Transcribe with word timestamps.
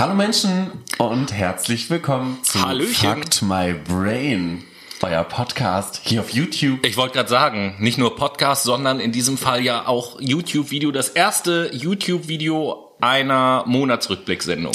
Hallo 0.00 0.14
Menschen 0.14 0.70
und 0.96 1.30
herzlich 1.30 1.90
willkommen 1.90 2.38
zu 2.42 2.62
Hallöchen. 2.62 3.18
Fucked 3.18 3.42
My 3.42 3.74
Brain, 3.74 4.64
euer 5.02 5.24
Podcast 5.24 6.00
hier 6.02 6.22
auf 6.22 6.30
YouTube. 6.30 6.86
Ich 6.86 6.96
wollte 6.96 7.16
gerade 7.16 7.28
sagen, 7.28 7.76
nicht 7.80 7.98
nur 7.98 8.16
Podcast, 8.16 8.62
sondern 8.62 8.98
in 8.98 9.12
diesem 9.12 9.36
Fall 9.36 9.60
ja 9.60 9.86
auch 9.86 10.18
YouTube-Video, 10.18 10.90
das 10.90 11.10
erste 11.10 11.68
YouTube-Video 11.74 12.94
einer 13.02 13.64
Monatsrückblicksendung. 13.66 14.72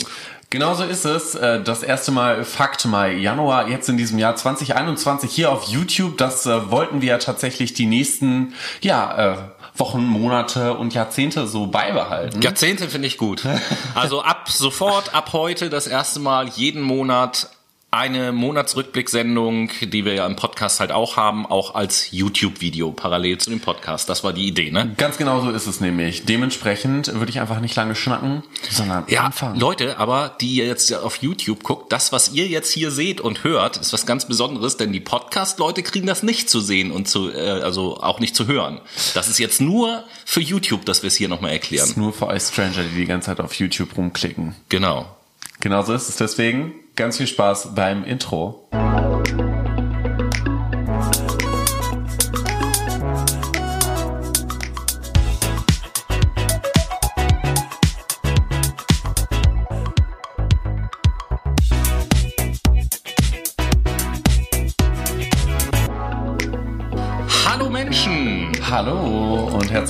Genauso 0.51 0.83
ist 0.83 1.05
es. 1.05 1.33
äh, 1.33 1.59
Das 1.63 1.81
erste 1.81 2.11
Mal 2.11 2.45
Fakt 2.45 2.85
My 2.85 3.11
Januar, 3.11 3.67
jetzt 3.67 3.89
in 3.89 3.97
diesem 3.97 4.19
Jahr 4.19 4.35
2021 4.35 5.31
hier 5.31 5.51
auf 5.51 5.63
YouTube. 5.69 6.19
Das 6.19 6.45
äh, 6.45 6.69
wollten 6.69 7.01
wir 7.01 7.09
ja 7.09 7.17
tatsächlich 7.17 7.73
die 7.73 7.87
nächsten, 7.87 8.53
ja, 8.79 9.33
äh, 9.33 9.37
Wochen, 9.77 10.05
Monate 10.05 10.73
und 10.75 10.93
Jahrzehnte 10.93 11.47
so 11.47 11.67
beibehalten. 11.67 12.41
Jahrzehnte 12.41 12.87
finde 12.89 13.07
ich 13.07 13.17
gut. 13.17 13.43
Also 13.93 14.21
ab 14.21 14.49
sofort, 14.49 15.13
ab 15.13 15.33
heute 15.33 15.69
das 15.69 15.87
erste 15.87 16.19
Mal 16.19 16.47
jeden 16.49 16.81
Monat 16.81 17.49
eine 17.95 18.33
Monatsrückblicksendung, 18.33 19.69
die 19.81 20.03
wir 20.03 20.13
ja 20.15 20.25
im 20.25 20.35
Podcast 20.35 20.79
halt 20.81 20.91
auch 20.91 21.15
haben, 21.15 21.45
auch 21.45 21.75
als 21.75 22.11
YouTube-Video 22.11 22.91
parallel 22.91 23.37
zu 23.37 23.49
dem 23.49 23.61
Podcast. 23.61 24.09
Das 24.09 24.23
war 24.23 24.33
die 24.33 24.47
Idee, 24.47 24.69
ne? 24.69 24.93
Ganz 24.97 25.17
genau 25.17 25.39
so 25.41 25.49
ist 25.49 25.65
es 25.65 25.79
nämlich. 25.79 26.25
Dementsprechend 26.25 27.13
würde 27.13 27.29
ich 27.29 27.39
einfach 27.39 27.61
nicht 27.61 27.75
lange 27.75 27.95
schnacken, 27.95 28.43
sondern 28.69 29.05
Ja, 29.07 29.23
anfangen. 29.23 29.59
Leute, 29.59 29.97
aber 29.97 30.35
die 30.41 30.55
ihr 30.55 30.65
jetzt 30.67 30.93
auf 30.93 31.17
YouTube 31.21 31.63
guckt, 31.63 31.91
das, 31.93 32.11
was 32.11 32.33
ihr 32.33 32.47
jetzt 32.47 32.71
hier 32.71 32.91
seht 32.91 33.21
und 33.21 33.43
hört, 33.43 33.77
ist 33.77 33.93
was 33.93 34.05
ganz 34.05 34.25
Besonderes, 34.27 34.75
denn 34.77 34.91
die 34.91 34.99
Podcast-Leute 34.99 35.81
kriegen 35.81 36.05
das 36.05 36.21
nicht 36.21 36.49
zu 36.49 36.59
sehen 36.59 36.91
und 36.91 37.07
zu, 37.07 37.31
äh, 37.31 37.61
also 37.61 38.01
auch 38.01 38.19
nicht 38.19 38.35
zu 38.35 38.45
hören. 38.47 38.81
Das 39.13 39.29
ist 39.29 39.39
jetzt 39.39 39.61
nur 39.61 40.03
für 40.25 40.41
YouTube, 40.41 40.85
dass 40.85 41.01
wir 41.01 41.07
es 41.07 41.15
hier 41.15 41.29
nochmal 41.29 41.51
erklären. 41.51 41.89
Nur 41.95 42.11
für 42.11 42.27
euch 42.27 42.43
Stranger, 42.43 42.83
die 42.83 42.97
die 42.97 43.05
ganze 43.05 43.27
Zeit 43.27 43.39
auf 43.39 43.53
YouTube 43.53 43.95
rumklicken. 43.95 44.53
Genau. 44.69 45.05
Genauso 45.61 45.93
ist 45.93 46.09
es 46.09 46.17
deswegen. 46.17 46.73
Ganz 46.95 47.17
viel 47.17 47.27
Spaß 47.27 47.75
beim 47.75 48.05
Intro. 48.05 48.69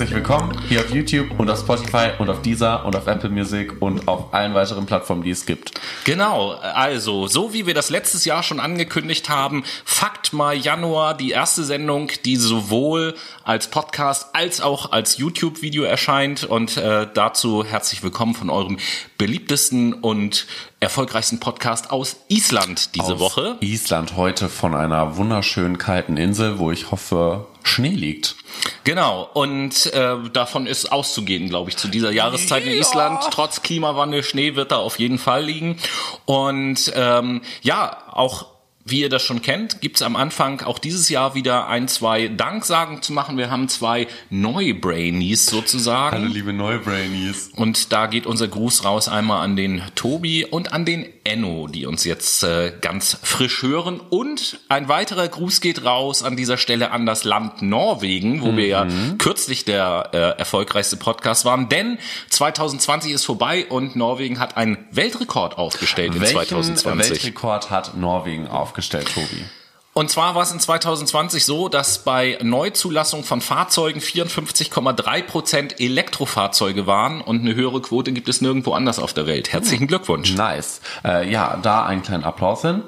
Herzlich 0.06 0.24
willkommen 0.24 0.56
hier 0.70 0.82
auf 0.82 0.92
YouTube 0.92 1.40
und 1.40 1.50
auf 1.50 1.58
Spotify 1.62 2.12
und 2.20 2.30
auf 2.30 2.44
Deezer 2.44 2.86
und 2.86 2.96
auf 2.96 3.08
Apple 3.08 3.32
Music 3.32 3.82
und 3.82 4.08
auf 4.08 4.36
allen 4.36 4.54
weiteren 4.54 4.86
Plattformen, 4.86 5.24
die 5.24 5.32
es 5.32 5.48
gibt. 5.48 5.72
Genau, 6.04 6.52
also, 6.52 7.26
so 7.26 7.56
wie 7.56 7.66
wir 7.66 7.74
das 7.74 7.90
letztes 7.90 8.24
Jahr 8.24 8.44
schon 8.44 8.60
angekündigt 8.60 9.30
haben, 9.30 9.64
Fakt 9.84 10.32
mal 10.32 10.56
Januar, 10.56 11.18
die 11.18 11.32
erste 11.32 11.64
Sendung, 11.64 12.12
die 12.24 12.36
sowohl 12.36 13.16
als 13.44 13.72
Podcast 13.72 14.36
als 14.36 14.62
auch 14.62 14.92
als 14.92 15.18
YouTube-Video 15.18 15.84
erscheint. 15.86 16.44
Und 16.44 16.78
äh, 16.78 17.08
dazu 17.12 17.66
herzlich 17.66 18.04
willkommen 18.04 18.36
von 18.36 18.52
eurem 18.52 18.78
beliebtesten 19.18 19.94
und 19.94 20.46
erfolgreichsten 20.80 21.40
Podcast 21.40 21.90
aus 21.90 22.18
Island 22.28 22.94
diese 22.94 23.14
Aus 23.14 23.20
Woche. 23.20 23.58
Island 23.62 24.16
heute 24.16 24.50
von 24.50 24.76
einer 24.76 25.18
wunderschönen 25.18 25.80
kalten 25.80 26.16
Insel, 26.16 26.60
wo 26.60 26.72
ich 26.72 26.92
hoffe, 26.92 27.48
Schnee 27.64 27.90
liegt. 27.90 28.36
Genau, 28.84 29.28
und 29.34 29.92
äh, 29.96 30.30
davon 30.32 30.68
ist 30.68 30.92
auszugehen, 30.92 31.50
glaube 31.50 31.70
ich, 31.70 31.78
zu 31.78 31.88
dieser 31.88 32.12
Jahreszeit 32.12 32.66
in 32.66 32.74
Ja. 32.74 32.80
Island. 32.80 33.24
Trotz 33.32 33.62
Klimawandel, 33.62 34.22
Schnee 34.24 34.56
wird 34.56 34.72
da 34.72 34.78
auf 34.78 35.00
jeden 35.00 35.18
Fall 35.18 35.46
liegen. 35.46 35.78
Und 36.26 36.92
ähm, 36.96 37.42
ja, 37.62 37.98
auch 38.12 38.46
wie 38.88 39.02
ihr 39.02 39.10
das 39.10 39.24
schon 39.24 39.42
kennt, 39.42 39.82
gibt's 39.82 40.04
am 40.04 40.16
Anfang 40.16 40.62
auch 40.62 40.78
dieses 40.78 41.10
Jahr 41.10 41.34
wieder 41.34 41.68
ein, 41.68 41.88
zwei 41.88 42.28
Danksagen 42.28 43.02
zu 43.02 43.14
machen. 43.14 43.36
Wir 43.36 43.50
haben 43.50 43.68
zwei 43.68 44.06
Neubrainies 44.30 45.48
sozusagen. 45.48 46.28
liebe 46.28 46.54
Neubrainies. 46.54 47.50
Und 47.56 47.92
da 47.92 48.06
geht 48.06 48.28
unser 48.28 48.48
Gruß 48.48 48.86
raus 48.86 49.08
einmal 49.08 49.44
an 49.44 49.56
den 49.56 49.82
Tobi 49.96 50.46
und 50.46 50.72
an 50.72 50.86
den 50.86 51.08
Enno, 51.24 51.68
die 51.68 51.88
uns 51.88 52.04
jetzt 52.04 52.44
äh, 52.44 52.74
ganz 52.80 53.18
frisch 53.24 53.64
hören. 53.64 54.00
Und 54.00 54.60
ein 54.70 54.88
weiterer 54.88 55.28
Gruß 55.28 55.62
geht 55.62 55.84
raus 55.84 56.22
an 56.22 56.38
dieser 56.38 56.58
Stelle 56.58 56.92
an 56.92 57.08
das 57.08 57.24
Land 57.24 57.64
Norwegen, 57.64 58.44
wo 58.44 58.56
wir 58.56 58.68
ja 58.68 58.88
kürzlich 59.18 59.66
der 59.66 60.12
äh, 60.14 60.18
erfolgreichste 60.38 60.98
Podcast 60.98 61.44
waren. 61.44 61.70
Denn 61.70 61.98
2020 62.30 63.14
ist 63.14 63.26
vorbei 63.26 63.66
und 63.66 63.96
Norwegen 63.96 64.38
hat 64.38 64.58
einen 64.58 64.78
Weltrekord 64.92 65.58
aufgestellt 65.58 66.14
in 66.14 66.22
Welchen 66.22 66.36
2020. 66.36 67.10
Weltrekord 67.24 67.72
hat 67.72 67.98
Norwegen 67.98 68.48
aufgestellt, 68.48 68.75
Tobi? 69.06 69.46
Und 69.98 70.10
zwar 70.12 70.36
war 70.36 70.44
es 70.44 70.52
in 70.52 70.60
2020 70.60 71.46
so, 71.46 71.70
dass 71.70 72.00
bei 72.04 72.38
Neuzulassung 72.42 73.24
von 73.24 73.40
Fahrzeugen 73.40 74.02
54,3 74.02 75.24
Prozent 75.24 75.80
Elektrofahrzeuge 75.80 76.86
waren 76.86 77.22
und 77.22 77.40
eine 77.40 77.56
höhere 77.56 77.82
Quote 77.82 78.12
gibt 78.12 78.28
es 78.28 78.42
nirgendwo 78.42 78.74
anders 78.74 79.00
auf 79.00 79.14
der 79.14 79.26
Welt. 79.26 79.54
Herzlichen 79.54 79.88
Glückwunsch. 79.88 80.36
Nice. 80.36 80.82
Äh, 81.06 81.32
ja, 81.32 81.58
da 81.62 81.86
einen 81.86 82.04
kleinen 82.04 82.26
Applaus 82.26 82.64
hin. 82.64 82.84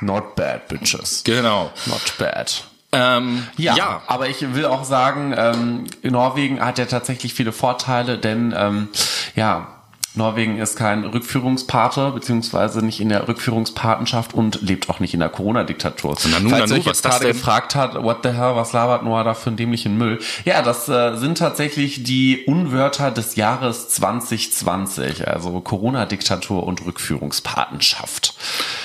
Not 0.00 0.36
bad, 0.36 0.68
bitches. 0.68 1.24
Genau. 1.24 1.72
Not 1.86 2.14
bad. 2.18 2.62
Ähm, 2.92 3.48
Ja, 3.56 3.74
ja. 3.74 4.02
aber 4.06 4.28
ich 4.28 4.54
will 4.54 4.66
auch 4.66 4.84
sagen, 4.84 5.34
ähm, 5.36 5.86
Norwegen 6.02 6.64
hat 6.64 6.78
ja 6.78 6.84
tatsächlich 6.84 7.34
viele 7.34 7.50
Vorteile, 7.50 8.16
denn 8.16 8.54
ähm, 8.56 8.88
ja, 9.34 9.73
Norwegen 10.16 10.58
ist 10.58 10.76
kein 10.76 11.04
Rückführungspate, 11.04 12.12
beziehungsweise 12.12 12.84
nicht 12.84 13.00
in 13.00 13.08
der 13.08 13.26
Rückführungspatenschaft 13.26 14.32
und 14.32 14.62
lebt 14.62 14.88
auch 14.88 15.00
nicht 15.00 15.12
in 15.12 15.20
der 15.20 15.28
Corona-Diktatur. 15.28 16.16
Falls 16.16 16.70
euch 16.70 16.86
was 16.86 16.98
jetzt 16.98 17.02
gerade 17.02 17.26
gefragt 17.26 17.74
hat, 17.74 18.00
what 18.00 18.18
the 18.22 18.30
hell, 18.30 18.54
was 18.54 18.72
labert 18.72 19.02
Noah 19.02 19.24
da 19.24 19.34
für 19.34 19.48
einen 19.48 19.56
dämlichen 19.56 19.98
Müll? 19.98 20.20
Ja, 20.44 20.62
das 20.62 20.88
äh, 20.88 21.16
sind 21.16 21.38
tatsächlich 21.38 22.04
die 22.04 22.44
Unwörter 22.46 23.10
des 23.10 23.34
Jahres 23.34 23.88
2020, 23.88 25.26
also 25.26 25.60
Corona-Diktatur 25.60 26.64
und 26.64 26.84
Rückführungspatenschaft. 26.86 28.34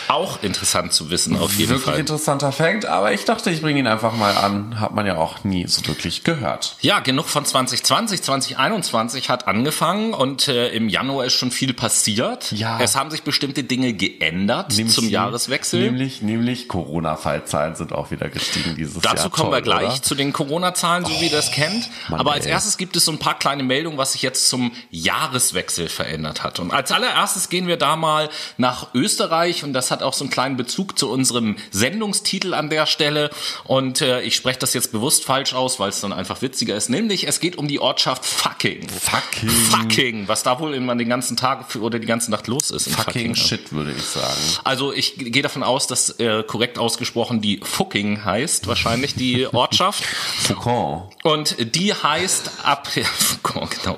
Auch 0.08 0.42
interessant 0.42 0.94
zu 0.94 1.12
wissen, 1.12 1.38
auf 1.38 1.54
jeden 1.54 1.70
Wirklich 1.70 1.92
Fall. 1.92 2.00
interessanter 2.00 2.52
Fact, 2.52 2.86
aber 2.88 3.14
ich 3.14 3.26
dachte, 3.26 3.52
ich 3.52 3.62
bringe 3.62 3.80
ihn 3.80 3.88
einfach 3.88 4.16
mal 4.16 4.36
an. 4.36 4.80
Hat 4.80 4.96
man 4.96 5.06
ja 5.06 5.18
auch 5.18 5.44
nie 5.44 5.68
so 5.68 5.86
wirklich 5.86 6.24
gehört. 6.24 6.76
Ja, 6.82 7.00
genug 7.00 7.28
von 7.28 7.46
2020. 7.46 8.24
2021 8.24 9.30
hat 9.30 9.48
angefangen 9.48 10.14
und 10.16 10.48
äh, 10.48 10.70
im 10.70 10.90
Januar 10.90 11.19
ist 11.26 11.34
schon 11.34 11.52
viel 11.52 11.74
passiert. 11.74 12.52
Ja. 12.52 12.80
Es 12.80 12.96
haben 12.96 13.12
sich 13.12 13.24
bestimmte 13.24 13.64
Dinge 13.64 13.94
geändert 13.94 14.76
Nämlich 14.76 14.96
zum 14.96 15.10
Jahreswechsel. 15.10 15.82
Nämlich, 15.82 16.22
nämlich 16.22 16.68
Corona-Fallzahlen 16.68 17.76
sind 17.76 17.94
auch 17.94 18.12
wieder 18.12 18.30
gestiegen 18.30 18.76
dieses 18.76 18.96
Jahr. 19.04 19.16
Dazu 19.16 19.30
kommen 19.30 19.52
wir 19.52 19.58
Toll, 19.58 19.62
gleich 19.64 19.94
oder? 19.94 20.02
zu 20.02 20.16
den 20.16 20.34
Corona-Zahlen, 20.34 21.06
so 21.06 21.12
wie 21.20 21.26
ihr 21.26 21.32
das 21.32 21.52
kennt. 21.52 21.90
Mann, 22.10 22.20
Aber 22.20 22.34
als 22.34 22.46
ey. 22.46 22.52
erstes 22.52 22.78
gibt 22.78 22.96
es 22.96 23.06
so 23.06 23.12
ein 23.12 23.20
paar 23.20 23.38
kleine 23.38 23.64
Meldungen, 23.64 23.98
was 23.98 24.14
sich 24.14 24.22
jetzt 24.22 24.50
zum 24.50 24.72
Jahreswechsel 24.92 25.90
verändert 25.90 26.44
hat. 26.44 26.60
Und 26.60 26.72
als 26.72 26.92
allererstes 26.92 27.50
gehen 27.50 27.68
wir 27.68 27.78
da 27.78 27.96
mal 27.96 28.30
nach 28.58 28.94
Österreich 28.94 29.64
und 29.64 29.74
das 29.74 29.92
hat 29.92 30.04
auch 30.04 30.14
so 30.14 30.24
einen 30.24 30.32
kleinen 30.32 30.58
Bezug 30.58 30.98
zu 30.98 31.10
unserem 31.10 31.58
Sendungstitel 31.72 32.54
an 32.54 32.70
der 32.70 32.86
Stelle. 32.86 33.30
Und 33.66 34.02
äh, 34.02 34.22
ich 34.22 34.36
spreche 34.36 34.60
das 34.60 34.74
jetzt 34.74 34.92
bewusst 34.92 35.26
falsch 35.26 35.54
aus, 35.54 35.80
weil 35.80 35.90
es 35.90 36.02
dann 36.02 36.14
einfach 36.14 36.42
witziger 36.42 36.76
ist. 36.76 36.90
Nämlich, 36.90 37.28
es 37.28 37.40
geht 37.40 37.58
um 37.58 37.68
die 37.68 37.80
Ortschaft 37.80 38.26
Fucking. 38.26 38.88
Fucking. 38.88 39.50
Fucking, 39.50 40.28
was 40.28 40.44
da 40.44 40.60
wohl 40.60 40.74
immer 40.74 40.96
den 40.96 41.09
ganzen 41.10 41.36
Tag 41.38 41.72
für- 41.72 41.82
oder 41.82 42.00
die 42.00 42.08
ganze 42.08 42.32
Nacht 42.32 42.48
los 42.48 42.72
ist. 42.72 42.88
in 42.88 42.94
Fucking 42.94 43.30
ne? 43.32 43.36
shit, 43.36 43.72
würde 43.74 43.92
ich 43.92 44.04
sagen. 44.04 44.40
Also 44.64 44.94
ich 44.94 45.16
gehe 45.18 45.42
davon 45.42 45.64
aus, 45.64 45.88
dass 45.88 46.12
äh, 46.20 46.44
korrekt 46.44 46.78
ausgesprochen 46.78 47.42
die 47.42 47.60
Fucking 47.64 48.24
heißt, 48.24 48.68
wahrscheinlich 48.68 49.16
die 49.16 49.48
Ortschaft. 49.54 50.04
Foucault. 50.04 51.10
Und 51.24 51.76
die 51.76 51.94
heißt 51.94 52.52
ab, 52.64 52.90
ja, 52.96 53.04
genau. 53.44 53.98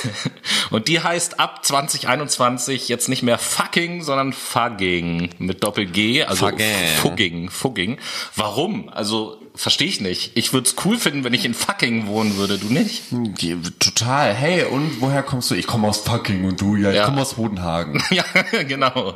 Und 0.70 0.88
die 0.88 1.00
heißt 1.00 1.38
ab 1.40 1.64
2021 1.64 2.88
jetzt 2.88 3.08
nicht 3.08 3.22
mehr 3.22 3.38
fucking, 3.38 4.02
sondern 4.02 4.32
fugging 4.32 5.30
mit 5.38 5.62
Doppel 5.62 5.86
G, 5.86 6.22
also 6.24 6.48
Fugging. 6.48 6.66
fugging, 7.00 7.50
fugging. 7.50 7.98
Warum? 8.36 8.88
Also 8.88 9.38
verstehe 9.54 9.88
ich 9.88 10.00
nicht. 10.00 10.32
Ich 10.34 10.52
würde 10.52 10.68
es 10.68 10.76
cool 10.84 10.98
finden, 10.98 11.24
wenn 11.24 11.34
ich 11.34 11.44
in 11.44 11.54
fucking 11.54 12.06
wohnen 12.06 12.36
würde, 12.36 12.58
du 12.58 12.66
nicht? 12.72 13.04
Die, 13.10 13.56
total. 13.78 14.32
Hey, 14.34 14.64
und 14.64 15.00
woher 15.00 15.22
kommst 15.22 15.50
du? 15.50 15.54
Ich 15.54 15.66
komme 15.66 15.88
aus 15.88 15.98
Fucking 15.98 16.44
und 16.44 16.60
du? 16.60 16.76
Ja, 16.76 16.90
ich 16.90 16.96
Ja. 16.96 17.04
komme 17.04 17.20
aus 17.22 17.36
Hodenhagen. 17.36 18.02
Ja, 18.10 18.24
genau. 18.62 19.14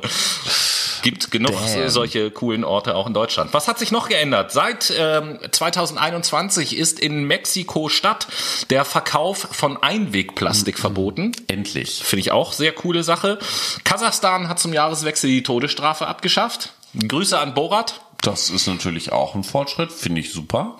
Gibt 1.03 1.31
genug 1.31 1.53
Damn. 1.53 1.89
solche 1.89 2.31
coolen 2.33 2.65
Orte 2.65 2.97
auch 2.97 3.07
in 3.07 3.15
Deutschland. 3.15 3.53
Was 3.55 3.69
hat 3.69 3.79
sich 3.79 3.93
noch 3.93 4.09
geändert? 4.09 4.51
Seit 4.51 4.93
ähm, 4.99 5.39
2021 5.51 6.77
ist 6.77 6.99
in 6.99 7.25
Mexiko-Stadt 7.25 8.27
der 8.71 8.85
Verkauf 8.85 9.47
von 9.53 9.81
Einwegplastik 9.81 10.79
verboten. 10.79 11.33
Endlich. 11.47 12.03
Finde 12.03 12.21
ich 12.21 12.33
auch 12.33 12.53
sehr 12.53 12.73
coole 12.73 13.05
Sache. 13.05 13.39
Kasachstan 13.85 14.49
hat 14.49 14.59
zum 14.59 14.73
Jahreswechsel 14.73 15.31
die 15.31 15.43
Todesstrafe 15.45 16.07
abgeschafft. 16.09 16.73
Grüße 17.07 17.39
an 17.39 17.55
Borat. 17.55 18.01
Das 18.27 18.51
ist 18.51 18.67
natürlich 18.67 19.13
auch 19.13 19.35
ein 19.35 19.45
Fortschritt, 19.45 19.93
finde 19.93 20.21
ich 20.21 20.33
super. 20.33 20.77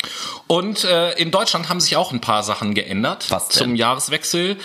Und 0.49 0.85
äh, 0.85 1.13
in 1.13 1.31
Deutschland 1.31 1.69
haben 1.69 1.81
sich 1.81 1.97
auch 1.97 2.13
ein 2.13 2.21
paar 2.21 2.43
Sachen 2.43 2.75
geändert 2.75 3.27
Was 3.31 3.49
denn? 3.49 3.59
zum 3.63 3.77
Jahreswechsel. 3.77 4.57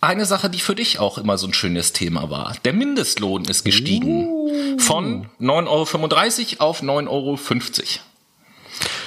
eine 0.00 0.24
Sache, 0.26 0.48
die 0.50 0.60
für 0.60 0.74
dich 0.74 0.98
auch 1.00 1.18
immer 1.18 1.36
so 1.38 1.46
ein 1.46 1.54
schönes 1.54 1.92
Thema 1.92 2.30
war. 2.30 2.56
Der 2.64 2.72
Mindestlohn 2.72 3.44
ist 3.44 3.64
gestiegen. 3.64 4.26
Uh. 4.26 4.78
Von 4.78 5.28
9,35 5.40 6.60
Euro 6.60 6.70
auf 6.70 6.82
9,50 6.82 7.08
Euro. 7.08 7.38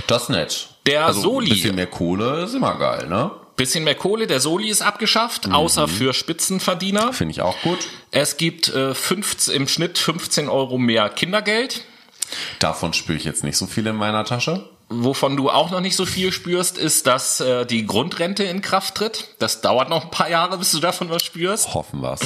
Das 0.08 0.24
ist 0.24 0.30
nett. 0.30 0.70
Der 0.86 1.06
also, 1.06 1.22
Soli. 1.22 1.48
Ein 1.48 1.54
bisschen 1.54 1.76
mehr 1.76 1.88
Kohle 1.88 2.44
ist 2.44 2.54
immer 2.54 2.78
geil, 2.78 3.08
ne? 3.08 3.32
Bisschen 3.58 3.84
mehr 3.84 3.96
Kohle, 3.96 4.28
der 4.28 4.40
Soli 4.40 4.70
ist 4.70 4.82
abgeschafft, 4.84 5.48
Mhm. 5.48 5.54
außer 5.54 5.88
für 5.88 6.14
Spitzenverdiener. 6.14 7.12
Finde 7.12 7.32
ich 7.32 7.42
auch 7.42 7.60
gut. 7.62 7.80
Es 8.12 8.38
gibt 8.38 8.70
äh, 8.70 8.94
15, 8.94 9.56
im 9.56 9.68
Schnitt 9.68 9.98
15 9.98 10.48
Euro 10.48 10.78
mehr 10.78 11.10
Kindergeld. 11.10 11.84
Davon 12.60 12.94
spüre 12.94 13.18
ich 13.18 13.24
jetzt 13.24 13.44
nicht 13.44 13.58
so 13.58 13.66
viel 13.68 13.88
in 13.88 13.96
meiner 13.96 14.26
Tasche. 14.26 14.70
Wovon 14.90 15.36
du 15.36 15.50
auch 15.50 15.70
noch 15.70 15.82
nicht 15.82 15.96
so 15.96 16.06
viel 16.06 16.32
spürst, 16.32 16.78
ist, 16.78 17.08
dass 17.08 17.42
äh, 17.42 17.66
die 17.66 17.86
Grundrente 17.86 18.44
in 18.44 18.62
Kraft 18.62 18.96
tritt. 18.96 19.36
Das 19.40 19.62
dauert 19.62 19.90
noch 19.90 20.06
ein 20.06 20.12
paar 20.12 20.30
Jahre, 20.30 20.58
bis 20.58 20.72
du 20.72 20.80
davon 20.80 21.10
was 21.10 21.24
spürst. 21.24 21.74
Hoffen 21.74 22.02
wir's. 22.02 22.22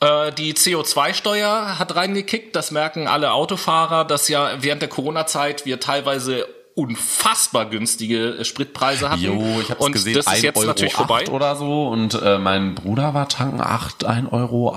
Äh, 0.00 0.32
die 0.32 0.54
CO2-Steuer 0.54 1.78
hat 1.78 1.96
reingekickt. 1.96 2.54
Das 2.54 2.70
merken 2.70 3.08
alle 3.08 3.32
Autofahrer, 3.32 4.04
dass 4.04 4.28
ja 4.28 4.62
während 4.62 4.82
der 4.82 4.88
Corona-Zeit 4.90 5.64
wir 5.64 5.80
teilweise 5.80 6.46
unfassbar 6.78 7.66
günstige 7.66 8.44
Spritpreise 8.44 9.10
hatten. 9.10 9.22
Jo, 9.22 9.60
ich 9.60 9.68
hab's 9.68 9.84
und 9.84 9.90
gesehen, 9.90 10.14
das 10.14 10.26
ist 10.26 10.32
1 10.32 10.42
jetzt 10.42 10.56
Euro 10.58 10.66
natürlich 10.68 10.94
8 10.94 11.06
vorbei. 11.06 11.28
oder 11.28 11.56
so 11.56 11.88
und 11.88 12.14
äh, 12.14 12.38
mein 12.38 12.76
Bruder 12.76 13.14
war 13.14 13.28
tanken 13.28 13.60
8, 13.60 14.06
1,38 14.06 14.32
Euro. 14.32 14.76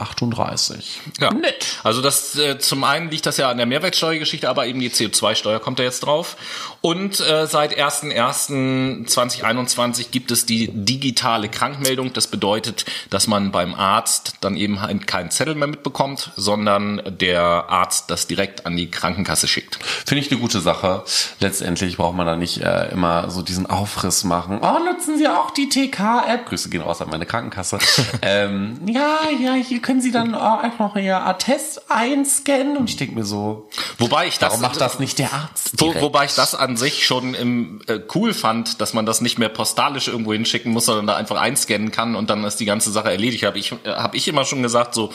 Ja. 1.19 1.31
Nett. 1.31 1.80
Also 1.83 2.01
das 2.01 2.36
äh, 2.38 2.57
zum 2.57 2.83
einen 2.83 3.12
liegt 3.12 3.27
das 3.27 3.38
ja 3.38 3.51
an 3.51 3.57
der 3.57 3.68
Mehrwertsteuergeschichte, 3.68 4.50
aber 4.50 4.65
eben 4.65 4.80
die 4.80 4.89
CO2-Steuer 4.89 5.59
kommt 5.59 5.77
da 5.77 5.83
jetzt 5.83 6.00
drauf. 6.00 6.38
Und 6.81 7.19
äh, 7.19 7.45
seit 7.45 7.78
1.1.2021 7.78 10.10
gibt 10.10 10.31
es 10.31 10.48
die 10.48 10.72
digitale 10.74 11.48
Krankmeldung. 11.48 12.12
Das 12.13 12.25
bedeutet, 12.25 12.86
dass 13.12 13.28
man 13.28 13.51
beim 13.51 13.75
Arzt 13.75 14.38
dann 14.42 14.57
eben 14.57 14.81
halt 14.81 15.06
keinen 15.06 15.30
Zettel 15.30 15.54
mehr 15.54 15.68
mitbekommt, 15.68 16.31
sondern 16.36 17.04
der 17.06 17.69
Arzt 17.69 18.10
das 18.10 18.25
direkt 18.25 18.66
an 18.66 18.75
die 18.75 18.89
Krankenkasse 18.89 19.48
schickt. 19.48 19.78
Finde 19.83 20.25
ich 20.25 20.31
eine 20.31 20.39
gute 20.39 20.60
Sache. 20.60 21.04
Letztendlich 21.39 21.98
braucht 21.98 22.16
man 22.16 22.25
da 22.25 22.36
nicht 22.36 22.62
äh, 22.62 22.89
immer 22.89 23.30
so 23.30 23.44
diesen 23.44 23.68
Aufriss 23.68 24.24
machen. 24.24 24.57
Oh, 24.62 24.80
nutzen 24.83 25.19
Sie 25.19 25.28
auch 25.28 25.51
die 25.51 25.69
TK-App? 25.69 26.48
Grüße 26.48 26.69
gehen 26.69 26.81
raus 26.81 27.00
an 27.01 27.10
meine 27.10 27.28
Krankenkasse. 27.28 27.78
ähm, 28.24 28.80
ja, 28.88 29.19
ja, 29.39 29.54
hier 29.54 29.83
können 29.83 30.01
Sie 30.01 30.12
dann 30.12 30.33
auch 30.33 30.63
einfach 30.63 30.95
Ihr 30.95 31.24
Attest 31.24 31.92
einscannen. 31.92 32.78
Und 32.78 32.89
ich 32.89 32.98
denke 32.98 33.13
mir 33.13 33.24
so, 33.24 33.69
Wobei 34.00 34.25
ich 34.25 34.39
das, 34.39 34.50
warum 34.50 34.62
macht 34.62 34.81
das 34.81 34.98
nicht 35.00 35.19
der 35.19 35.31
Arzt? 35.31 35.74
Wo, 35.78 35.94
wobei 36.01 36.25
ich 36.25 36.33
das 36.33 36.56
an 36.56 36.70
sich 36.77 37.06
schon 37.06 37.33
im, 37.33 37.81
äh, 37.88 38.00
cool 38.15 38.33
fand, 38.33 38.81
dass 38.81 38.94
man 38.94 39.06
das 39.06 39.21
nicht 39.21 39.38
mehr 39.39 39.50
postalisch 39.50 40.07
irgendwo 40.07 40.33
hinschicken 40.33 40.71
muss, 40.71 40.85
sondern 40.85 41.07
da 41.07 41.15
einfach 41.15 41.39
einscannen 41.39 41.91
kann 41.91 42.15
und 42.15 42.29
dann 42.29 42.44
ist 42.44 42.57
die 42.57 42.65
ganze 42.65 42.91
Sache 42.91 43.12
erledigt. 43.12 43.44
Habe 43.45 43.57
ich, 43.59 43.71
äh, 43.71 43.75
hab 43.89 44.15
ich 44.15 44.27
immer 44.27 44.45
schon 44.45 44.62
gesagt, 44.63 44.94
so 44.94 45.12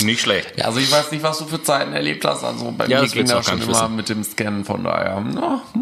nicht 0.00 0.20
schlecht. 0.20 0.52
Ja, 0.56 0.66
also 0.66 0.78
ich 0.80 0.90
weiß 0.90 1.10
nicht, 1.12 1.22
was 1.22 1.38
du 1.38 1.46
für 1.46 1.62
Zeiten 1.62 1.92
erlebt 1.92 2.24
hast. 2.24 2.44
Also 2.44 2.72
bei 2.76 2.86
Ja, 2.86 3.02
mir 3.02 3.08
ging 3.08 3.26
das 3.26 3.46
schon 3.46 3.60
immer 3.62 3.70
wissen. 3.70 3.96
mit 3.96 4.08
dem 4.08 4.24
Scannen, 4.24 4.64
von 4.64 4.84
daher. 4.84 5.24
Oh, 5.36 5.78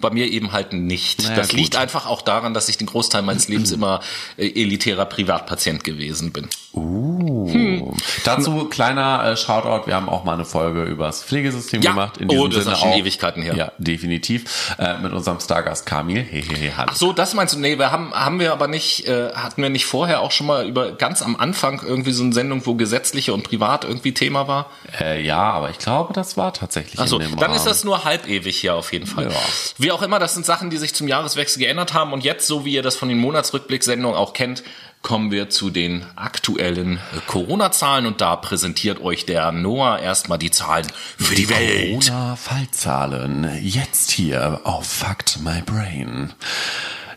Bei 0.00 0.10
mir 0.10 0.30
eben 0.30 0.52
halt 0.52 0.72
nicht. 0.72 1.22
Naja, 1.22 1.36
das 1.36 1.48
gut. 1.48 1.58
liegt 1.58 1.76
einfach 1.76 2.06
auch 2.06 2.22
daran, 2.22 2.54
dass 2.54 2.68
ich 2.68 2.76
den 2.78 2.86
Großteil 2.86 3.22
meines 3.22 3.48
Lebens 3.48 3.72
immer 3.72 4.00
äh, 4.36 4.46
elitärer 4.48 5.06
Privatpatient 5.06 5.84
gewesen 5.84 6.32
bin. 6.32 6.48
Uh. 6.72 7.92
Dazu 8.24 8.64
kleiner 8.66 9.24
äh, 9.24 9.36
Shoutout. 9.36 9.86
Wir 9.86 9.94
haben 9.94 10.08
auch 10.08 10.24
mal 10.24 10.34
eine 10.34 10.44
Folge 10.44 10.84
über 10.84 11.06
das 11.06 11.22
Pflegesystem 11.22 11.82
Ja. 11.82 11.90
gemacht. 11.90 12.16
In 12.18 12.30
Oh, 12.30 12.48
das 12.48 12.58
ist 12.58 12.64
Sinne 12.64 12.76
schon 12.76 12.88
auch, 12.90 12.96
Ewigkeiten 12.96 13.42
her. 13.42 13.54
Ja, 13.54 13.72
definitiv. 13.78 14.74
Äh, 14.78 14.98
mit 14.98 15.12
unserem 15.12 15.38
Stargast 15.40 15.86
Kamil. 15.86 16.22
Hehehe, 16.22 16.76
hallo. 16.76 16.90
Ach 16.92 16.96
so, 16.96 17.12
das 17.12 17.34
meinst 17.34 17.54
du? 17.54 17.58
Nee, 17.60 17.78
wir 17.78 17.92
haben, 17.92 18.12
haben 18.12 18.40
wir 18.40 18.52
aber 18.52 18.66
nicht, 18.66 19.06
äh, 19.06 19.32
hatten 19.34 19.62
wir 19.62 19.70
nicht 19.70 19.86
vorher 19.86 20.20
auch 20.20 20.32
schon 20.32 20.46
mal 20.46 20.66
über 20.66 20.92
ganz 20.92 21.22
am 21.22 21.36
Anfang 21.36 21.80
irgendwie 21.84 22.12
so 22.12 22.24
eine 22.24 22.32
Sendung, 22.32 22.66
wo 22.66 22.74
gesetzliche 22.74 23.32
und 23.32 23.44
privat 23.44 23.84
irgendwie 23.84 24.12
Thema 24.12 24.48
war? 24.48 24.70
Äh, 25.00 25.22
ja, 25.24 25.38
aber 25.52 25.70
ich 25.70 25.78
glaube, 25.78 26.12
das 26.12 26.36
war 26.36 26.52
tatsächlich 26.52 26.98
Achso, 26.98 27.16
in 27.18 27.22
dem 27.28 27.36
dann 27.36 27.44
Rahmen. 27.50 27.56
ist 27.56 27.66
das 27.66 27.84
nur 27.84 28.04
halb 28.04 28.28
ewig 28.28 28.56
hier 28.56 28.74
auf 28.74 28.92
jeden 28.92 29.06
Fall. 29.06 29.30
Ja. 29.30 29.36
Wie 29.84 29.92
auch 29.92 30.00
immer, 30.00 30.18
das 30.18 30.32
sind 30.32 30.46
Sachen, 30.46 30.70
die 30.70 30.78
sich 30.78 30.94
zum 30.94 31.08
Jahreswechsel 31.08 31.60
geändert 31.60 31.92
haben 31.92 32.14
und 32.14 32.24
jetzt, 32.24 32.46
so 32.46 32.64
wie 32.64 32.72
ihr 32.72 32.82
das 32.82 32.96
von 32.96 33.10
den 33.10 33.18
Monatsrückblicksendungen 33.18 34.16
auch 34.16 34.32
kennt, 34.32 34.62
kommen 35.02 35.30
wir 35.30 35.50
zu 35.50 35.68
den 35.68 36.06
aktuellen 36.16 37.00
Corona-Zahlen 37.26 38.06
und 38.06 38.22
da 38.22 38.36
präsentiert 38.36 39.02
euch 39.02 39.26
der 39.26 39.52
Noah 39.52 39.98
erstmal 39.98 40.38
die 40.38 40.50
Zahlen 40.50 40.86
für 41.18 41.34
die 41.34 41.50
Welt. 41.50 42.08
Corona-Fallzahlen. 42.08 43.58
Jetzt 43.60 44.10
hier 44.10 44.62
auf 44.64 44.86
Fact 44.86 45.40
My 45.44 45.60
Brain. 45.60 46.32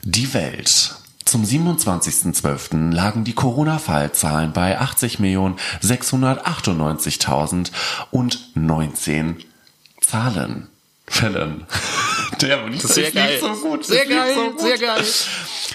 Die 0.04 0.34
Welt. 0.34 0.96
Zum 1.24 1.46
27.12. 1.46 2.92
lagen 2.92 3.24
die 3.24 3.32
Corona-Fallzahlen 3.32 4.52
bei 4.52 4.78
80.698.000 4.78 7.72
und 8.12 8.42
19 8.56 9.38
Zahlen. 10.02 10.68
Fällen. 11.08 11.66
Der 12.42 12.68
liegt 12.68 12.82
Sehr 12.82 13.12
geil. 13.12 13.38
so 13.40 13.54
gut. 13.54 13.86
Sehr 13.86 14.06
geil, 14.06 14.34
so 14.36 14.52
gut. 14.52 14.60
sehr 14.60 14.78
geil. 14.78 15.02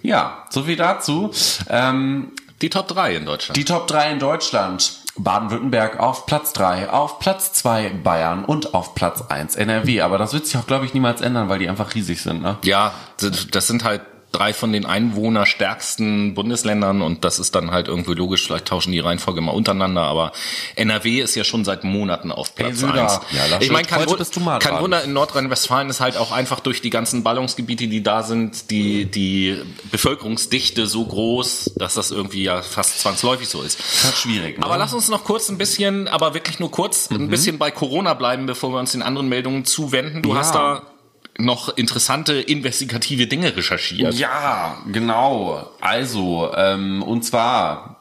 Ja, 0.01 0.45
so 0.50 0.63
viel 0.63 0.75
dazu. 0.75 1.29
Ähm, 1.69 2.31
die 2.62 2.70
Top 2.70 2.88
3 2.88 3.15
in 3.15 3.25
Deutschland. 3.25 3.58
Die 3.58 3.65
Top 3.65 3.88
3 3.88 4.12
in 4.12 4.20
Deutschland. 4.20 5.01
Baden-Württemberg 5.18 6.00
auf 6.00 6.25
Platz 6.25 6.53
3, 6.53 6.89
auf 6.89 7.20
Platz 7.20 7.51
2 7.53 7.89
Bayern 8.01 8.46
und 8.46 8.74
auf 8.74 8.96
Platz 8.96 9.22
1 9.22 9.58
NRW. 9.58 10.01
Aber 10.01 10.18
das 10.18 10.32
wird 10.32 10.46
sich 10.46 10.56
auch, 10.56 10.65
glaube 10.65 10.86
ich, 10.86 10.94
niemals 10.94 11.20
ändern, 11.20 11.50
weil 11.50 11.60
die 11.60 11.68
einfach 11.68 11.94
riesig 11.96 12.22
sind. 12.22 12.41
Ne? 12.41 12.58
Ja, 12.63 12.94
das 13.18 13.68
sind 13.68 13.84
halt 13.84 14.01
drei 14.31 14.53
von 14.53 14.71
den 14.71 14.85
einwohnerstärksten 14.85 16.33
Bundesländern 16.33 17.01
und 17.01 17.25
das 17.25 17.39
ist 17.39 17.55
dann 17.55 17.71
halt 17.71 17.88
irgendwie 17.88 18.13
logisch, 18.13 18.45
vielleicht 18.45 18.65
tauschen 18.65 18.91
die 18.91 19.00
Reihenfolge 19.00 19.41
mal 19.41 19.51
untereinander, 19.51 20.03
aber 20.03 20.31
NRW 20.75 21.21
ist 21.21 21.35
ja 21.35 21.43
schon 21.43 21.65
seit 21.65 21.83
Monaten 21.83 22.31
auf 22.31 22.55
Platz 22.55 22.81
hey, 22.81 23.00
1. 23.00 23.19
Ja, 23.31 23.59
ich 23.59 23.71
meine, 23.71 23.88
kein, 23.88 24.07
kein 24.59 24.79
Wunder, 24.79 25.03
in 25.03 25.13
Nordrhein-Westfalen 25.13 25.89
ist 25.89 26.00
halt 26.00 26.17
auch 26.17 26.31
einfach 26.31 26.59
durch 26.59 26.81
die 26.81 26.89
ganzen 26.89 27.23
Ballungsgebiete, 27.23 27.88
die 27.88 28.03
da 28.03 28.23
sind, 28.23 28.71
die, 28.71 29.05
die 29.05 29.57
Bevölkerungsdichte 29.91 30.88
so 30.88 31.05
groß, 31.05 31.73
dass 31.75 31.95
das 31.95 32.11
irgendwie 32.11 32.43
ja 32.43 32.61
fast 32.61 33.00
zwangsläufig 33.00 33.50
so 33.50 33.61
ist. 33.61 33.79
Das 33.79 34.11
ist 34.11 34.19
schwierig. 34.19 34.59
Ne? 34.59 34.65
Aber 34.65 34.77
lass 34.77 34.93
uns 34.93 35.09
noch 35.09 35.23
kurz 35.23 35.50
ein 35.50 35.57
bisschen, 35.57 36.07
aber 36.07 36.33
wirklich 36.33 36.59
nur 36.59 36.71
kurz, 36.71 37.09
mhm. 37.09 37.17
ein 37.17 37.29
bisschen 37.29 37.57
bei 37.57 37.71
Corona 37.71 38.13
bleiben, 38.13 38.45
bevor 38.45 38.71
wir 38.71 38.79
uns 38.79 38.93
den 38.93 39.01
anderen 39.01 39.27
Meldungen 39.29 39.65
zuwenden. 39.65 40.21
Du 40.21 40.33
ja. 40.33 40.39
hast 40.39 40.55
da 40.55 40.83
noch 41.41 41.69
interessante 41.77 42.33
investigative 42.33 43.27
Dinge 43.27 43.55
recherchiert. 43.55 44.13
Ja, 44.13 44.77
genau. 44.91 45.71
Also, 45.81 46.51
ähm, 46.55 47.03
und 47.03 47.24
zwar 47.24 47.98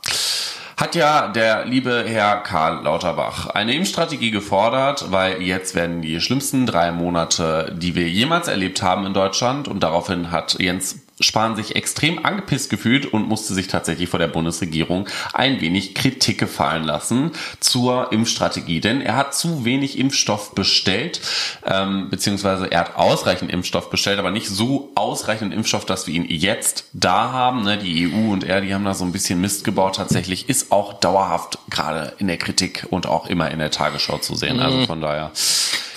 hat 0.80 0.94
ja 0.94 1.28
der 1.28 1.66
liebe 1.66 2.04
Herr 2.06 2.38
Karl 2.38 2.84
Lauterbach 2.84 3.48
eine 3.48 3.74
Impfstrategie 3.74 4.30
gefordert, 4.30 5.10
weil 5.10 5.42
jetzt 5.42 5.74
werden 5.74 6.00
die 6.00 6.22
schlimmsten 6.22 6.64
drei 6.64 6.90
Monate, 6.90 7.76
die 7.76 7.94
wir 7.94 8.08
jemals 8.08 8.48
erlebt 8.48 8.82
haben 8.82 9.04
in 9.04 9.12
Deutschland 9.12 9.68
und 9.68 9.82
daraufhin 9.82 10.30
hat 10.30 10.56
Jens 10.58 10.99
Spahn 11.20 11.56
sich 11.56 11.76
extrem 11.76 12.24
angepisst 12.24 12.70
gefühlt 12.70 13.06
und 13.06 13.28
musste 13.28 13.54
sich 13.54 13.68
tatsächlich 13.68 14.08
vor 14.08 14.18
der 14.18 14.28
Bundesregierung 14.28 15.08
ein 15.32 15.60
wenig 15.60 15.94
Kritik 15.94 16.38
gefallen 16.38 16.84
lassen 16.84 17.32
zur 17.60 18.12
Impfstrategie. 18.12 18.80
Denn 18.80 19.00
er 19.00 19.16
hat 19.16 19.34
zu 19.34 19.64
wenig 19.64 19.98
Impfstoff 19.98 20.54
bestellt, 20.54 21.20
ähm, 21.64 22.08
beziehungsweise 22.10 22.70
er 22.70 22.80
hat 22.80 22.96
ausreichend 22.96 23.50
Impfstoff 23.52 23.90
bestellt, 23.90 24.18
aber 24.18 24.30
nicht 24.30 24.48
so 24.48 24.90
ausreichend 24.94 25.52
Impfstoff, 25.52 25.84
dass 25.84 26.06
wir 26.06 26.14
ihn 26.14 26.26
jetzt 26.28 26.84
da 26.92 27.32
haben. 27.32 27.62
Ne? 27.62 27.78
Die 27.78 28.08
EU 28.08 28.32
und 28.32 28.44
er, 28.44 28.60
die 28.60 28.74
haben 28.74 28.84
da 28.84 28.94
so 28.94 29.04
ein 29.04 29.12
bisschen 29.12 29.40
Mist 29.40 29.64
gebaut. 29.64 29.96
Tatsächlich 29.96 30.48
ist 30.48 30.72
auch 30.72 30.94
dauerhaft 30.94 31.58
gerade 31.68 32.14
in 32.18 32.26
der 32.26 32.38
Kritik 32.38 32.86
und 32.90 33.06
auch 33.06 33.26
immer 33.26 33.50
in 33.50 33.58
der 33.58 33.70
Tagesschau 33.70 34.18
zu 34.18 34.34
sehen. 34.34 34.60
Also 34.60 34.78
mhm. 34.78 34.86
von 34.86 35.00
daher. 35.00 35.30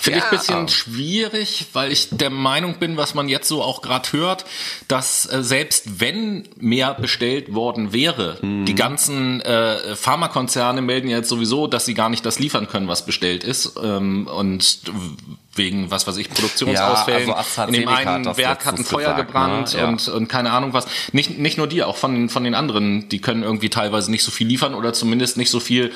Finde 0.04 0.18
ja. 0.18 0.24
ich 0.26 0.38
bisschen 0.38 0.68
schwierig, 0.68 1.64
weil 1.72 1.90
ich 1.90 2.10
der 2.10 2.28
Meinung 2.28 2.78
bin, 2.78 2.98
was 2.98 3.14
man 3.14 3.26
jetzt 3.26 3.48
so 3.48 3.62
auch 3.62 3.80
gerade 3.80 4.12
hört, 4.12 4.44
dass 4.86 5.13
äh, 5.30 5.42
selbst 5.42 6.00
wenn 6.00 6.48
mehr 6.58 6.94
bestellt 6.94 7.54
worden 7.54 7.92
wäre, 7.92 8.38
mhm. 8.42 8.64
die 8.64 8.74
ganzen 8.74 9.40
äh, 9.40 9.96
Pharmakonzerne 9.96 10.82
melden 10.82 11.08
jetzt 11.08 11.28
sowieso, 11.28 11.66
dass 11.66 11.84
sie 11.84 11.94
gar 11.94 12.08
nicht 12.08 12.24
das 12.26 12.38
liefern 12.38 12.68
können, 12.68 12.88
was 12.88 13.06
bestellt 13.06 13.44
ist. 13.44 13.78
Ähm, 13.82 14.26
und 14.26 14.80
wegen 15.56 15.90
was 15.90 16.06
weiß 16.06 16.16
ich 16.16 16.30
Produktionsausfällen. 16.30 17.28
Ja, 17.28 17.34
also 17.34 17.62
in 17.64 17.72
dem 17.72 17.88
einen 17.88 18.28
hat 18.28 18.36
Werk 18.36 18.64
hat 18.64 18.78
ein 18.78 18.84
Feuer 18.84 19.12
gesagt, 19.12 19.26
gebrannt 19.28 19.74
ne? 19.74 19.80
ja. 19.80 19.88
und 19.88 20.08
und 20.08 20.28
keine 20.28 20.50
Ahnung 20.50 20.72
was. 20.72 20.86
Nicht 21.12 21.38
nicht 21.38 21.58
nur 21.58 21.66
die, 21.66 21.82
auch 21.82 21.96
von 21.96 22.28
von 22.28 22.44
den 22.44 22.54
anderen, 22.54 23.08
die 23.08 23.20
können 23.20 23.42
irgendwie 23.42 23.70
teilweise 23.70 24.10
nicht 24.10 24.24
so 24.24 24.30
viel 24.30 24.46
liefern 24.46 24.74
oder 24.74 24.92
zumindest 24.92 25.36
nicht 25.36 25.50
so 25.50 25.60
viel 25.60 25.92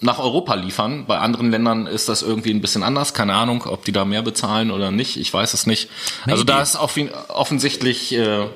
nach 0.00 0.18
Europa 0.18 0.54
liefern. 0.54 1.06
Bei 1.06 1.18
anderen 1.18 1.50
Ländern 1.50 1.86
ist 1.86 2.08
das 2.08 2.22
irgendwie 2.22 2.50
ein 2.50 2.60
bisschen 2.60 2.82
anders. 2.82 3.14
Keine 3.14 3.34
Ahnung, 3.34 3.64
ob 3.66 3.84
die 3.84 3.92
da 3.92 4.04
mehr 4.04 4.22
bezahlen 4.22 4.70
oder 4.70 4.90
nicht. 4.90 5.16
Ich 5.16 5.32
weiß 5.32 5.54
es 5.54 5.66
nicht. 5.66 5.88
Nee, 6.26 6.32
also 6.32 6.44
da 6.44 6.60
ist 6.60 6.76
auch 6.76 6.90
offensichtlich 7.28 8.12
äh, 8.12 8.46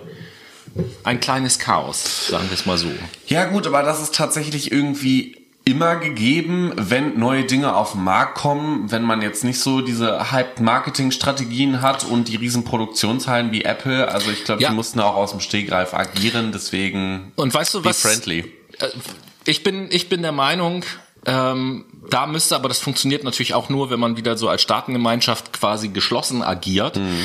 ein 1.04 1.20
kleines 1.20 1.58
Chaos, 1.58 2.28
sagen 2.28 2.48
wir 2.48 2.54
es 2.54 2.66
mal 2.66 2.78
so. 2.78 2.88
Ja 3.26 3.44
gut, 3.46 3.66
aber 3.66 3.82
das 3.82 4.02
ist 4.02 4.14
tatsächlich 4.14 4.72
irgendwie 4.72 5.43
immer 5.64 5.96
gegeben, 5.96 6.72
wenn 6.76 7.18
neue 7.18 7.44
Dinge 7.44 7.74
auf 7.74 7.92
den 7.92 8.04
Markt 8.04 8.36
kommen, 8.36 8.90
wenn 8.90 9.02
man 9.02 9.22
jetzt 9.22 9.44
nicht 9.44 9.58
so 9.58 9.80
diese 9.80 10.30
Hype-Marketing-Strategien 10.30 11.80
hat 11.80 12.04
und 12.04 12.28
die 12.28 12.36
riesen 12.36 12.64
Produktionshallen 12.64 13.50
wie 13.50 13.64
Apple. 13.64 14.08
Also 14.08 14.30
ich 14.30 14.44
glaube, 14.44 14.62
ja. 14.62 14.68
die 14.68 14.74
mussten 14.74 15.00
auch 15.00 15.16
aus 15.16 15.30
dem 15.30 15.40
Stegreif 15.40 15.94
agieren, 15.94 16.52
deswegen 16.52 17.32
und 17.36 17.54
weißt 17.54 17.74
du 17.74 17.84
was? 17.84 18.02
Friendly. 18.02 18.40
Äh, 18.78 18.88
ich 19.46 19.62
bin 19.62 19.88
ich 19.90 20.10
bin 20.10 20.20
der 20.20 20.32
Meinung, 20.32 20.84
ähm, 21.24 21.86
da 22.10 22.26
müsste 22.26 22.56
aber 22.56 22.68
das 22.68 22.80
funktioniert 22.80 23.24
natürlich 23.24 23.54
auch 23.54 23.70
nur, 23.70 23.90
wenn 23.90 24.00
man 24.00 24.18
wieder 24.18 24.36
so 24.36 24.48
als 24.48 24.60
Staatengemeinschaft 24.60 25.54
quasi 25.54 25.88
geschlossen 25.88 26.42
agiert. 26.42 26.96
Mhm. 26.96 27.20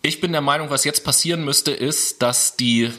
Ich 0.00 0.20
bin 0.20 0.32
der 0.32 0.40
Meinung, 0.40 0.70
was 0.70 0.84
jetzt 0.84 1.04
passieren 1.04 1.44
müsste, 1.44 1.70
ist, 1.70 2.22
dass 2.22 2.56
die 2.56 2.90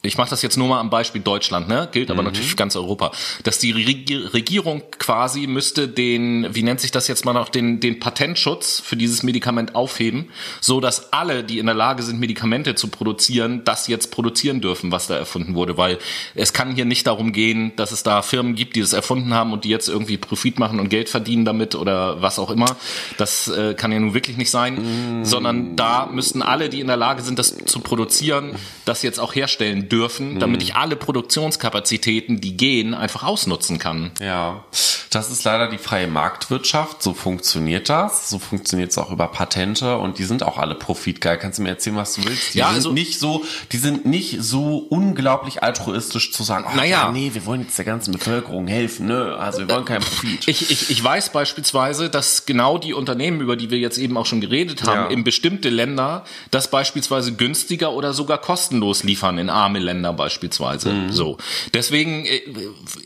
ich 0.00 0.16
mache 0.16 0.30
das 0.30 0.42
jetzt 0.42 0.56
nur 0.56 0.68
mal 0.68 0.78
am 0.78 0.90
Beispiel 0.90 1.20
Deutschland, 1.20 1.66
ne? 1.66 1.88
Gilt 1.90 2.12
aber 2.12 2.22
mhm. 2.22 2.28
natürlich 2.28 2.50
für 2.50 2.56
ganz 2.56 2.76
Europa, 2.76 3.10
dass 3.42 3.58
die 3.58 3.72
Regierung 3.72 4.82
quasi 5.00 5.48
müsste 5.48 5.88
den, 5.88 6.54
wie 6.54 6.62
nennt 6.62 6.78
sich 6.78 6.92
das 6.92 7.08
jetzt 7.08 7.24
mal 7.24 7.32
noch, 7.32 7.48
den, 7.48 7.80
den 7.80 7.98
Patentschutz 7.98 8.78
für 8.78 8.94
dieses 8.94 9.24
Medikament 9.24 9.74
aufheben, 9.74 10.30
so 10.60 10.80
dass 10.80 11.12
alle, 11.12 11.42
die 11.42 11.58
in 11.58 11.66
der 11.66 11.74
Lage 11.74 12.04
sind, 12.04 12.20
Medikamente 12.20 12.76
zu 12.76 12.88
produzieren, 12.88 13.64
das 13.64 13.88
jetzt 13.88 14.12
produzieren 14.12 14.60
dürfen, 14.60 14.92
was 14.92 15.08
da 15.08 15.16
erfunden 15.16 15.56
wurde, 15.56 15.76
weil 15.76 15.98
es 16.36 16.52
kann 16.52 16.76
hier 16.76 16.84
nicht 16.84 17.08
darum 17.08 17.32
gehen, 17.32 17.72
dass 17.74 17.90
es 17.90 18.04
da 18.04 18.22
Firmen 18.22 18.54
gibt, 18.54 18.76
die 18.76 18.80
das 18.80 18.92
erfunden 18.92 19.34
haben 19.34 19.52
und 19.52 19.64
die 19.64 19.68
jetzt 19.68 19.88
irgendwie 19.88 20.16
Profit 20.16 20.60
machen 20.60 20.78
und 20.78 20.90
Geld 20.90 21.08
verdienen 21.08 21.44
damit 21.44 21.74
oder 21.74 22.22
was 22.22 22.38
auch 22.38 22.50
immer. 22.50 22.76
Das 23.16 23.48
äh, 23.48 23.74
kann 23.74 23.90
ja 23.90 23.98
nun 23.98 24.14
wirklich 24.14 24.36
nicht 24.36 24.50
sein, 24.50 24.76
mhm. 25.20 25.24
sondern 25.24 25.74
da 25.74 26.06
müssten 26.06 26.40
alle, 26.40 26.68
die 26.68 26.78
in 26.78 26.86
der 26.86 26.96
Lage 26.96 27.22
sind, 27.22 27.40
das 27.40 27.56
zu 27.56 27.80
produzieren, 27.80 28.54
das 28.84 29.02
jetzt 29.02 29.18
auch 29.18 29.34
herstellen 29.34 29.87
dürfen, 29.88 30.38
damit 30.38 30.62
ich 30.62 30.74
alle 30.74 30.96
Produktionskapazitäten, 30.96 32.40
die 32.40 32.56
gehen, 32.56 32.94
einfach 32.94 33.22
ausnutzen 33.22 33.78
kann. 33.78 34.12
Ja, 34.20 34.64
das 35.10 35.30
ist 35.30 35.44
leider 35.44 35.68
die 35.68 35.78
freie 35.78 36.06
Marktwirtschaft. 36.06 37.02
So 37.02 37.14
funktioniert 37.14 37.88
das. 37.88 38.28
So 38.28 38.38
funktioniert 38.38 38.90
es 38.90 38.98
auch 38.98 39.10
über 39.10 39.28
Patente 39.28 39.96
und 39.96 40.18
die 40.18 40.24
sind 40.24 40.42
auch 40.42 40.58
alle 40.58 40.74
profitgeil. 40.74 41.38
Kannst 41.38 41.58
du 41.58 41.62
mir 41.62 41.70
erzählen, 41.70 41.96
was 41.96 42.14
du 42.14 42.24
willst? 42.24 42.54
Die 42.54 42.58
ja, 42.58 42.66
sind 42.66 42.76
also, 42.76 42.92
nicht 42.92 43.18
so, 43.18 43.44
die 43.72 43.78
sind 43.78 44.04
nicht 44.04 44.42
so 44.42 44.78
unglaublich 44.78 45.62
altruistisch 45.62 46.32
zu 46.32 46.42
sagen, 46.42 46.66
oh, 46.70 46.76
naja, 46.76 47.04
ja, 47.04 47.12
nee, 47.12 47.30
wir 47.32 47.46
wollen 47.46 47.62
jetzt 47.62 47.78
der 47.78 47.84
ganzen 47.84 48.12
Bevölkerung 48.12 48.66
helfen, 48.66 49.06
ne? 49.06 49.36
Also 49.38 49.60
wir 49.60 49.70
wollen 49.70 49.84
keinen 49.84 50.02
Profit. 50.02 50.46
Ich, 50.46 50.70
ich, 50.70 50.90
ich 50.90 51.02
weiß 51.02 51.30
beispielsweise, 51.30 52.10
dass 52.10 52.44
genau 52.46 52.78
die 52.78 52.92
Unternehmen, 52.92 53.40
über 53.40 53.56
die 53.56 53.70
wir 53.70 53.78
jetzt 53.78 53.98
eben 53.98 54.16
auch 54.16 54.26
schon 54.26 54.40
geredet 54.40 54.84
haben, 54.84 55.02
ja. 55.02 55.06
in 55.08 55.24
bestimmte 55.24 55.70
Länder 55.70 56.24
das 56.50 56.70
beispielsweise 56.70 57.32
günstiger 57.34 57.92
oder 57.92 58.12
sogar 58.12 58.38
kostenlos 58.38 59.04
liefern 59.04 59.38
in 59.38 59.50
arme 59.50 59.77
Länder 59.78 60.12
beispielsweise. 60.12 60.92
Mhm. 60.92 61.12
So. 61.12 61.38
Deswegen, 61.74 62.24
äh, 62.24 62.40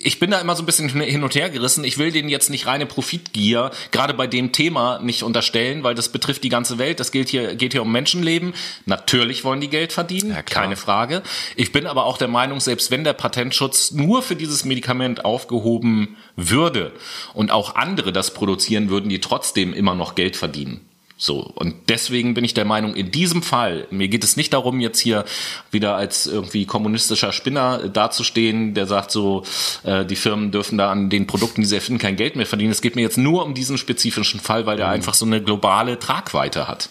ich 0.02 0.18
bin 0.18 0.30
da 0.30 0.40
immer 0.40 0.56
so 0.56 0.62
ein 0.62 0.66
bisschen 0.66 0.88
hin 0.88 1.22
und 1.22 1.34
her 1.34 1.50
gerissen. 1.50 1.84
Ich 1.84 1.98
will 1.98 2.12
denen 2.12 2.28
jetzt 2.28 2.50
nicht 2.50 2.66
reine 2.66 2.86
Profitgier, 2.86 3.70
gerade 3.90 4.14
bei 4.14 4.26
dem 4.26 4.52
Thema 4.52 4.98
nicht 5.00 5.22
unterstellen, 5.22 5.82
weil 5.82 5.94
das 5.94 6.10
betrifft 6.10 6.44
die 6.44 6.48
ganze 6.48 6.78
Welt. 6.78 7.00
Das 7.00 7.12
gilt 7.12 7.28
hier, 7.28 7.54
geht 7.54 7.72
hier 7.72 7.82
um 7.82 7.92
Menschenleben. 7.92 8.54
Natürlich 8.86 9.44
wollen 9.44 9.60
die 9.60 9.68
Geld 9.68 9.92
verdienen, 9.92 10.30
ja, 10.30 10.42
keine 10.42 10.76
Frage. 10.76 11.22
Ich 11.56 11.72
bin 11.72 11.86
aber 11.86 12.06
auch 12.06 12.18
der 12.18 12.28
Meinung, 12.28 12.60
selbst 12.60 12.90
wenn 12.90 13.04
der 13.04 13.12
Patentschutz 13.12 13.92
nur 13.92 14.22
für 14.22 14.36
dieses 14.36 14.64
Medikament 14.64 15.24
aufgehoben 15.24 16.16
würde 16.36 16.92
und 17.34 17.50
auch 17.50 17.74
andere 17.74 18.12
das 18.12 18.34
produzieren 18.34 18.90
würden, 18.90 19.08
die 19.08 19.20
trotzdem 19.20 19.72
immer 19.72 19.94
noch 19.94 20.14
Geld 20.14 20.36
verdienen. 20.36 20.80
So, 21.22 21.38
und 21.54 21.88
deswegen 21.88 22.34
bin 22.34 22.42
ich 22.42 22.52
der 22.52 22.64
Meinung, 22.64 22.96
in 22.96 23.12
diesem 23.12 23.44
Fall, 23.44 23.86
mir 23.92 24.08
geht 24.08 24.24
es 24.24 24.36
nicht 24.36 24.52
darum, 24.52 24.80
jetzt 24.80 24.98
hier 24.98 25.24
wieder 25.70 25.94
als 25.94 26.26
irgendwie 26.26 26.66
kommunistischer 26.66 27.30
Spinner 27.30 27.86
dazustehen, 27.88 28.74
der 28.74 28.88
sagt 28.88 29.12
so, 29.12 29.44
äh, 29.84 30.04
die 30.04 30.16
Firmen 30.16 30.50
dürfen 30.50 30.78
da 30.78 30.90
an 30.90 31.10
den 31.10 31.28
Produkten, 31.28 31.60
die 31.60 31.68
sie 31.68 31.76
erfinden, 31.76 32.00
kein 32.00 32.16
Geld 32.16 32.34
mehr 32.34 32.44
verdienen. 32.44 32.72
Es 32.72 32.82
geht 32.82 32.96
mir 32.96 33.02
jetzt 33.02 33.18
nur 33.18 33.44
um 33.44 33.54
diesen 33.54 33.78
spezifischen 33.78 34.40
Fall, 34.40 34.66
weil 34.66 34.76
der 34.76 34.88
mhm. 34.88 34.94
einfach 34.94 35.14
so 35.14 35.24
eine 35.24 35.40
globale 35.40 35.96
Tragweite 36.00 36.66
hat. 36.66 36.88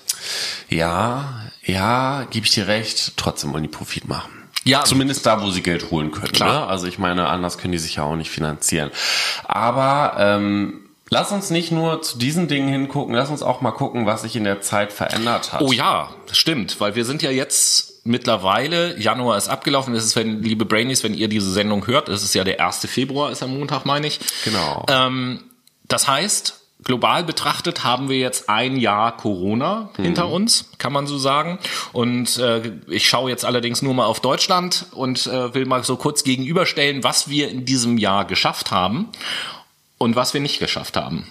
Ja, 0.69 1.51
ja, 1.65 2.25
gebe 2.29 2.45
ich 2.45 2.53
dir 2.53 2.67
recht, 2.67 3.17
trotzdem 3.17 3.51
wollen 3.51 3.63
die 3.63 3.69
Profit 3.69 4.07
machen. 4.07 4.31
Ja, 4.63 4.85
zumindest 4.85 5.25
da, 5.25 5.41
wo 5.41 5.51
sie 5.51 5.61
Geld 5.61 5.91
holen 5.91 6.11
können. 6.11 6.31
Klar. 6.31 6.61
Ne? 6.61 6.67
Also 6.67 6.87
ich 6.87 6.97
meine, 6.99 7.27
anders 7.27 7.57
können 7.57 7.73
die 7.73 7.79
sich 7.79 7.97
ja 7.97 8.03
auch 8.03 8.15
nicht 8.15 8.31
finanzieren. 8.31 8.91
Aber 9.43 10.15
ähm, 10.17 10.85
Lass 11.13 11.33
uns 11.33 11.49
nicht 11.49 11.73
nur 11.73 12.01
zu 12.01 12.17
diesen 12.17 12.47
Dingen 12.47 12.69
hingucken, 12.69 13.13
lass 13.13 13.29
uns 13.29 13.43
auch 13.43 13.59
mal 13.59 13.71
gucken, 13.71 14.05
was 14.05 14.21
sich 14.21 14.37
in 14.37 14.45
der 14.45 14.61
Zeit 14.61 14.93
verändert 14.93 15.51
hat. 15.51 15.61
Oh 15.61 15.73
ja, 15.73 16.09
das 16.27 16.37
stimmt, 16.37 16.79
weil 16.79 16.95
wir 16.95 17.03
sind 17.03 17.21
ja 17.21 17.29
jetzt 17.29 18.05
mittlerweile, 18.05 18.97
Januar 18.97 19.37
ist 19.37 19.49
abgelaufen, 19.49 19.93
das 19.93 20.05
ist, 20.05 20.15
wenn, 20.15 20.41
liebe 20.41 20.63
Brainies, 20.63 21.03
wenn 21.03 21.13
ihr 21.13 21.27
diese 21.27 21.51
Sendung 21.51 21.85
hört, 21.85 22.07
es 22.07 22.23
ist 22.23 22.33
ja 22.33 22.45
der 22.45 22.65
1. 22.65 22.87
Februar, 22.87 23.29
ist 23.29 23.43
am 23.43 23.53
Montag, 23.53 23.85
meine 23.85 24.07
ich. 24.07 24.21
Genau. 24.45 24.85
Ähm, 24.87 25.43
das 25.83 26.07
heißt, 26.07 26.61
global 26.85 27.25
betrachtet 27.25 27.83
haben 27.83 28.07
wir 28.07 28.17
jetzt 28.17 28.47
ein 28.47 28.77
Jahr 28.77 29.17
Corona 29.17 29.89
mhm. 29.97 30.03
hinter 30.03 30.29
uns, 30.29 30.71
kann 30.77 30.93
man 30.93 31.07
so 31.07 31.17
sagen. 31.17 31.59
Und 31.91 32.37
äh, 32.37 32.71
ich 32.87 33.09
schaue 33.09 33.29
jetzt 33.29 33.43
allerdings 33.43 33.81
nur 33.81 33.93
mal 33.93 34.05
auf 34.05 34.21
Deutschland 34.21 34.85
und 34.93 35.27
äh, 35.27 35.53
will 35.53 35.65
mal 35.65 35.83
so 35.83 35.97
kurz 35.97 36.23
gegenüberstellen, 36.23 37.03
was 37.03 37.27
wir 37.27 37.49
in 37.49 37.65
diesem 37.65 37.97
Jahr 37.97 38.23
geschafft 38.23 38.71
haben 38.71 39.09
und 40.01 40.15
was 40.15 40.33
wir 40.33 40.41
nicht 40.41 40.59
geschafft 40.59 40.97
haben. 40.97 41.27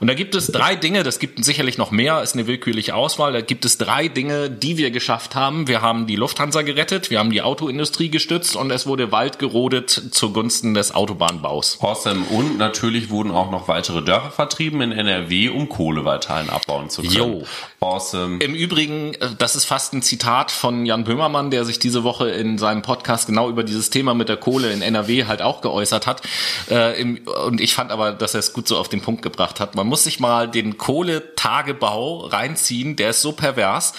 Und 0.00 0.08
da 0.08 0.14
gibt 0.14 0.34
es 0.34 0.48
drei 0.48 0.74
Dinge, 0.74 1.02
das 1.02 1.18
gibt 1.18 1.44
sicherlich 1.44 1.78
noch 1.78 1.90
mehr, 1.90 2.22
ist 2.22 2.34
eine 2.34 2.46
willkürliche 2.46 2.94
Auswahl. 2.94 3.32
Da 3.32 3.40
gibt 3.40 3.64
es 3.64 3.78
drei 3.78 4.08
Dinge, 4.08 4.50
die 4.50 4.76
wir 4.76 4.90
geschafft 4.90 5.34
haben. 5.34 5.68
Wir 5.68 5.82
haben 5.82 6.06
die 6.06 6.16
Lufthansa 6.16 6.62
gerettet, 6.62 7.10
wir 7.10 7.18
haben 7.18 7.30
die 7.30 7.42
Autoindustrie 7.42 8.10
gestützt 8.10 8.56
und 8.56 8.70
es 8.70 8.86
wurde 8.86 9.12
Wald 9.12 9.38
gerodet 9.38 9.90
zugunsten 10.10 10.74
des 10.74 10.94
Autobahnbaus. 10.94 11.78
Awesome. 11.80 12.24
Und 12.30 12.58
natürlich 12.58 13.10
wurden 13.10 13.30
auch 13.30 13.50
noch 13.50 13.68
weitere 13.68 14.02
Dörfer 14.02 14.30
vertrieben 14.30 14.80
in 14.80 14.92
NRW, 14.92 15.48
um 15.50 15.68
Kohle 15.68 16.04
weiterhin 16.04 16.50
abbauen 16.50 16.90
zu 16.90 17.02
können. 17.02 17.14
Jo. 17.14 17.44
Awesome. 17.80 18.38
Im 18.38 18.54
Übrigen, 18.54 19.14
äh, 19.14 19.30
das 19.38 19.56
ist 19.56 19.64
fast 19.64 19.92
ein 19.92 20.02
Zitat 20.02 20.50
von 20.50 20.86
Jan 20.86 21.04
Böhmermann, 21.04 21.50
der 21.50 21.64
sich 21.64 21.78
diese 21.78 22.04
Woche 22.04 22.30
in 22.30 22.58
seinem 22.58 22.82
Podcast 22.82 23.26
genau 23.26 23.48
über 23.48 23.64
dieses 23.64 23.90
Thema 23.90 24.14
mit 24.14 24.28
der 24.28 24.36
Kohle 24.36 24.72
in 24.72 24.82
NRW 24.82 25.24
halt 25.24 25.42
auch 25.42 25.60
geäußert 25.60 26.06
hat. 26.06 26.22
Äh, 26.68 27.16
und 27.46 27.60
ich 27.60 27.74
fand 27.74 27.90
aber, 27.90 28.12
dass 28.12 28.34
er 28.34 28.40
es 28.40 28.52
gut 28.52 28.68
so 28.68 28.78
auf 28.78 28.88
den 28.88 29.00
Punkt 29.00 29.22
gebracht 29.22 29.51
hat. 29.60 29.74
Man 29.74 29.86
muss 29.86 30.04
sich 30.04 30.20
mal 30.20 30.48
den 30.48 30.78
Kohletagebau 30.78 32.26
reinziehen, 32.26 32.96
der 32.96 33.10
ist 33.10 33.22
so 33.22 33.32
pervers. 33.32 33.94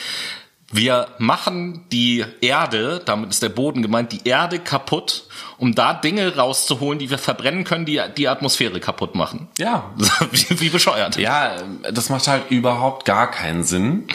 Wir 0.71 1.07
machen 1.19 1.85
die 1.91 2.25
Erde, 2.41 2.99
damit 3.05 3.29
ist 3.29 3.43
der 3.43 3.49
Boden 3.49 3.83
gemeint, 3.83 4.11
die 4.11 4.27
Erde 4.27 4.57
kaputt, 4.57 5.25
um 5.59 5.75
da 5.75 5.93
Dinge 5.93 6.35
rauszuholen, 6.35 6.97
die 6.97 7.11
wir 7.11 7.19
verbrennen 7.19 7.63
können, 7.63 7.85
die 7.85 8.01
die 8.17 8.27
Atmosphäre 8.27 8.79
kaputt 8.79 9.13
machen. 9.13 9.49
Ja. 9.59 9.91
wie, 10.31 10.59
wie 10.59 10.69
bescheuert. 10.69 11.17
Ja, 11.17 11.57
das 11.91 12.09
macht 12.09 12.27
halt 12.27 12.49
überhaupt 12.49 13.05
gar 13.05 13.29
keinen 13.29 13.63
Sinn. 13.63 14.07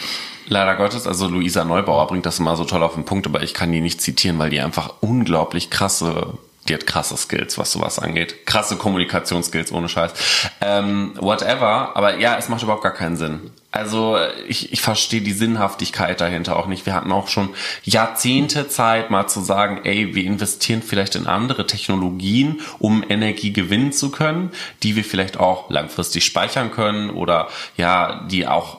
Leider 0.49 0.75
Gottes, 0.75 1.07
also 1.07 1.27
Luisa 1.27 1.63
Neubauer 1.63 2.07
bringt 2.07 2.25
das 2.25 2.39
immer 2.39 2.57
so 2.57 2.65
toll 2.65 2.83
auf 2.83 2.95
den 2.95 3.05
Punkt, 3.05 3.25
aber 3.25 3.41
ich 3.41 3.53
kann 3.53 3.71
die 3.71 3.81
nicht 3.81 4.01
zitieren, 4.01 4.37
weil 4.37 4.49
die 4.49 4.59
einfach 4.59 4.95
unglaublich 4.99 5.69
krasse 5.69 6.33
die 6.67 6.73
hat 6.73 6.85
krasse 6.85 7.17
Skills, 7.17 7.57
was 7.57 7.71
sowas 7.71 7.99
angeht. 7.99 8.45
Krasse 8.45 8.75
Kommunikationsskills, 8.77 9.71
ohne 9.71 9.89
Scheiß. 9.89 10.13
Ähm, 10.61 11.13
whatever, 11.19 11.95
aber 11.95 12.17
ja, 12.17 12.37
es 12.37 12.49
macht 12.49 12.63
überhaupt 12.63 12.83
gar 12.83 12.93
keinen 12.93 13.17
Sinn. 13.17 13.51
Also 13.71 14.17
ich, 14.47 14.73
ich 14.73 14.81
verstehe 14.81 15.21
die 15.21 15.31
Sinnhaftigkeit 15.31 16.21
dahinter 16.21 16.57
auch 16.57 16.65
nicht. 16.65 16.87
Wir 16.87 16.95
hatten 16.95 17.11
auch 17.11 17.27
schon 17.27 17.49
Jahrzehnte 17.83 18.67
Zeit, 18.67 19.11
mal 19.11 19.27
zu 19.27 19.41
sagen, 19.41 19.81
ey, 19.83 20.15
wir 20.15 20.23
investieren 20.23 20.81
vielleicht 20.81 21.15
in 21.15 21.27
andere 21.27 21.67
Technologien, 21.67 22.61
um 22.79 23.03
Energie 23.07 23.53
gewinnen 23.53 23.91
zu 23.91 24.09
können, 24.09 24.51
die 24.81 24.95
wir 24.95 25.03
vielleicht 25.03 25.39
auch 25.39 25.69
langfristig 25.69 26.25
speichern 26.25 26.71
können 26.71 27.11
oder 27.11 27.47
ja, 27.77 28.25
die 28.29 28.47
auch 28.47 28.78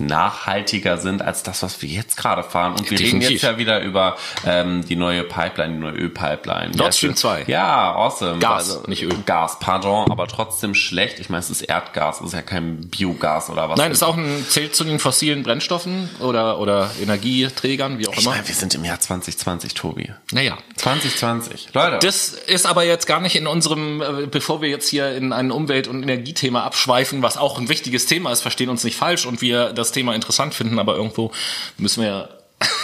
nachhaltiger 0.00 0.98
sind 0.98 1.22
als 1.22 1.42
das, 1.42 1.62
was 1.62 1.80
wir 1.82 1.88
jetzt 1.88 2.16
gerade 2.16 2.42
fahren. 2.42 2.72
Und 2.72 2.90
wir 2.90 2.98
Definitiv. 2.98 3.22
reden 3.22 3.32
jetzt 3.32 3.42
ja 3.42 3.58
wieder 3.58 3.80
über 3.80 4.16
ähm, 4.46 4.84
die 4.86 4.96
neue 4.96 5.22
Pipeline, 5.24 5.74
die 5.74 5.80
neue 5.80 5.92
Ölpipeline. 5.92 6.72
Nord 6.76 6.94
Stream 6.94 7.16
2. 7.16 7.44
Ja, 7.46 7.92
awesome. 7.94 8.38
Gas, 8.38 8.70
also, 8.70 8.82
nicht 8.86 9.02
Öl. 9.02 9.16
Gas, 9.26 9.58
pardon, 9.60 10.10
aber 10.10 10.26
trotzdem 10.26 10.74
schlecht. 10.74 11.20
Ich 11.20 11.28
meine, 11.28 11.40
es 11.40 11.50
ist 11.50 11.62
Erdgas, 11.62 12.20
es 12.20 12.28
ist 12.28 12.32
ja 12.32 12.42
kein 12.42 12.88
Biogas 12.88 13.50
oder 13.50 13.68
was. 13.68 13.78
Nein, 13.78 13.92
es 13.92 13.98
ist 13.98 14.02
auch 14.02 14.16
ein, 14.16 14.44
zählt 14.48 14.74
zu 14.74 14.84
den 14.84 14.98
fossilen 14.98 15.42
Brennstoffen 15.42 16.10
oder, 16.20 16.58
oder 16.58 16.90
Energieträgern, 17.00 17.98
wie 17.98 18.08
auch 18.08 18.12
ich 18.12 18.22
immer. 18.22 18.30
Meine, 18.30 18.46
wir 18.46 18.54
sind 18.54 18.74
im 18.74 18.84
Jahr 18.84 19.00
2020, 19.00 19.74
Tobi. 19.74 20.10
Naja. 20.32 20.56
2020. 20.76 21.68
Leute. 21.74 21.98
Das 22.00 22.28
ist 22.28 22.66
aber 22.66 22.84
jetzt 22.84 23.06
gar 23.06 23.20
nicht 23.20 23.36
in 23.36 23.46
unserem, 23.46 24.00
äh, 24.00 24.26
bevor 24.26 24.62
wir 24.62 24.68
jetzt 24.68 24.88
hier 24.88 25.14
in 25.14 25.32
ein 25.32 25.50
Umwelt- 25.50 25.88
und 25.88 26.02
Energiethema 26.02 26.64
abschweifen, 26.64 27.22
was 27.22 27.36
auch 27.36 27.58
ein 27.58 27.68
wichtiges 27.68 28.06
Thema 28.06 28.32
ist, 28.32 28.40
verstehen 28.40 28.70
uns 28.70 28.84
nicht 28.84 28.96
falsch 28.96 29.26
und 29.26 29.40
wir 29.40 29.72
das 29.72 29.89
Thema 29.92 30.14
interessant 30.14 30.54
finden, 30.54 30.78
aber 30.78 30.96
irgendwo 30.96 31.30
müssen 31.78 32.02
wir 32.02 32.39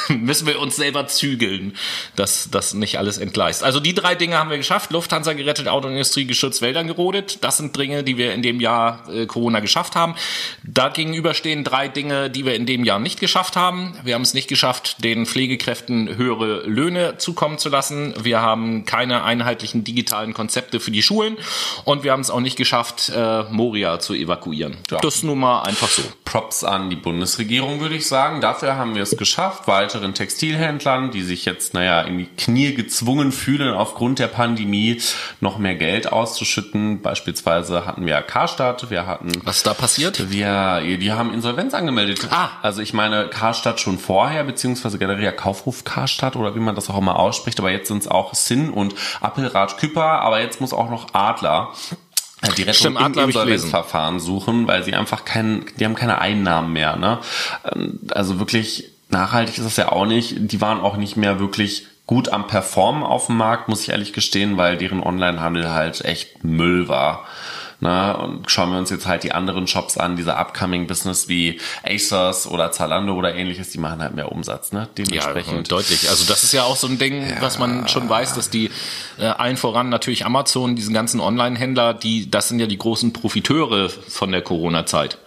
müssen 0.20 0.46
wir 0.46 0.60
uns 0.60 0.76
selber 0.76 1.06
zügeln, 1.06 1.76
dass 2.14 2.50
das 2.50 2.74
nicht 2.74 2.98
alles 2.98 3.18
entgleist. 3.18 3.62
Also 3.62 3.80
die 3.80 3.94
drei 3.94 4.14
Dinge 4.14 4.38
haben 4.38 4.50
wir 4.50 4.56
geschafft. 4.56 4.90
Lufthansa 4.90 5.32
gerettet, 5.32 5.68
Autoindustrie 5.68 6.26
geschützt, 6.26 6.62
Wäldern 6.62 6.86
gerodet. 6.86 7.38
Das 7.42 7.56
sind 7.56 7.76
Dinge, 7.76 8.04
die 8.04 8.16
wir 8.16 8.32
in 8.32 8.42
dem 8.42 8.60
Jahr 8.60 9.08
äh, 9.12 9.26
Corona 9.26 9.60
geschafft 9.60 9.96
haben. 9.96 10.14
Da 10.64 10.88
gegenüberstehen 10.88 11.64
drei 11.64 11.88
Dinge, 11.88 12.30
die 12.30 12.44
wir 12.44 12.54
in 12.54 12.66
dem 12.66 12.84
Jahr 12.84 12.98
nicht 12.98 13.20
geschafft 13.20 13.56
haben. 13.56 13.96
Wir 14.04 14.14
haben 14.14 14.22
es 14.22 14.34
nicht 14.34 14.48
geschafft, 14.48 15.04
den 15.04 15.26
Pflegekräften 15.26 16.16
höhere 16.16 16.62
Löhne 16.66 17.18
zukommen 17.18 17.58
zu 17.58 17.68
lassen. 17.68 18.14
Wir 18.22 18.40
haben 18.40 18.84
keine 18.84 19.24
einheitlichen 19.24 19.84
digitalen 19.84 20.34
Konzepte 20.34 20.80
für 20.80 20.90
die 20.90 21.02
Schulen 21.02 21.36
und 21.84 22.04
wir 22.04 22.12
haben 22.12 22.20
es 22.20 22.30
auch 22.30 22.40
nicht 22.40 22.56
geschafft, 22.56 23.10
äh, 23.14 23.44
Moria 23.44 23.98
zu 23.98 24.14
evakuieren. 24.14 24.76
Ja. 24.90 24.98
Das 24.98 25.16
ist 25.16 25.24
nun 25.24 25.38
mal 25.38 25.62
einfach 25.62 25.88
so. 25.88 26.02
Props 26.24 26.64
an 26.64 26.90
die 26.90 26.96
Bundesregierung, 26.96 27.80
würde 27.80 27.94
ich 27.94 28.06
sagen. 28.06 28.40
Dafür 28.40 28.76
haben 28.76 28.94
wir 28.94 29.02
es 29.02 29.16
geschafft 29.16 29.66
weiteren 29.96 30.14
Textilhändlern, 30.14 31.10
die 31.10 31.22
sich 31.22 31.46
jetzt, 31.46 31.72
naja, 31.72 32.02
in 32.02 32.18
die 32.18 32.26
Knie 32.26 32.74
gezwungen 32.74 33.32
fühlen, 33.32 33.72
aufgrund 33.72 34.18
der 34.18 34.26
Pandemie 34.26 35.00
noch 35.40 35.58
mehr 35.58 35.74
Geld 35.74 36.12
auszuschütten. 36.12 37.00
Beispielsweise 37.00 37.86
hatten 37.86 38.04
wir 38.04 38.20
Karstadt, 38.20 38.90
wir 38.90 39.06
hatten... 39.06 39.32
Was 39.44 39.62
da 39.62 39.72
passiert? 39.72 40.30
Wir, 40.30 40.82
die 40.98 41.12
haben 41.12 41.32
Insolvenz 41.32 41.72
angemeldet. 41.72 42.28
Ah. 42.30 42.50
Also 42.60 42.82
ich 42.82 42.92
meine, 42.92 43.28
Karstadt 43.28 43.80
schon 43.80 43.98
vorher, 43.98 44.44
beziehungsweise 44.44 44.98
Galeria 44.98 45.32
Kaufhof 45.32 45.84
Karstadt 45.84 46.36
oder 46.36 46.54
wie 46.54 46.60
man 46.60 46.74
das 46.74 46.90
auch 46.90 46.98
immer 46.98 47.18
ausspricht, 47.18 47.58
aber 47.58 47.70
jetzt 47.70 47.88
sind 47.88 48.02
es 48.02 48.08
auch 48.08 48.34
Sinn 48.34 48.70
und 48.70 48.94
Appelrad 49.20 49.78
Küpper, 49.78 50.20
aber 50.20 50.40
jetzt 50.40 50.60
muss 50.60 50.74
auch 50.74 50.90
noch 50.90 51.14
Adler 51.14 51.72
die 52.56 52.62
Rettung 52.62 52.96
Stimmt, 52.96 53.16
im 53.16 53.24
Insolvenzverfahren 53.24 54.20
suchen, 54.20 54.66
weil 54.66 54.84
sie 54.84 54.94
einfach 54.94 55.24
keinen, 55.24 55.64
die 55.80 55.86
haben 55.86 55.94
keine 55.94 56.18
Einnahmen 56.18 56.72
mehr. 56.72 56.96
Ne? 56.96 57.18
Ähm, 57.64 57.98
also 58.10 58.38
wirklich 58.38 58.95
nachhaltig 59.08 59.58
ist 59.58 59.64
das 59.64 59.76
ja 59.76 59.92
auch 59.92 60.06
nicht. 60.06 60.34
Die 60.38 60.60
waren 60.60 60.80
auch 60.80 60.96
nicht 60.96 61.16
mehr 61.16 61.38
wirklich 61.38 61.86
gut 62.06 62.28
am 62.28 62.46
Performen 62.46 63.02
auf 63.02 63.26
dem 63.26 63.36
Markt, 63.36 63.68
muss 63.68 63.82
ich 63.82 63.88
ehrlich 63.90 64.12
gestehen, 64.12 64.56
weil 64.56 64.76
deren 64.76 65.02
Onlinehandel 65.02 65.70
halt 65.70 66.04
echt 66.04 66.44
Müll 66.44 66.88
war. 66.88 67.26
Na, 67.78 68.12
und 68.12 68.50
schauen 68.50 68.70
wir 68.70 68.78
uns 68.78 68.88
jetzt 68.88 69.06
halt 69.06 69.22
die 69.22 69.32
anderen 69.32 69.66
Shops 69.66 69.98
an, 69.98 70.16
diese 70.16 70.34
Upcoming 70.34 70.86
Business 70.86 71.28
wie 71.28 71.60
ASOS 71.84 72.46
oder 72.46 72.72
Zalando 72.72 73.12
oder 73.12 73.34
ähnliches, 73.34 73.68
die 73.68 73.76
machen 73.76 74.00
halt 74.00 74.14
mehr 74.14 74.32
Umsatz, 74.32 74.72
ne? 74.72 74.88
Dementsprechend. 74.96 75.68
Ja, 75.68 75.76
deutlich. 75.76 76.08
Also 76.08 76.24
das 76.26 76.42
ist 76.42 76.52
ja 76.52 76.62
auch 76.62 76.76
so 76.76 76.86
ein 76.86 76.96
Ding, 76.96 77.28
ja. 77.28 77.36
was 77.40 77.58
man 77.58 77.86
schon 77.86 78.08
weiß, 78.08 78.34
dass 78.34 78.48
die 78.48 78.70
äh, 79.18 79.26
allen 79.26 79.58
voran 79.58 79.90
natürlich 79.90 80.24
Amazon, 80.24 80.74
diesen 80.74 80.94
ganzen 80.94 81.20
Online-Händler, 81.20 81.92
die, 81.92 82.30
das 82.30 82.48
sind 82.48 82.60
ja 82.60 82.66
die 82.66 82.78
großen 82.78 83.12
Profiteure 83.12 83.90
von 83.90 84.32
der 84.32 84.40
Corona-Zeit. 84.40 85.18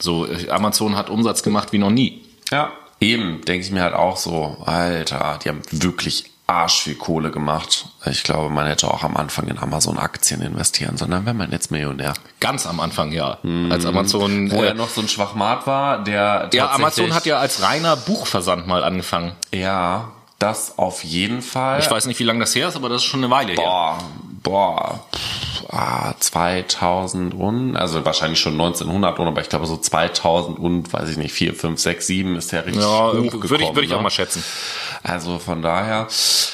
So, 0.00 0.26
äh, 0.26 0.50
Amazon 0.50 0.96
hat 0.96 1.10
Umsatz 1.10 1.44
gemacht 1.44 1.72
wie 1.72 1.78
noch 1.78 1.90
nie. 1.90 2.22
Ja, 2.50 2.72
Eben, 3.04 3.42
denke 3.42 3.66
ich 3.66 3.70
mir 3.70 3.82
halt 3.82 3.92
auch 3.92 4.16
so, 4.16 4.56
Alter, 4.64 5.38
die 5.44 5.50
haben 5.50 5.60
wirklich 5.70 6.30
arsch 6.46 6.82
viel 6.82 6.94
Kohle 6.94 7.30
gemacht. 7.30 7.86
Ich 8.06 8.22
glaube, 8.22 8.48
man 8.48 8.66
hätte 8.66 8.90
auch 8.90 9.02
am 9.02 9.14
Anfang 9.16 9.46
in 9.48 9.58
Amazon-Aktien 9.58 10.40
investieren, 10.40 10.96
sondern 10.96 11.26
wenn 11.26 11.36
man 11.36 11.50
jetzt 11.52 11.70
Millionär. 11.70 12.14
Ganz 12.40 12.66
am 12.66 12.80
Anfang, 12.80 13.12
ja. 13.12 13.38
Hm. 13.42 13.70
Als 13.70 13.84
Amazon. 13.84 14.50
Wo 14.50 14.62
äh, 14.62 14.68
er 14.68 14.74
noch 14.74 14.88
so 14.88 15.02
ein 15.02 15.08
Schwachmat 15.08 15.66
war, 15.66 16.02
der. 16.02 16.48
Ja, 16.54 16.70
Amazon 16.72 17.14
hat 17.14 17.26
ja 17.26 17.38
als 17.38 17.60
reiner 17.60 17.96
Buchversand 17.96 18.66
mal 18.66 18.82
angefangen. 18.82 19.32
Ja, 19.52 20.12
das 20.38 20.78
auf 20.78 21.04
jeden 21.04 21.42
Fall. 21.42 21.80
Ich 21.80 21.90
weiß 21.90 22.06
nicht, 22.06 22.20
wie 22.20 22.24
lange 22.24 22.40
das 22.40 22.54
her 22.54 22.68
ist, 22.68 22.76
aber 22.76 22.88
das 22.88 23.02
ist 23.02 23.08
schon 23.08 23.22
eine 23.22 23.30
Weile 23.30 23.54
boah, 23.54 23.98
her. 23.98 24.04
Boah, 24.42 25.04
pff, 25.14 25.53
ah, 25.74 26.14
2000 26.18 27.34
und, 27.34 27.76
also 27.76 28.04
wahrscheinlich 28.04 28.38
schon 28.38 28.52
1900 28.52 29.18
und, 29.18 29.26
aber 29.26 29.40
ich 29.40 29.48
glaube 29.48 29.66
so 29.66 29.76
2000 29.76 30.58
und, 30.58 30.92
weiß 30.92 31.08
ich 31.08 31.16
nicht, 31.16 31.32
4, 31.32 31.54
5, 31.54 31.80
6, 31.80 32.06
7 32.06 32.36
ist 32.36 32.52
der 32.52 32.66
richtig 32.66 32.82
ja, 32.82 33.12
würde 33.12 33.26
ich, 33.26 33.42
würde 33.42 33.82
ich 33.82 33.90
ne? 33.90 33.96
auch 33.96 34.02
mal 34.02 34.10
schätzen. 34.10 34.44
Also 35.02 35.38
von 35.38 35.62
daher, 35.62 36.06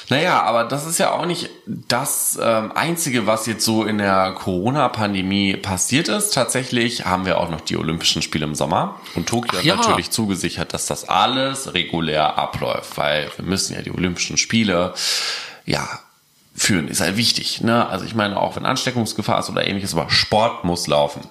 naja, 0.09 0.43
aber 0.43 0.65
das 0.65 0.87
ist 0.87 0.99
ja 0.99 1.13
auch 1.13 1.27
nicht 1.27 1.51
das 1.67 2.39
ähm, 2.43 2.73
Einzige, 2.73 3.27
was 3.27 3.47
jetzt 3.47 3.65
so 3.65 3.85
in 3.85 3.99
der 3.99 4.33
Corona-Pandemie 4.33 5.57
passiert 5.57 6.09
ist. 6.09 6.33
Tatsächlich 6.33 7.05
haben 7.05 7.27
wir 7.27 7.39
auch 7.39 7.51
noch 7.51 7.61
die 7.61 7.77
Olympischen 7.77 8.23
Spiele 8.23 8.47
im 8.47 8.55
Sommer 8.55 9.01
und 9.15 9.29
Tokio 9.29 9.59
hat 9.59 9.65
ja. 9.65 9.77
natürlich 9.77 10.11
zugesichert, 10.11 10.73
dass 10.73 10.87
das 10.87 11.09
alles 11.09 11.75
regulär 11.75 12.39
abläuft, 12.39 12.97
weil 12.97 13.31
wir 13.37 13.45
müssen 13.45 13.75
ja 13.75 13.83
die 13.83 13.93
Olympischen 13.93 14.37
Spiele, 14.37 14.95
ja, 15.67 15.89
führen, 16.55 16.89
ist 16.89 17.01
halt 17.01 17.17
wichtig. 17.17 17.61
Ne? 17.61 17.87
Also 17.89 18.05
ich 18.05 18.15
meine, 18.15 18.39
auch 18.39 18.57
wenn 18.57 18.67
Ansteckungsgefahr 18.67 19.39
ist 19.41 19.51
oder 19.51 19.67
ähnliches, 19.67 19.95
aber 19.95 20.11
Sport 20.11 20.65
muss 20.65 20.87
laufen. 20.87 21.23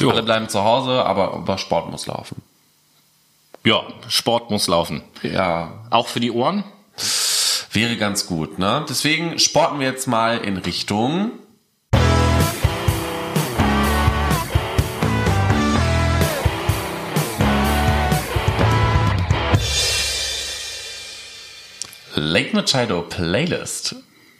Jo. 0.00 0.10
Alle 0.10 0.22
bleiben 0.22 0.48
zu 0.48 0.62
Hause, 0.62 1.04
aber, 1.04 1.34
aber 1.34 1.58
Sport 1.58 1.90
muss 1.90 2.06
laufen. 2.06 2.42
Ja, 3.64 3.82
Sport 4.08 4.50
muss 4.50 4.66
laufen. 4.68 5.02
Ja. 5.22 5.72
Auch 5.90 6.08
für 6.08 6.20
die 6.20 6.30
Ohren? 6.30 6.64
Wäre 7.72 7.96
ganz 7.96 8.26
gut, 8.26 8.58
ne? 8.58 8.84
Deswegen 8.88 9.38
sporten 9.38 9.78
wir 9.78 9.86
jetzt 9.86 10.06
mal 10.06 10.38
in 10.38 10.56
Richtung 10.56 11.32
Late 22.18 22.54
Machado 22.56 23.02
Playlist. 23.02 23.94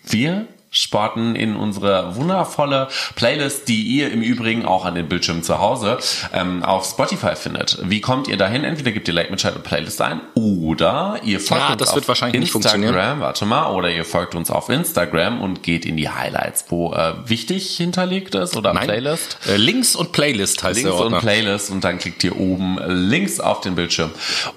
Wir 0.05 0.47
Sporten 0.71 1.35
in 1.35 1.57
unsere 1.57 2.15
wundervolle 2.17 2.89
Playlist, 3.15 3.69
die 3.69 3.83
ihr 3.85 4.13
im 4.13 4.21
Übrigen 4.21 4.67
auch 4.67 4.85
an 4.85 4.95
den 4.97 5.09
Bildschirmen 5.09 5.43
zu 5.43 5.59
Hause 5.61 5.97
ähm, 6.35 6.63
auf 6.63 6.85
Spotify 6.85 7.37
findet. 7.37 7.79
Wie 7.85 8.03
kommt 8.03 8.29
ihr 8.29 8.37
dahin? 8.37 8.65
Entweder 8.65 8.93
gebt 8.93 9.09
ihr 9.09 9.15
Late 9.15 9.31
Machado 9.31 9.61
Playlist 9.61 10.03
ein 10.03 10.21
oder 10.35 11.21
ihr 11.25 11.41
folgt 11.41 11.63
Ja, 11.65 11.71
uns 11.73 11.79
das 11.79 11.89
auf. 11.89 12.35
Instagram, 12.35 13.21
warte 13.21 13.47
mal, 13.47 13.73
oder 13.73 13.91
ihr 13.91 14.05
folgt 14.05 14.35
uns 14.35 14.51
auf 14.51 14.69
Instagram 14.69 15.41
und 15.41 15.63
geht 15.63 15.87
in 15.87 15.97
die 15.97 16.11
Highlights, 16.11 16.67
wo 16.69 16.93
äh, 16.93 17.15
wichtig 17.25 17.75
hinterlegt 17.79 18.35
ist 18.35 18.55
oder 18.55 18.75
Nein. 18.75 18.89
Playlist. 18.89 19.39
Äh, 19.49 19.57
Links 19.57 19.97
und 19.97 20.13
Playlist 20.13 20.63
heißt 20.63 20.77
Links 20.83 20.91
der 20.91 21.01
Ordner. 21.01 21.17
und 21.17 21.23
Playlist 21.23 21.71
und 21.71 21.83
dann 21.83 21.97
klickt 21.97 22.23
ihr 22.25 22.39
oben 22.39 22.79
links 22.87 23.41
auf 23.41 23.63
den 23.63 23.75
Bildschirm 23.75 24.11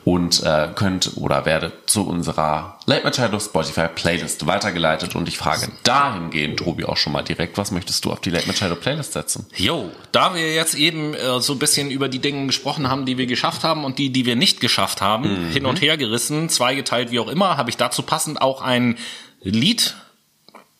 und 0.03 0.43
äh, 0.43 0.67
könnt 0.75 1.11
oder 1.15 1.45
werdet 1.45 1.89
zu 1.89 2.05
unserer 2.05 2.77
Late 2.87 3.03
Machado 3.03 3.39
Spotify 3.39 3.87
Playlist 3.87 4.47
weitergeleitet 4.47 5.15
und 5.15 5.27
ich 5.27 5.37
frage 5.37 5.67
dahingehend, 5.83 6.57
Tobi, 6.57 6.85
auch 6.85 6.97
schon 6.97 7.13
mal 7.13 7.21
direkt, 7.21 7.57
was 7.57 7.71
möchtest 7.71 8.03
du 8.05 8.11
auf 8.11 8.19
die 8.21 8.31
Late 8.31 8.47
Machado 8.47 8.75
Playlist 8.75 9.13
setzen? 9.13 9.45
Jo, 9.55 9.91
da 10.11 10.33
wir 10.33 10.53
jetzt 10.53 10.73
eben 10.73 11.13
äh, 11.13 11.39
so 11.41 11.53
ein 11.53 11.59
bisschen 11.59 11.91
über 11.91 12.09
die 12.09 12.19
Dinge 12.19 12.47
gesprochen 12.47 12.89
haben, 12.89 13.05
die 13.05 13.19
wir 13.19 13.27
geschafft 13.27 13.63
haben 13.63 13.85
und 13.85 13.99
die, 13.99 14.09
die 14.09 14.25
wir 14.25 14.35
nicht 14.35 14.61
geschafft 14.61 14.99
haben, 14.99 15.49
hin 15.51 15.65
und 15.65 15.81
her 15.81 15.95
gerissen, 15.97 16.49
zweigeteilt, 16.49 17.11
wie 17.11 17.19
auch 17.19 17.27
immer, 17.27 17.57
habe 17.57 17.69
ich 17.69 17.77
dazu 17.77 18.01
passend 18.01 18.41
auch 18.41 18.61
ein 18.61 18.97
Lied, 19.41 19.95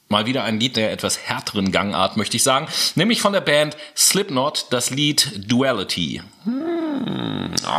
mal 0.10 0.26
wieder 0.26 0.44
ein 0.44 0.60
Lied 0.60 0.78
der 0.78 0.92
etwas 0.92 1.20
härteren 1.20 1.72
Gangart, 1.72 2.18
möchte 2.18 2.36
ich 2.36 2.44
sagen, 2.44 2.68
nämlich 2.96 3.22
von 3.22 3.34
der 3.34 3.42
Band 3.42 3.78
Slipknot, 3.96 4.68
das 4.72 4.90
Lied 4.90 5.32
Duality. 5.52 6.22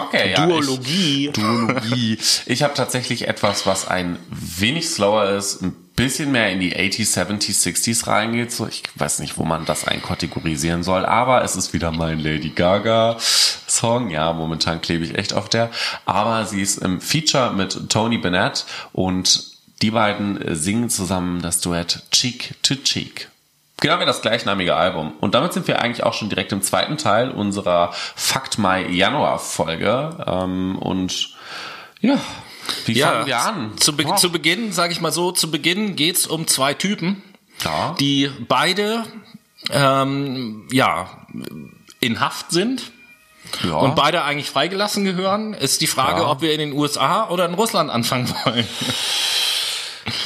Okay, 0.07 0.33
ja. 0.33 0.47
Duologie. 0.47 1.29
Ich, 1.29 1.33
Duologie. 1.33 2.19
Ich 2.47 2.63
habe 2.63 2.75
tatsächlich 2.75 3.29
etwas, 3.29 3.67
was 3.67 3.89
ein 3.89 4.19
wenig 4.31 4.89
slower 4.89 5.31
ist, 5.31 5.63
ein 5.63 5.75
bisschen 5.97 6.33
mehr 6.33 6.51
in 6.51 6.61
die 6.61 6.75
80s, 6.75 7.19
70s, 7.19 7.67
60s 7.67 8.07
reingeht. 8.07 8.53
So, 8.53 8.67
ich 8.67 8.83
weiß 8.95 9.19
nicht, 9.19 9.39
wo 9.39 9.45
man 9.45 9.65
das 9.65 9.87
einkategorisieren 9.87 10.83
soll, 10.83 11.05
aber 11.05 11.43
es 11.45 11.57
ist 11.57 11.73
wieder 11.73 11.91
mein 11.91 12.19
Lady 12.19 12.51
Gaga 12.51 13.17
Song. 13.19 14.11
Ja, 14.11 14.33
momentan 14.33 14.81
klebe 14.81 15.05
ich 15.05 15.17
echt 15.17 15.35
auf 15.35 15.49
der. 15.49 15.71
Aber 16.05 16.47
sie 16.47 16.63
ist 16.63 16.79
im 16.79 17.01
Feature 17.01 17.53
mit 17.53 17.91
Tony 17.91 18.19
Bennett 18.19 18.65
und 18.93 19.53
die 19.83 19.91
beiden 19.91 20.55
singen 20.55 20.91
zusammen 20.91 21.43
das 21.43 21.61
Duett 21.61 22.03
Cheek 22.13 22.55
to 22.63 22.77
Cheek. 22.77 23.32
Genau 23.83 23.99
wie 24.01 24.07
das 24.07 24.23
gleichnamige 24.23 24.77
Album. 24.77 25.13
Und 25.21 25.35
damit 25.35 25.53
sind 25.53 25.67
wir 25.67 25.83
eigentlich 25.83 26.05
auch 26.05 26.15
schon 26.15 26.29
direkt 26.29 26.53
im 26.53 26.63
zweiten 26.63 26.99
Teil 26.99 27.33
unserer 27.33 27.91
Fakt 27.93 28.57
Mai 28.57 28.87
Januar 28.89 29.41
Folge. 29.41 30.25
Ähm, 30.25 30.79
und 30.79 31.31
ja, 32.01 32.17
wie 32.87 33.01
fangen 33.01 33.27
wir 33.27 33.41
an? 33.41 33.77
Zu, 33.77 33.97
Be 33.97 34.05
Oh, 34.07 34.15
zu 34.15 34.31
Beginn, 34.31 34.73
sage 34.73 34.93
ich 34.93 35.01
mal 35.01 35.11
so, 35.11 35.33
zu 35.33 35.51
Beginn 35.51 35.97
geht's 35.97 36.29
um 36.29 36.47
zwei 36.47 36.75
Typen, 36.75 37.23
ja. 37.65 37.97
die 37.99 38.31
beide 38.47 39.05
ähm, 39.71 40.69
ja 40.71 41.09
in 41.99 42.21
Haft 42.21 42.53
sind 42.53 42.93
ja. 43.65 43.75
und 43.75 43.97
beide 43.97 44.23
eigentlich 44.23 44.49
freigelassen 44.51 45.05
gehören. 45.05 45.55
Ist 45.55 45.81
die 45.81 45.89
Frage, 45.89 46.21
Ja. 46.21 46.31
ob 46.31 46.41
wir 46.41 46.53
in 46.53 46.61
den 46.61 46.73
USA 46.73 47.29
oder 47.31 47.47
in 47.47 47.55
Russland 47.55 47.91
anfangen 47.91 48.33
wollen. 48.45 48.67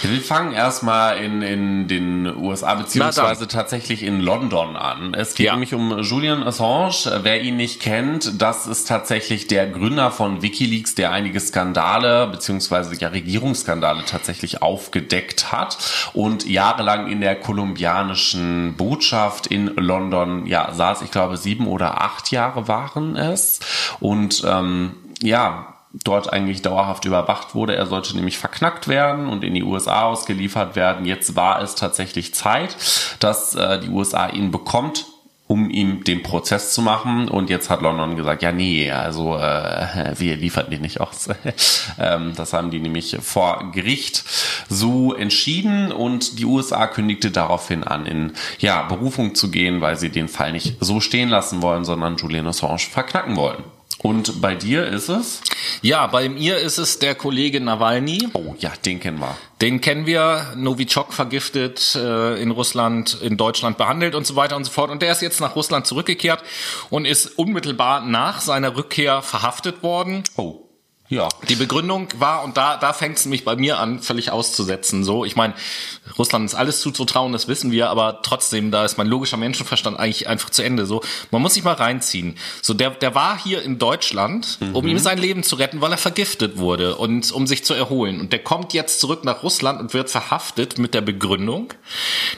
Wir 0.03 0.21
fangen 0.23 0.53
erstmal 0.53 1.19
in, 1.19 1.43
in 1.43 1.89
den 1.89 2.35
USA 2.37 2.75
beziehungsweise 2.75 3.47
tatsächlich 3.47 4.03
in 4.03 4.21
London 4.21 4.75
an. 4.77 5.13
Es 5.15 5.35
geht 5.35 5.47
Ja. 5.47 5.53
nämlich 5.53 5.75
um 5.75 6.01
Julian 6.01 6.43
Assange. 6.43 7.21
Wer 7.23 7.43
ihn 7.43 7.57
nicht 7.57 7.81
kennt, 7.81 8.41
das 8.41 8.67
ist 8.67 8.89
tatsächlich 8.89 9.47
der 9.49 9.67
Gründer 9.67 10.11
von 10.11 10.41
WikiLeaks, 10.43 10.95
der 10.95 11.13
einige 11.13 11.41
Skandale 11.41 12.27
beziehungsweise 12.27 12.95
ja 12.97 13.09
Regierungsskandale 13.09 14.05
tatsächlich 14.07 14.63
aufgedeckt 14.63 15.53
hat 15.53 15.77
und 16.15 16.49
jahrelang 16.49 17.09
in 17.11 17.21
der 17.21 17.37
kolumbianischen 17.37 18.75
Botschaft 18.77 19.47
in 19.47 19.67
London 19.77 20.47
ja 20.47 20.73
saß. 20.73 21.03
Ich 21.03 21.11
glaube 21.11 21.37
sieben 21.37 21.67
oder 21.67 22.01
acht 22.01 22.31
Jahre 22.31 22.67
waren 22.69 23.17
es 23.17 23.61
und 24.01 24.43
ähm, 24.47 24.97
ja 25.21 25.76
dort 26.05 26.33
eigentlich 26.33 26.63
dauerhaft 26.63 27.05
überwacht 27.05 27.55
wurde. 27.55 27.77
Er 27.77 27.87
sollte 27.87 28.15
nämlich 28.17 28.39
verknackt 28.39 28.89
werden 28.89 29.29
und 29.29 29.45
in 29.45 29.55
die 29.55 29.63
USA 29.63 30.03
ausgeliefert 30.03 30.77
werden. 30.77 31.07
Jetzt 31.07 31.37
war 31.37 31.63
es 31.63 31.75
tatsächlich 31.75 32.35
Zeit, 32.35 32.77
dass 33.21 33.55
äh, 33.55 33.81
die 33.81 33.89
USA 33.89 34.29
ihn 34.29 34.51
bekommt 34.51 35.07
um 35.49 35.71
ihm 35.71 36.03
den 36.03 36.23
Prozess 36.23 36.73
zu 36.73 36.83
machen. 36.83 37.29
Und 37.29 37.51
jetzt 37.51 37.71
hat 37.71 37.81
London 37.81 38.17
gesagt, 38.17 38.43
ja 38.43 38.53
nee, 38.53 38.91
also 38.91 39.37
äh, 39.37 40.15
wir 40.19 40.37
liefern 40.37 40.71
den 40.71 40.83
nicht 40.83 41.01
aus. 41.01 41.29
ähm, 41.99 42.33
das 42.37 42.53
haben 42.53 42.71
die 42.71 42.81
nämlich 42.81 43.17
vor 43.21 43.71
Gericht 43.73 44.25
so 44.69 45.15
entschieden 45.15 45.93
und 45.93 46.39
die 46.39 46.45
USA 46.45 46.87
kündigte 46.87 47.31
daraufhin 47.31 47.85
an, 47.85 48.07
in 48.07 48.33
ja, 48.59 48.83
Berufung 48.83 49.35
zu 49.35 49.51
gehen, 49.51 49.81
weil 49.81 49.97
sie 49.97 50.11
den 50.11 50.29
Fall 50.29 50.53
nicht 50.53 50.77
so 50.81 51.01
stehen 51.01 51.29
lassen 51.29 51.63
wollen, 51.63 51.85
sondern 51.85 52.17
Julian 52.17 52.47
Assange 52.47 52.79
verknacken 52.79 53.37
wollen. 53.37 53.63
Und 54.07 54.41
bei 54.41 54.55
dir 54.55 54.87
ist 54.87 55.09
es? 55.09 55.41
Ja, 55.83 56.07
bei 56.07 56.29
mir 56.29 56.59
ist 56.59 56.79
es 56.79 57.01
der 57.01 57.17
Kollege 57.17 57.61
Nawalny. 57.61 58.29
Oh 58.35 58.55
ja, 58.61 58.73
den 58.85 59.01
kennen 59.01 59.19
wir. 59.19 59.37
Den 59.61 59.81
kennen 59.81 60.07
wir, 60.07 60.53
Novichok 60.55 61.13
vergiftet, 61.13 61.97
äh, 61.97 62.41
in 62.41 62.53
Russland, 62.53 63.19
in 63.21 63.37
Deutschland 63.37 63.79
behandelt 63.79 64.15
und 64.15 64.25
so 64.25 64.37
weiter 64.37 64.55
und 64.55 64.63
so 64.63 64.71
fort. 64.71 64.93
Und 64.93 65.03
der 65.03 65.11
ist 65.11 65.23
jetzt 65.23 65.41
nach 65.41 65.57
Russland 65.57 65.89
zurückgekehrt 65.89 66.45
und 66.89 67.05
ist 67.05 67.37
unmittelbar 67.37 68.01
nach 68.01 68.41
seiner 68.41 68.77
Rückkehr 68.77 69.23
verhaftet 69.23 69.83
worden. 69.83 70.23
Oh. 70.37 70.66
Ja. 71.09 71.29
Die 71.49 71.55
Begründung 71.55 72.09
war, 72.19 72.43
und 72.43 72.57
da, 72.57 72.77
da 72.77 72.93
fängt 72.93 73.19
es 73.19 73.25
nämlich 73.25 73.45
bei 73.45 73.55
mir 73.55 73.79
an, 73.79 74.01
völlig 74.01 74.33
auszusetzen. 74.33 75.05
So, 75.05 75.25
ich 75.25 75.37
meine, 75.37 75.55
Russland 76.19 76.45
ist 76.47 76.55
alles 76.55 76.81
zuzutrauen, 76.81 77.33
das 77.33 77.47
wissen 77.47 77.71
wir, 77.71 77.91
aber 77.91 78.21
trotzdem, 78.23 78.71
da 78.71 78.85
ist 78.85 78.99
mein 78.99 79.07
logischer 79.07 79.37
Menschenverstand 79.37 79.99
eigentlich 79.99 80.29
einfach 80.29 80.51
zu 80.51 80.63
Ende. 80.63 80.85
So, 80.87 81.03
man 81.31 81.43
muss 81.43 81.55
sich 81.55 81.63
mal 81.63 81.75
reinziehen. 81.75 82.37
So, 82.61 82.75
der, 82.75 82.91
der 82.91 83.15
war 83.15 83.39
hier 83.39 83.63
in 83.63 83.79
Deutschland, 83.79 84.59
um 84.73 84.87
ihm 84.87 84.99
sein 84.99 85.19
Leben 85.19 85.43
zu 85.43 85.57
retten, 85.57 85.81
weil 85.81 85.93
er 85.93 85.99
vergiftet 85.99 86.59
wurde 86.59 86.97
und 86.97 87.31
um 87.31 87.47
sich 87.47 87.65
zu 87.65 87.75
erholen. 87.75 88.21
Und 88.21 88.33
der 88.33 88.41
kommt 88.41 88.73
jetzt 88.73 89.01
zurück 89.01 89.25
nach 89.25 89.43
Russland 89.43 89.81
und 89.81 89.95
wird 89.95 90.11
verhaftet 90.11 90.79
mit 90.79 90.95
der 90.95 91.03
Begründung, 91.03 91.73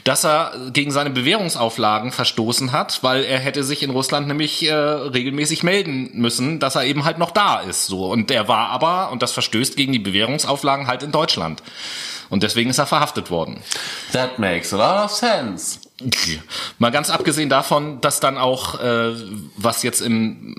dass 0.04 0.24
er 0.24 0.52
gegen 0.72 0.90
seine 0.90 1.11
Bewährungsauflagen 1.11 2.12
verstoßen 2.12 2.72
hat, 2.72 3.02
weil 3.02 3.24
er 3.24 3.38
hätte 3.38 3.64
sich 3.64 3.83
in 3.83 3.90
Russland 3.90 4.28
nämlich 4.28 4.66
äh, 4.66 4.74
regelmäßig 4.74 5.62
melden 5.62 6.11
müssen, 6.14 6.59
dass 6.59 6.74
er 6.74 6.85
eben 6.85 7.04
halt 7.04 7.18
noch 7.18 7.31
da 7.31 7.61
ist. 7.61 7.87
So 7.87 8.11
und 8.11 8.31
der 8.31 8.48
war 8.48 8.58
aber 8.66 9.11
und 9.11 9.23
das 9.23 9.33
verstößt 9.33 9.77
gegen 9.77 9.92
die 9.92 9.99
Bewährungsauflagen 9.99 10.87
halt 10.87 11.03
in 11.03 11.12
Deutschland. 11.12 11.62
Und 12.31 12.42
deswegen 12.42 12.68
ist 12.68 12.79
er 12.79 12.87
verhaftet 12.87 13.31
worden. 13.31 13.62
That 14.12 14.38
makes 14.38 14.73
a 14.75 14.77
lot 14.77 15.05
of 15.05 15.11
sense. 15.11 15.79
Mal 16.79 16.90
ganz 16.90 17.11
abgesehen 17.11 17.49
davon, 17.49 18.01
dass 18.01 18.21
dann 18.21 18.37
auch, 18.37 18.81
äh, 18.81 19.14
was 19.57 19.83
jetzt 19.83 20.01
im 20.01 20.55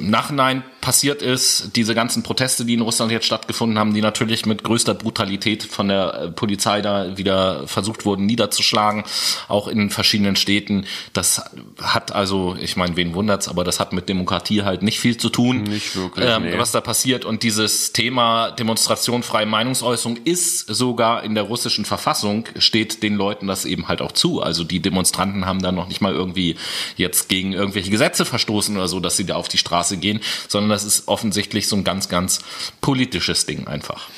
Nachhinein 0.00 0.64
passiert 0.82 1.22
ist, 1.22 1.70
diese 1.76 1.94
ganzen 1.94 2.22
Proteste, 2.22 2.66
die 2.66 2.74
in 2.74 2.82
Russland 2.82 3.12
jetzt 3.12 3.24
stattgefunden 3.24 3.78
haben, 3.78 3.94
die 3.94 4.02
natürlich 4.02 4.44
mit 4.44 4.64
größter 4.64 4.94
Brutalität 4.94 5.62
von 5.62 5.88
der 5.88 6.14
äh, 6.14 6.30
Polizei 6.30 6.82
da 6.82 7.16
wieder 7.16 7.66
versucht 7.68 8.04
wurden 8.04 8.26
niederzuschlagen, 8.26 9.04
auch 9.48 9.68
in 9.68 9.90
verschiedenen 9.90 10.34
Städten. 10.36 10.84
Das 11.12 11.42
hat 11.80 12.12
also, 12.12 12.56
ich 12.60 12.76
meine, 12.76 12.96
wen 12.96 13.14
wundert's, 13.14 13.48
aber 13.48 13.62
das 13.62 13.78
hat 13.78 13.92
mit 13.92 14.08
Demokratie 14.08 14.64
halt 14.64 14.82
nicht 14.82 14.98
viel 14.98 15.16
zu 15.16 15.30
tun, 15.30 15.62
Nicht 15.62 15.94
wirklich, 15.94 16.28
ähm, 16.28 16.42
nee. 16.42 16.58
was 16.58 16.72
da 16.72 16.80
passiert. 16.80 17.24
Und 17.24 17.44
dieses 17.44 17.92
Thema 17.92 18.50
Demonstration, 18.50 19.22
freie 19.22 19.46
Meinungsäußerung 19.46 20.18
ist 20.24 20.66
sogar 20.66 21.22
in 21.22 21.36
der 21.36 21.44
russischen 21.44 21.84
Verfassung, 21.84 22.46
steht 22.58 23.04
den 23.04 23.14
Leuten 23.14 23.46
das 23.46 23.64
eben 23.64 23.86
halt 23.86 24.02
auch 24.02 24.12
zu. 24.12 24.42
Also 24.42 24.64
die 24.64 24.80
Demonstranten 24.80 25.46
haben 25.46 25.62
da 25.62 25.70
noch 25.70 25.86
nicht 25.86 26.00
mal 26.00 26.12
irgendwie 26.12 26.56
jetzt 26.96 27.28
gegen 27.28 27.52
irgendwelche 27.52 27.90
Gesetze 27.90 28.24
verstoßen 28.24 28.76
oder 28.76 28.88
so, 28.88 28.98
dass 28.98 29.16
sie 29.16 29.26
da 29.26 29.36
auf 29.36 29.46
die 29.46 29.58
Straße 29.58 29.96
gehen, 29.98 30.20
sondern 30.48 30.71
das 30.72 30.84
ist 30.84 31.06
offensichtlich 31.08 31.68
so 31.68 31.76
ein 31.76 31.84
ganz, 31.84 32.08
ganz 32.08 32.40
politisches 32.80 33.46
Ding 33.46 33.66
einfach. 33.68 34.08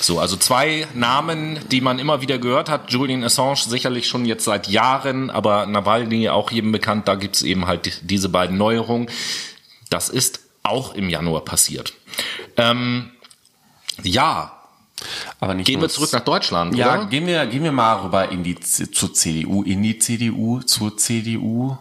So, 0.00 0.20
also 0.20 0.36
zwei 0.36 0.86
Namen, 0.94 1.58
die 1.70 1.80
man 1.80 1.98
immer 1.98 2.20
wieder 2.20 2.38
gehört 2.38 2.68
hat. 2.68 2.92
Julian 2.92 3.24
Assange 3.24 3.56
sicherlich 3.66 4.06
schon 4.08 4.26
jetzt 4.26 4.44
seit 4.44 4.68
Jahren, 4.68 5.30
aber 5.30 5.66
Nawalny 5.66 6.28
auch 6.28 6.50
jedem 6.50 6.70
bekannt. 6.70 7.08
Da 7.08 7.14
gibt's 7.14 7.42
eben 7.42 7.66
halt 7.66 7.86
die- 7.86 7.92
diese 8.06 8.28
beiden 8.28 8.58
Neuerungen. 8.58 9.08
Das 9.88 10.08
ist 10.10 10.40
auch 10.62 10.94
im 10.94 11.08
Januar 11.08 11.44
passiert. 11.44 11.94
Ähm, 12.56 13.10
ja, 14.02 14.52
Aber 15.40 15.54
nicht 15.54 15.66
gehen 15.66 15.80
wir 15.80 15.88
zurück 15.90 16.12
nach 16.12 16.24
Deutschland, 16.24 16.74
Ja, 16.74 16.94
oder? 17.00 17.06
gehen 17.06 17.26
wir, 17.26 17.44
gehen 17.46 17.62
wir 17.62 17.72
mal 17.72 17.94
rüber 18.00 18.30
in 18.30 18.42
die, 18.44 18.58
zur 18.58 19.12
CDU, 19.12 19.62
in 19.62 19.82
die 19.82 19.98
CDU, 19.98 20.60
zur 20.60 20.96
CDU. 20.96 21.76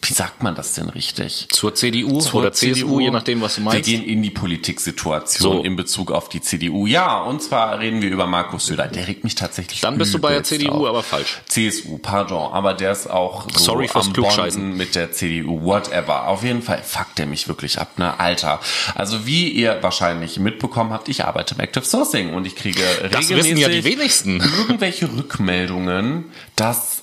Wie 0.00 0.12
sagt 0.12 0.42
man 0.44 0.54
das 0.54 0.74
denn 0.74 0.88
richtig? 0.88 1.48
Zur 1.50 1.74
CDU 1.74 2.20
Zur 2.20 2.40
oder 2.40 2.52
CSU, 2.52 3.00
je 3.00 3.10
nachdem, 3.10 3.40
was 3.40 3.56
du 3.56 3.62
meinst. 3.62 3.86
Wir 3.86 3.98
gehen 3.98 4.06
in 4.08 4.22
die 4.22 4.30
Politiksituation 4.30 5.56
So. 5.58 5.62
in 5.64 5.74
Bezug 5.74 6.12
auf 6.12 6.28
die 6.28 6.40
CDU. 6.40 6.86
Ja, 6.86 7.20
und 7.22 7.42
zwar 7.42 7.78
reden 7.80 8.00
wir 8.00 8.08
über 8.08 8.26
Markus 8.26 8.66
Söder. 8.66 8.86
Der 8.86 9.08
regt 9.08 9.24
mich 9.24 9.34
tatsächlich 9.34 9.80
Dann 9.80 9.98
bist 9.98 10.14
du 10.14 10.20
bei 10.20 10.30
der 10.32 10.44
CDU, 10.44 10.82
auf. 10.84 10.86
aber 10.88 11.02
falsch. 11.02 11.40
CSU, 11.48 11.98
pardon, 11.98 12.52
aber 12.52 12.74
der 12.74 12.92
ist 12.92 13.10
auch 13.10 13.48
so 13.52 13.58
Sorry 13.58 13.90
am. 13.92 14.12
Bonden 14.12 14.76
mit 14.76 14.94
der 14.94 15.10
CDU, 15.12 15.62
whatever. 15.64 16.28
Auf 16.28 16.44
jeden 16.44 16.62
Fall 16.62 16.80
fuckt 16.82 17.18
er 17.18 17.26
mich 17.26 17.48
wirklich 17.48 17.78
ab, 17.80 17.98
ne? 17.98 18.18
Alter. 18.20 18.60
Also 18.94 19.26
wie 19.26 19.48
ihr 19.50 19.78
wahrscheinlich 19.82 20.38
mitbekommen 20.38 20.92
habt, 20.92 21.08
ich 21.08 21.24
arbeite 21.24 21.54
im 21.56 21.60
Active 21.60 21.84
Sourcing 21.84 22.34
und 22.34 22.46
ich 22.46 22.54
kriege 22.54 22.80
Das 23.10 23.22
regelmäßig 23.22 23.36
wissen 23.36 23.56
ja 23.56 23.68
die 23.68 23.84
wenigsten. 23.84 24.40
irgendwelche 24.58 25.08
Rückmeldungen, 25.12 26.26
dass 26.56 26.97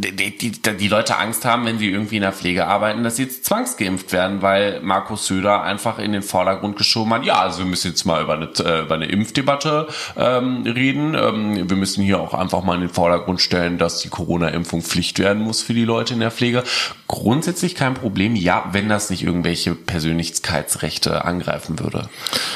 die, 0.00 0.36
die, 0.36 0.50
die 0.52 0.88
Leute 0.88 1.18
Angst 1.18 1.44
haben, 1.44 1.64
wenn 1.66 1.78
sie 1.78 1.90
irgendwie 1.90 2.16
in 2.16 2.22
der 2.22 2.32
Pflege 2.32 2.66
arbeiten, 2.66 3.02
dass 3.02 3.16
sie 3.16 3.24
jetzt 3.24 3.44
zwangsgeimpft 3.44 4.12
werden, 4.12 4.42
weil 4.42 4.80
Markus 4.80 5.26
Söder 5.26 5.62
einfach 5.62 5.98
in 5.98 6.12
den 6.12 6.22
Vordergrund 6.22 6.76
geschoben 6.76 7.12
hat, 7.14 7.24
ja, 7.24 7.40
also 7.40 7.60
wir 7.60 7.66
müssen 7.66 7.88
jetzt 7.88 8.04
mal 8.04 8.22
über 8.22 8.34
eine, 8.34 8.46
äh, 8.46 8.82
über 8.82 8.94
eine 8.94 9.06
Impfdebatte 9.06 9.88
ähm, 10.16 10.62
reden. 10.62 11.14
Ähm, 11.14 11.68
wir 11.68 11.76
müssen 11.76 12.02
hier 12.02 12.20
auch 12.20 12.34
einfach 12.34 12.62
mal 12.62 12.74
in 12.74 12.82
den 12.82 12.90
Vordergrund 12.90 13.40
stellen, 13.40 13.78
dass 13.78 14.00
die 14.00 14.08
Corona-Impfung 14.08 14.82
Pflicht 14.82 15.18
werden 15.18 15.42
muss 15.42 15.62
für 15.62 15.74
die 15.74 15.84
Leute 15.84 16.14
in 16.14 16.20
der 16.20 16.30
Pflege. 16.30 16.64
Grundsätzlich 17.06 17.74
kein 17.74 17.94
Problem, 17.94 18.36
ja, 18.36 18.68
wenn 18.72 18.88
das 18.88 19.10
nicht 19.10 19.22
irgendwelche 19.22 19.74
Persönlichkeitsrechte 19.74 21.24
angreifen 21.24 21.78
würde. 21.78 22.08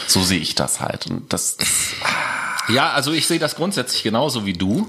So 0.07 0.23
sehe 0.23 0.41
ich 0.41 0.55
das 0.55 0.81
halt. 0.81 1.07
Und 1.07 1.33
das, 1.33 1.57
Ja, 2.69 2.91
also 2.93 3.13
ich 3.13 3.27
sehe 3.27 3.39
das 3.39 3.57
grundsätzlich 3.57 4.03
genauso 4.03 4.47
wie 4.47 4.53
du. 4.53 4.89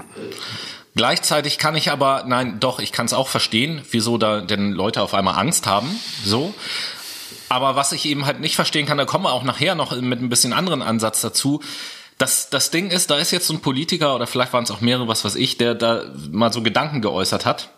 Gleichzeitig 0.95 1.57
kann 1.57 1.75
ich 1.75 1.91
aber, 1.91 2.23
nein, 2.27 2.59
doch, 2.59 2.79
ich 2.79 2.91
kann 2.91 3.07
es 3.07 3.13
auch 3.13 3.27
verstehen, 3.27 3.81
wieso 3.89 4.17
da 4.17 4.41
denn 4.41 4.71
Leute 4.71 5.01
auf 5.01 5.13
einmal 5.13 5.39
Angst 5.39 5.65
haben, 5.65 5.89
so. 6.23 6.53
Aber 7.49 7.75
was 7.75 7.91
ich 7.91 8.05
eben 8.05 8.25
halt 8.25 8.39
nicht 8.39 8.55
verstehen 8.55 8.85
kann, 8.85 8.97
da 8.97 9.05
kommen 9.05 9.25
wir 9.25 9.33
auch 9.33 9.43
nachher 9.43 9.75
noch 9.75 9.99
mit 9.99 10.21
ein 10.21 10.29
bisschen 10.29 10.53
anderen 10.53 10.81
Ansatz 10.81 11.21
dazu. 11.21 11.61
Das, 12.17 12.49
das 12.49 12.69
Ding 12.69 12.91
ist, 12.91 13.09
da 13.09 13.17
ist 13.17 13.31
jetzt 13.31 13.47
so 13.47 13.53
ein 13.53 13.61
Politiker 13.61 14.15
oder 14.15 14.27
vielleicht 14.27 14.53
waren 14.53 14.63
es 14.63 14.71
auch 14.71 14.81
mehrere, 14.81 15.07
was 15.07 15.25
weiß 15.25 15.35
ich, 15.35 15.57
der 15.57 15.73
da 15.73 16.03
mal 16.31 16.53
so 16.53 16.61
Gedanken 16.61 17.01
geäußert 17.01 17.45
hat. 17.45 17.69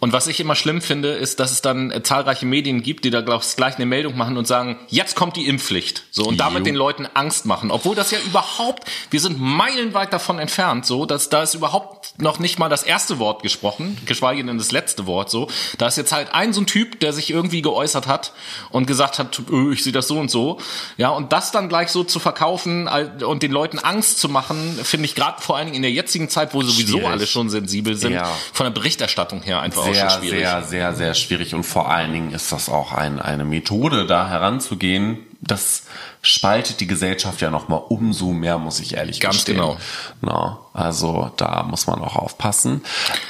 Und 0.00 0.12
was 0.12 0.26
ich 0.28 0.38
immer 0.40 0.54
schlimm 0.54 0.80
finde, 0.80 1.08
ist, 1.10 1.40
dass 1.40 1.50
es 1.50 1.60
dann 1.62 1.90
äh, 1.90 2.02
zahlreiche 2.02 2.46
Medien 2.46 2.82
gibt, 2.82 3.04
die 3.04 3.10
da 3.10 3.20
glaubst 3.20 3.56
gleich 3.56 3.76
eine 3.76 3.86
Meldung 3.86 4.16
machen 4.16 4.36
und 4.36 4.46
sagen, 4.46 4.78
jetzt 4.88 5.16
kommt 5.16 5.36
die 5.36 5.46
Impfpflicht. 5.48 6.04
So 6.10 6.24
und 6.24 6.38
damit 6.38 6.60
Jo. 6.60 6.64
den 6.66 6.74
Leuten 6.76 7.06
Angst 7.14 7.46
machen, 7.46 7.70
obwohl 7.70 7.96
das 7.96 8.10
ja 8.10 8.18
überhaupt, 8.24 8.84
wir 9.10 9.20
sind 9.20 9.40
meilenweit 9.40 10.12
davon 10.12 10.38
entfernt, 10.38 10.86
so, 10.86 11.04
dass 11.06 11.28
da 11.30 11.42
ist 11.42 11.54
überhaupt 11.54 12.20
noch 12.20 12.38
nicht 12.38 12.58
mal 12.58 12.68
das 12.68 12.82
erste 12.84 13.18
Wort 13.18 13.42
gesprochen, 13.42 13.98
geschweige 14.06 14.44
denn 14.44 14.58
das 14.58 14.70
letzte 14.72 15.06
Wort, 15.06 15.30
so. 15.30 15.48
Da 15.78 15.86
ist 15.88 15.96
jetzt 15.96 16.12
halt 16.12 16.32
ein 16.32 16.52
so 16.52 16.60
ein 16.60 16.66
Typ, 16.66 17.00
der 17.00 17.12
sich 17.12 17.30
irgendwie 17.30 17.62
geäußert 17.62 18.06
hat 18.06 18.32
und 18.70 18.86
gesagt 18.86 19.18
hat, 19.18 19.40
öh, 19.50 19.72
ich 19.72 19.82
sehe 19.82 19.92
das 19.92 20.06
so 20.08 20.18
und 20.18 20.30
so, 20.30 20.58
ja, 20.96 21.08
und 21.10 21.32
das 21.32 21.50
dann 21.50 21.68
gleich 21.68 21.88
so 21.88 22.04
zu 22.04 22.18
verkaufen 22.20 22.88
und 23.26 23.42
den 23.42 23.50
Leuten 23.52 23.78
Angst 23.78 24.20
zu 24.20 24.28
machen, 24.28 24.78
finde 24.82 25.06
ich 25.06 25.14
gerade 25.14 25.42
vor 25.42 25.56
allen 25.56 25.66
Dingen 25.66 25.76
in 25.76 25.82
der 25.82 25.90
jetzigen 25.92 26.28
Zeit, 26.28 26.54
wo 26.54 26.62
sowieso 26.62 26.98
Schwierig. 26.98 27.08
alle 27.08 27.26
schon 27.26 27.50
sensibel 27.50 27.96
sind, 27.96 28.12
Ja. 28.12 28.30
von 28.52 28.64
der 28.64 28.70
Berichterstattung 28.70 29.42
her 29.42 29.60
einfach 29.60 29.87
auch 29.88 29.94
sehr, 29.94 30.10
schon 30.10 30.20
schwierig. 30.22 30.38
sehr, 30.38 30.62
sehr, 30.62 30.94
sehr 30.94 31.14
schwierig. 31.14 31.54
Und 31.54 31.64
vor 31.64 31.90
allen 31.90 32.12
Dingen 32.12 32.32
ist 32.32 32.52
das 32.52 32.68
auch 32.68 32.92
ein, 32.92 33.20
eine 33.20 33.44
Methode, 33.44 34.06
da 34.06 34.28
heranzugehen. 34.28 35.18
Das 35.40 35.84
spaltet 36.22 36.80
die 36.80 36.86
Gesellschaft 36.86 37.40
ja 37.40 37.50
nochmal 37.50 37.82
umso 37.88 38.32
mehr, 38.32 38.58
muss 38.58 38.80
ich 38.80 38.94
ehrlich 38.94 39.20
Ganz 39.20 39.36
gestehen. 39.36 39.56
genau. 39.56 39.76
Na, 40.20 40.58
also 40.74 41.30
da 41.36 41.62
muss 41.62 41.86
man 41.86 42.00
auch 42.00 42.16
aufpassen. 42.16 42.82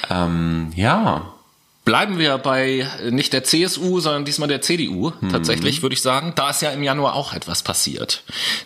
Ähm, 0.09 0.71
ja, 0.75 1.33
Bleiben 1.89 2.19
wir 2.19 2.37
bei 2.37 2.87
äh, 3.03 3.09
nicht 3.09 3.33
der 3.33 3.43
CSU, 3.43 3.99
sondern 3.99 4.23
diesmal 4.23 4.47
der 4.47 4.61
CDU. 4.61 5.11
Mhm. 5.21 5.29
Tatsächlich 5.31 5.81
würde 5.81 5.95
ich 5.95 6.03
sagen, 6.03 6.33
da 6.35 6.51
ist 6.51 6.61
ja 6.61 6.69
im 6.69 6.83
Januar 6.83 7.15
auch 7.15 7.33
etwas 7.33 7.63
passiert. 7.63 8.21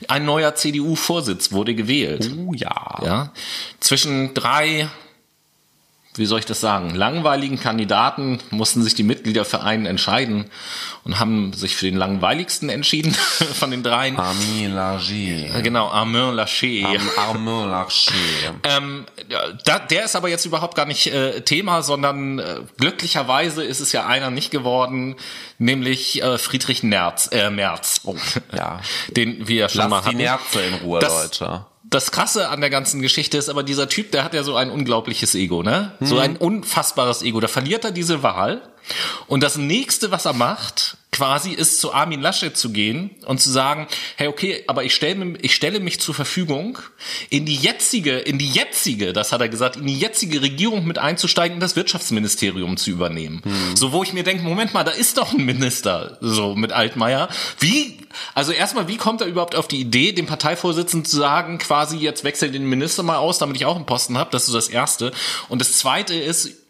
Ein 0.10 0.26
neuer 0.26 0.56
CDU-Vorsitz 0.56 1.54
wurde 1.54 1.74
gewählt. 1.74 2.30
oh 2.38 2.54
ja. 2.54 3.00
Ja, 3.02 3.32
zwischen 3.80 4.34
drei, 4.34 4.90
wie 6.16 6.26
soll 6.26 6.40
ich 6.40 6.46
das 6.46 6.60
sagen, 6.62 6.94
langweiligen 6.96 7.60
Kandidaten 7.60 8.40
mussten 8.52 8.84
sich 8.84 8.94
die 8.96 9.04
Mitglieder 9.04 9.46
für 9.46 9.62
einen 9.64 9.86
entscheiden 9.86 10.46
und 11.04 11.20
haben 11.20 11.54
sich 11.54 11.76
für 11.76 11.86
den 11.88 11.96
langweiligsten 11.98 12.70
entschieden 12.70 13.14
von 13.54 13.72
den 13.72 13.82
dreien. 13.84 14.18
Armin 14.18 14.74
Lager. 14.74 15.62
Genau, 15.62 15.90
Armin 15.90 16.34
Laschet. 16.36 16.86
Armin 17.18 17.70
Lager. 17.70 17.88
Ähm, 18.64 19.06
da, 19.66 19.80
der 19.80 20.06
ist 20.06 20.16
aber 20.16 20.30
jetzt 20.30 20.46
überhaupt 20.46 20.76
gar 20.76 20.86
nicht 20.86 21.08
äh, 21.08 21.42
Thema, 21.42 21.82
sondern 21.82 22.40
äh, 22.40 22.56
glücklicherweise 22.80 23.64
ist 23.64 23.80
es 23.80 23.92
ja 23.92 24.06
einer 24.06 24.30
nicht 24.30 24.52
geworden, 24.52 25.16
nämlich 25.58 26.22
äh, 26.22 26.38
Friedrich 26.38 26.84
Merz. 26.84 27.28
Äh, 27.32 27.50
Merz. 27.50 28.02
Oh, 28.06 28.16
ja. 28.56 28.80
Den 29.16 29.48
wir 29.48 29.70
schon 29.70 29.90
mal 29.90 29.98
Lass 29.98 30.04
die 30.06 30.10
hatten. 30.10 30.18
Nerze 30.18 30.62
in 30.62 30.74
Ruhe, 30.76 31.00
Das- 31.00 31.40
Leute. 31.42 31.66
Das 31.94 32.10
Krasse 32.10 32.50
an 32.50 32.60
der 32.60 32.72
ganzen 32.72 33.04
Geschichte 33.04 33.38
ist 33.38 33.50
aber 33.50 33.62
dieser 33.62 33.88
Typ, 33.88 34.12
der 34.12 34.24
hat 34.24 34.34
ja 34.34 34.42
so 34.42 34.56
ein 34.56 34.72
unglaubliches 34.72 35.36
Ego, 35.36 35.62
ne? 35.62 35.92
So 36.00 36.18
ein 36.18 36.38
unfassbares 36.38 37.22
Ego. 37.22 37.40
Da 37.40 37.48
verliert 37.48 37.86
er 37.86 37.92
diese 37.92 38.24
Wahl. 38.24 38.64
Und 39.28 39.44
das 39.44 39.58
nächste, 39.58 40.12
was 40.12 40.26
er 40.26 40.34
macht, 40.34 40.98
quasi 41.14 41.52
ist 41.52 41.80
zu 41.80 41.94
Armin 41.94 42.22
Laschet 42.22 42.58
zu 42.58 42.72
gehen 42.72 43.12
und 43.26 43.40
zu 43.40 43.50
sagen, 43.50 43.88
hey, 44.18 44.28
okay, 44.28 44.64
aber 44.68 44.84
ich 44.84 44.94
stelle, 44.94 45.38
ich 45.42 45.56
stelle 45.56 45.80
mich 45.80 46.02
zur 46.02 46.16
Verfügung, 46.16 46.80
in 47.30 47.46
die 47.46 47.56
jetzige, 47.56 48.18
in 48.18 48.40
die 48.40 48.50
jetzige, 48.50 49.14
das 49.14 49.32
hat 49.32 49.40
er 49.40 49.48
gesagt, 49.48 49.78
in 49.78 49.86
die 49.86 49.98
jetzige 49.98 50.42
Regierung 50.42 50.86
mit 50.86 50.98
einzusteigen 50.98 51.56
und 51.56 51.60
das 51.62 51.76
Wirtschaftsministerium 51.76 52.78
zu 52.78 52.90
übernehmen. 52.90 53.42
So, 53.76 53.92
wo 53.92 54.04
ich 54.04 54.12
mir 54.12 54.24
denke, 54.24 54.44
Moment 54.44 54.74
mal, 54.74 54.84
da 54.84 54.92
ist 54.92 55.18
doch 55.18 55.34
ein 55.34 55.46
Minister, 55.46 56.18
so 56.20 56.56
mit 56.56 56.72
Altmaier. 56.72 57.30
Wie, 57.60 58.00
also 58.34 58.52
erstmal, 58.52 58.88
wie 58.88 58.98
kommt 58.98 59.22
er 59.22 59.28
überhaupt 59.28 59.56
auf 59.56 59.68
die 59.68 59.80
Idee, 59.80 60.12
dem 60.14 60.26
Parteivorsitzenden 60.26 61.06
zu 61.10 61.18
sagen, 61.18 61.60
quasi 61.60 61.98
jetzt 61.98 62.24
wechsel 62.24 62.52
den 62.52 62.66
Minister 62.66 63.04
mal 63.04 63.18
aus, 63.18 63.38
damit 63.38 63.56
ich 63.56 63.66
auch 63.66 63.76
einen 63.76 63.86
Posten 63.86 64.18
habe? 64.18 64.32
Das 64.32 64.44
ist 64.44 64.48
so 64.50 64.58
das 64.58 64.68
Erste. 64.68 65.12
Und 65.48 65.60
das 65.60 65.74
Zweite 65.74 66.16
ist, 66.16 66.63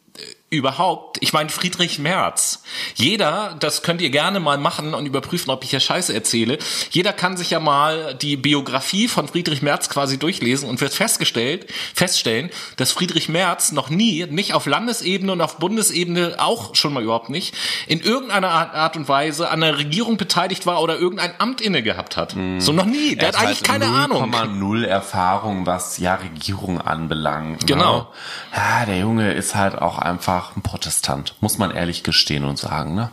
überhaupt, 0.53 1.17
ich 1.21 1.33
meine 1.33 1.49
Friedrich 1.49 1.99
Merz. 1.99 2.63
Jeder, 2.95 3.55
das 3.59 3.81
könnt 3.81 4.01
ihr 4.01 4.09
gerne 4.09 4.39
mal 4.39 4.57
machen 4.57 4.93
und 4.93 5.05
überprüfen, 5.05 5.49
ob 5.49 5.63
ich 5.63 5.71
hier 5.71 5.79
Scheiße 5.79 6.13
erzähle. 6.13 6.59
Jeder 6.91 7.11
kann 7.11 7.35
sich 7.37 7.49
ja 7.49 7.59
mal 7.59 8.15
die 8.15 8.37
Biografie 8.37 9.07
von 9.07 9.27
Friedrich 9.27 9.61
Merz 9.61 9.89
quasi 9.89 10.19
durchlesen 10.19 10.69
und 10.69 10.79
wird 10.79 10.93
festgestellt, 10.93 11.67
feststellen, 11.95 12.51
dass 12.77 12.91
Friedrich 12.91 13.29
Merz 13.29 13.71
noch 13.71 13.89
nie, 13.89 14.25
nicht 14.29 14.53
auf 14.53 14.65
Landesebene 14.65 15.31
und 15.31 15.41
auf 15.41 15.57
Bundesebene 15.57 16.35
auch 16.37 16.75
schon 16.75 16.93
mal 16.93 17.03
überhaupt 17.03 17.29
nicht, 17.29 17.55
in 17.87 17.99
irgendeiner 17.99 18.49
Art, 18.49 18.93
und 18.95 19.09
Weise 19.09 19.49
an 19.49 19.61
der 19.61 19.79
Regierung 19.79 20.17
beteiligt 20.17 20.67
war 20.67 20.81
oder 20.81 20.99
irgendein 20.99 21.33
Amt 21.39 21.61
inne 21.61 21.81
gehabt 21.81 22.15
hat. 22.15 22.35
So 22.59 22.73
noch 22.73 22.85
nie. 22.85 23.15
Der 23.15 23.29
Er 23.29 23.39
hat 23.39 23.39
eigentlich 23.39 23.63
keine 23.63 23.87
Ahnung. 23.87 24.31
0,0 24.33 24.85
Erfahrung, 24.85 25.65
was 25.65 25.97
ja 25.97 26.15
Regierung 26.15 26.79
anbelangt. 26.79 27.65
Genau. 27.65 27.97
Ne? 27.97 28.07
Ja, 28.55 28.85
der 28.85 28.99
Junge 28.99 29.33
ist 29.33 29.55
halt 29.55 29.81
auch 29.81 29.97
einfach 29.97 30.42
ein 30.55 30.61
Protestant, 30.61 31.35
muss 31.41 31.57
man 31.57 31.71
ehrlich 31.71 32.03
gestehen 32.03 32.45
und 32.45 32.57
sagen, 32.57 32.95
ne? 32.95 33.11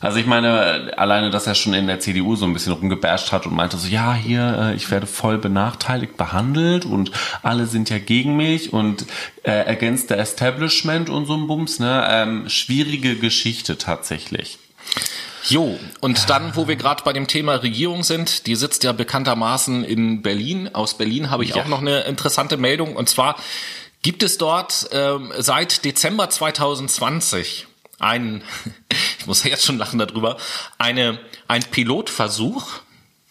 Also 0.00 0.18
ich 0.18 0.26
meine, 0.26 0.92
alleine, 0.98 1.30
dass 1.30 1.46
er 1.46 1.54
schon 1.54 1.72
in 1.72 1.86
der 1.86 1.98
CDU 1.98 2.36
so 2.36 2.44
ein 2.44 2.52
bisschen 2.52 2.74
rumgebasht 2.74 3.32
hat 3.32 3.46
und 3.46 3.54
meinte 3.54 3.78
so, 3.78 3.88
ja, 3.88 4.12
hier, 4.12 4.72
äh, 4.72 4.74
ich 4.74 4.90
werde 4.90 5.06
voll 5.06 5.38
benachteiligt 5.38 6.18
behandelt 6.18 6.84
und 6.84 7.10
alle 7.42 7.64
sind 7.64 7.88
ja 7.88 7.98
gegen 7.98 8.36
mich 8.36 8.72
und 8.74 9.06
äh, 9.44 9.50
against 9.66 10.08
the 10.08 10.14
establishment 10.14 11.08
und 11.08 11.24
so 11.24 11.34
ein 11.34 11.46
Bums, 11.46 11.78
ne? 11.78 12.06
Ähm, 12.10 12.48
schwierige 12.50 13.16
Geschichte 13.16 13.78
tatsächlich. 13.78 14.58
Jo, 15.48 15.78
und 16.00 16.28
dann, 16.30 16.56
wo 16.56 16.68
wir 16.68 16.76
gerade 16.76 17.02
bei 17.04 17.12
dem 17.12 17.26
Thema 17.26 17.56
Regierung 17.56 18.02
sind, 18.02 18.46
die 18.46 18.56
sitzt 18.56 18.82
ja 18.84 18.92
bekanntermaßen 18.92 19.84
in 19.84 20.22
Berlin. 20.22 20.70
Aus 20.74 20.96
Berlin 20.98 21.30
habe 21.30 21.44
ich 21.44 21.50
Ja. 21.54 21.62
auch 21.62 21.66
noch 21.68 21.80
eine 21.82 22.00
interessante 22.02 22.56
Meldung. 22.56 22.96
Und 22.96 23.08
zwar 23.10 23.36
gibt 24.04 24.22
es 24.22 24.38
dort 24.38 24.88
ähm, 24.92 25.32
seit 25.38 25.84
Dezember 25.84 26.30
2020 26.30 27.66
einen, 27.98 28.44
ich 29.18 29.26
muss 29.26 29.42
ja 29.42 29.50
jetzt 29.50 29.64
schon 29.64 29.78
lachen 29.78 29.98
darüber, 29.98 30.36
eine, 30.78 31.18
ein 31.48 31.62
Pilotversuch. 31.64 32.68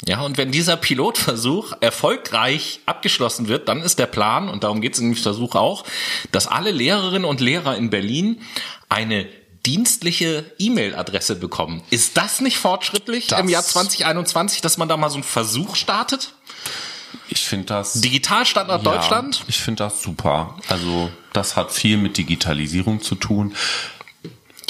Ja, 0.06 0.20
und 0.22 0.38
wenn 0.38 0.52
dieser 0.52 0.76
Pilotversuch 0.76 1.74
erfolgreich 1.80 2.82
abgeschlossen 2.86 3.48
wird, 3.48 3.70
dann 3.70 3.82
ist 3.82 4.00
der 4.00 4.08
Plan, 4.08 4.50
und 4.50 4.66
darum 4.66 4.82
geht 4.82 4.96
es 4.96 5.00
in 5.00 5.12
dem 5.12 5.16
Versuch 5.16 5.56
auch, 5.56 5.86
dass 6.34 6.48
alle 6.48 6.72
Lehrerinnen 6.72 7.24
und 7.24 7.40
Lehrer 7.40 7.78
in 7.78 7.90
Berlin 7.90 8.42
eine 8.90 9.30
dienstliche 9.66 10.44
E-Mail-Adresse 10.60 11.36
bekommen. 11.36 11.84
Ist 11.90 12.18
das 12.18 12.42
nicht 12.42 12.58
fortschrittlich 12.58 13.28
Das- 13.28 13.40
im 13.40 13.48
Jahr 13.48 13.64
2021, 13.64 14.60
dass 14.60 14.78
man 14.78 14.90
da 14.90 14.98
mal 14.98 15.10
so 15.10 15.16
einen 15.16 15.24
Versuch 15.24 15.78
startet? 15.78 16.34
Ich 17.30 17.42
finde 17.42 17.66
das... 17.66 17.94
Digitalstandard 18.02 18.86
Deutschland? 18.86 19.40
Ja, 19.40 19.46
ich 19.48 19.58
finde 19.58 19.84
das 19.84 20.02
super. 20.02 20.58
Also 20.68 21.10
das 21.34 21.56
hat 21.56 21.72
viel 21.72 21.98
mit 21.98 22.18
Digitalisierung 22.18 23.02
zu 23.02 23.16
tun. 23.16 23.56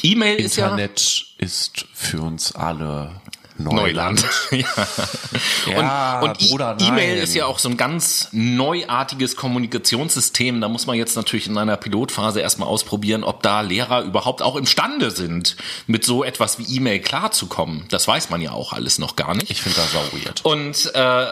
E-Mail 0.01 0.35
ist 0.35 0.57
ja 0.57 0.65
Internet 0.65 1.25
ist 1.37 1.85
für 1.93 2.21
uns 2.21 2.53
alle 2.55 3.21
Neuland. 3.57 4.25
ja. 4.51 4.65
Ja, 5.67 6.19
und 6.19 6.29
und 6.29 6.81
E- 6.81 6.87
E-Mail 6.87 7.17
ist 7.19 7.35
ja 7.35 7.45
auch 7.45 7.59
so 7.59 7.69
ein 7.69 7.77
ganz 7.77 8.29
neuartiges 8.31 9.35
Kommunikationssystem. 9.35 10.59
Da 10.59 10.67
muss 10.67 10.87
man 10.87 10.97
jetzt 10.97 11.15
natürlich 11.15 11.47
in 11.47 11.57
einer 11.57 11.77
Pilotphase 11.77 12.41
erstmal 12.41 12.67
ausprobieren, 12.67 13.23
ob 13.23 13.43
da 13.43 13.61
Lehrer 13.61 14.01
überhaupt 14.01 14.41
auch 14.41 14.55
imstande 14.55 15.11
sind, 15.11 15.55
mit 15.87 16.03
so 16.03 16.23
etwas 16.23 16.59
wie 16.59 16.75
E-Mail 16.75 16.99
klarzukommen. 16.99 17.85
Das 17.89 18.07
weiß 18.07 18.29
man 18.29 18.41
ja 18.41 18.51
auch 18.51 18.73
alles 18.73 18.97
noch 18.97 19.15
gar 19.15 19.35
nicht. 19.35 19.51
Ich 19.51 19.61
finde 19.61 19.77
das 19.77 19.91
sau 19.91 20.03
weird. 20.11 20.43
Und 20.43 20.91
äh, 20.95 21.25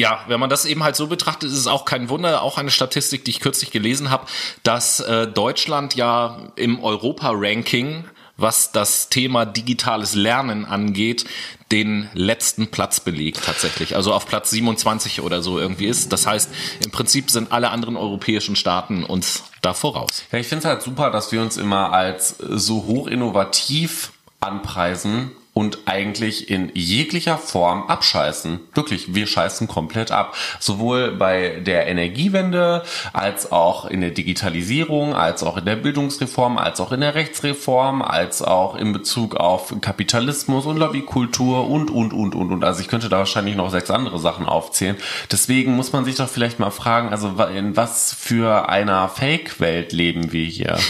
ja, 0.00 0.24
wenn 0.28 0.40
man 0.40 0.48
das 0.48 0.64
eben 0.64 0.82
halt 0.82 0.96
so 0.96 1.06
betrachtet, 1.06 1.50
ist 1.50 1.58
es 1.58 1.66
auch 1.66 1.84
kein 1.84 2.08
Wunder, 2.08 2.42
auch 2.42 2.56
eine 2.56 2.70
Statistik, 2.70 3.24
die 3.24 3.32
ich 3.32 3.40
kürzlich 3.40 3.70
gelesen 3.70 4.10
habe, 4.10 4.26
dass 4.62 5.00
äh, 5.00 5.26
Deutschland 5.26 5.94
ja 5.94 6.38
im 6.56 6.82
Europa-Ranking, 6.82 8.04
was 8.38 8.72
das 8.72 9.10
Thema 9.10 9.44
digitales 9.44 10.14
Lernen 10.14 10.64
angeht, 10.64 11.26
den 11.70 12.08
letzten 12.14 12.68
Platz 12.68 13.00
belegt 13.00 13.44
tatsächlich. 13.44 13.94
Also 13.94 14.14
auf 14.14 14.26
Platz 14.26 14.50
27 14.50 15.20
oder 15.20 15.42
so 15.42 15.58
irgendwie 15.58 15.86
ist. 15.86 16.12
Das 16.14 16.26
heißt, 16.26 16.50
im 16.82 16.90
Prinzip 16.90 17.30
sind 17.30 17.52
alle 17.52 17.70
anderen 17.70 17.98
europäischen 17.98 18.56
Staaten 18.56 19.04
uns 19.04 19.44
da 19.60 19.74
voraus. 19.74 20.24
Ja, 20.32 20.38
ich 20.38 20.48
finde 20.48 20.60
es 20.60 20.64
halt 20.64 20.80
super, 20.80 21.10
dass 21.10 21.30
wir 21.30 21.42
uns 21.42 21.58
immer 21.58 21.92
als 21.92 22.36
so 22.38 22.86
hoch 22.86 23.06
innovativ 23.06 24.12
anpreisen 24.40 25.32
und 25.60 25.80
eigentlich 25.84 26.48
in 26.48 26.70
jeglicher 26.72 27.36
Form 27.36 27.82
abscheißen. 27.82 28.60
Wirklich, 28.72 29.14
wir 29.14 29.26
scheißen 29.26 29.68
komplett 29.68 30.10
ab. 30.10 30.34
Sowohl 30.58 31.12
bei 31.12 31.60
der 31.60 31.86
Energiewende, 31.86 32.82
als 33.12 33.52
auch 33.52 33.84
in 33.84 34.00
der 34.00 34.08
Digitalisierung, 34.08 35.14
als 35.14 35.42
auch 35.42 35.58
in 35.58 35.66
der 35.66 35.76
Bildungsreform, 35.76 36.56
als 36.56 36.80
auch 36.80 36.92
in 36.92 37.02
der 37.02 37.14
Rechtsreform, 37.14 38.00
als 38.00 38.40
auch 38.40 38.74
in 38.74 38.94
Bezug 38.94 39.36
auf 39.36 39.74
Kapitalismus 39.82 40.64
und 40.64 40.78
Lobbykultur 40.78 41.68
und, 41.68 41.90
und, 41.90 42.14
und, 42.14 42.34
und, 42.34 42.52
und. 42.52 42.64
Also 42.64 42.80
ich 42.80 42.88
könnte 42.88 43.10
da 43.10 43.18
wahrscheinlich 43.18 43.54
noch 43.54 43.70
sechs 43.70 43.90
andere 43.90 44.18
Sachen 44.18 44.46
aufzählen. 44.46 44.96
Deswegen 45.30 45.76
muss 45.76 45.92
man 45.92 46.06
sich 46.06 46.16
doch 46.16 46.30
vielleicht 46.30 46.58
mal 46.58 46.70
fragen, 46.70 47.10
also 47.10 47.34
in 47.54 47.76
was 47.76 48.14
für 48.14 48.70
einer 48.70 49.10
Fake-Welt 49.10 49.92
leben 49.92 50.32
wir 50.32 50.46
hier? 50.46 50.78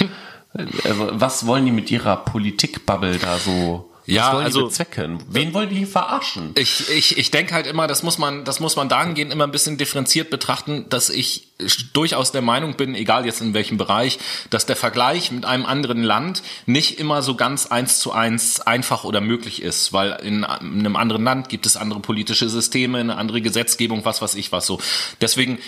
Also, 0.53 1.11
was 1.13 1.47
wollen 1.47 1.65
die 1.65 1.71
mit 1.71 1.93
ihrer 1.93 2.17
Politikbubble 2.17 3.19
da 3.19 3.39
so? 3.39 3.90
Ja, 4.15 4.33
wollen 4.33 4.45
also- 4.45 4.61
die 4.61 4.67
bezwecken? 4.67 5.23
Wen 5.29 5.55
wollen 5.55 5.71
die 5.71 5.87
verarschen? 5.87 6.53
Ich, 6.57 6.89
ich, 6.91 7.19
ich 7.19 7.31
denke 7.31 7.55
halt 7.55 7.67
immer, 7.67 7.87
das 7.87 8.03
muss 8.03 8.19
man, 8.19 8.45
das 8.45 8.61
muss 8.61 8.77
man 8.77 8.89
dahingehend 8.89 9.33
immer 9.33 9.45
ein 9.45 9.51
bisschen 9.51 9.79
differenziert 9.79 10.31
betrachten, 10.31 10.87
dass 10.89 11.11
ich 11.11 11.49
durchaus 11.93 12.33
der 12.33 12.43
Meinung 12.43 12.77
bin, 12.77 12.95
egal 12.95 13.27
jetzt 13.27 13.41
in 13.41 13.55
welchem 13.55 13.77
Bereich, 13.77 14.19
dass 14.51 14.67
der 14.67 14.77
Vergleich 14.77 15.31
mit 15.31 15.45
einem 15.45 15.67
anderen 15.67 16.03
Land 16.03 16.43
nicht 16.67 16.99
immer 16.99 17.23
so 17.23 17.35
ganz 17.35 17.67
eins 17.67 17.99
zu 17.99 18.13
eins 18.13 18.61
einfach 18.61 19.05
oder 19.05 19.21
möglich 19.21 19.63
ist, 19.63 19.93
weil 19.93 20.13
in 20.23 20.45
einem 20.45 20.97
anderen 20.97 21.25
Land 21.25 21.49
gibt 21.49 21.67
es 21.67 21.77
andere 21.77 22.01
politische 22.01 22.49
Systeme, 22.49 22.99
eine 22.99 23.17
andere 23.17 23.41
Gesetzgebung, 23.41 24.05
was 24.05 24.23
weiß 24.23 24.35
ich 24.35 24.53
was 24.53 24.67
so. 24.67 24.81
Deswegen 25.21 25.59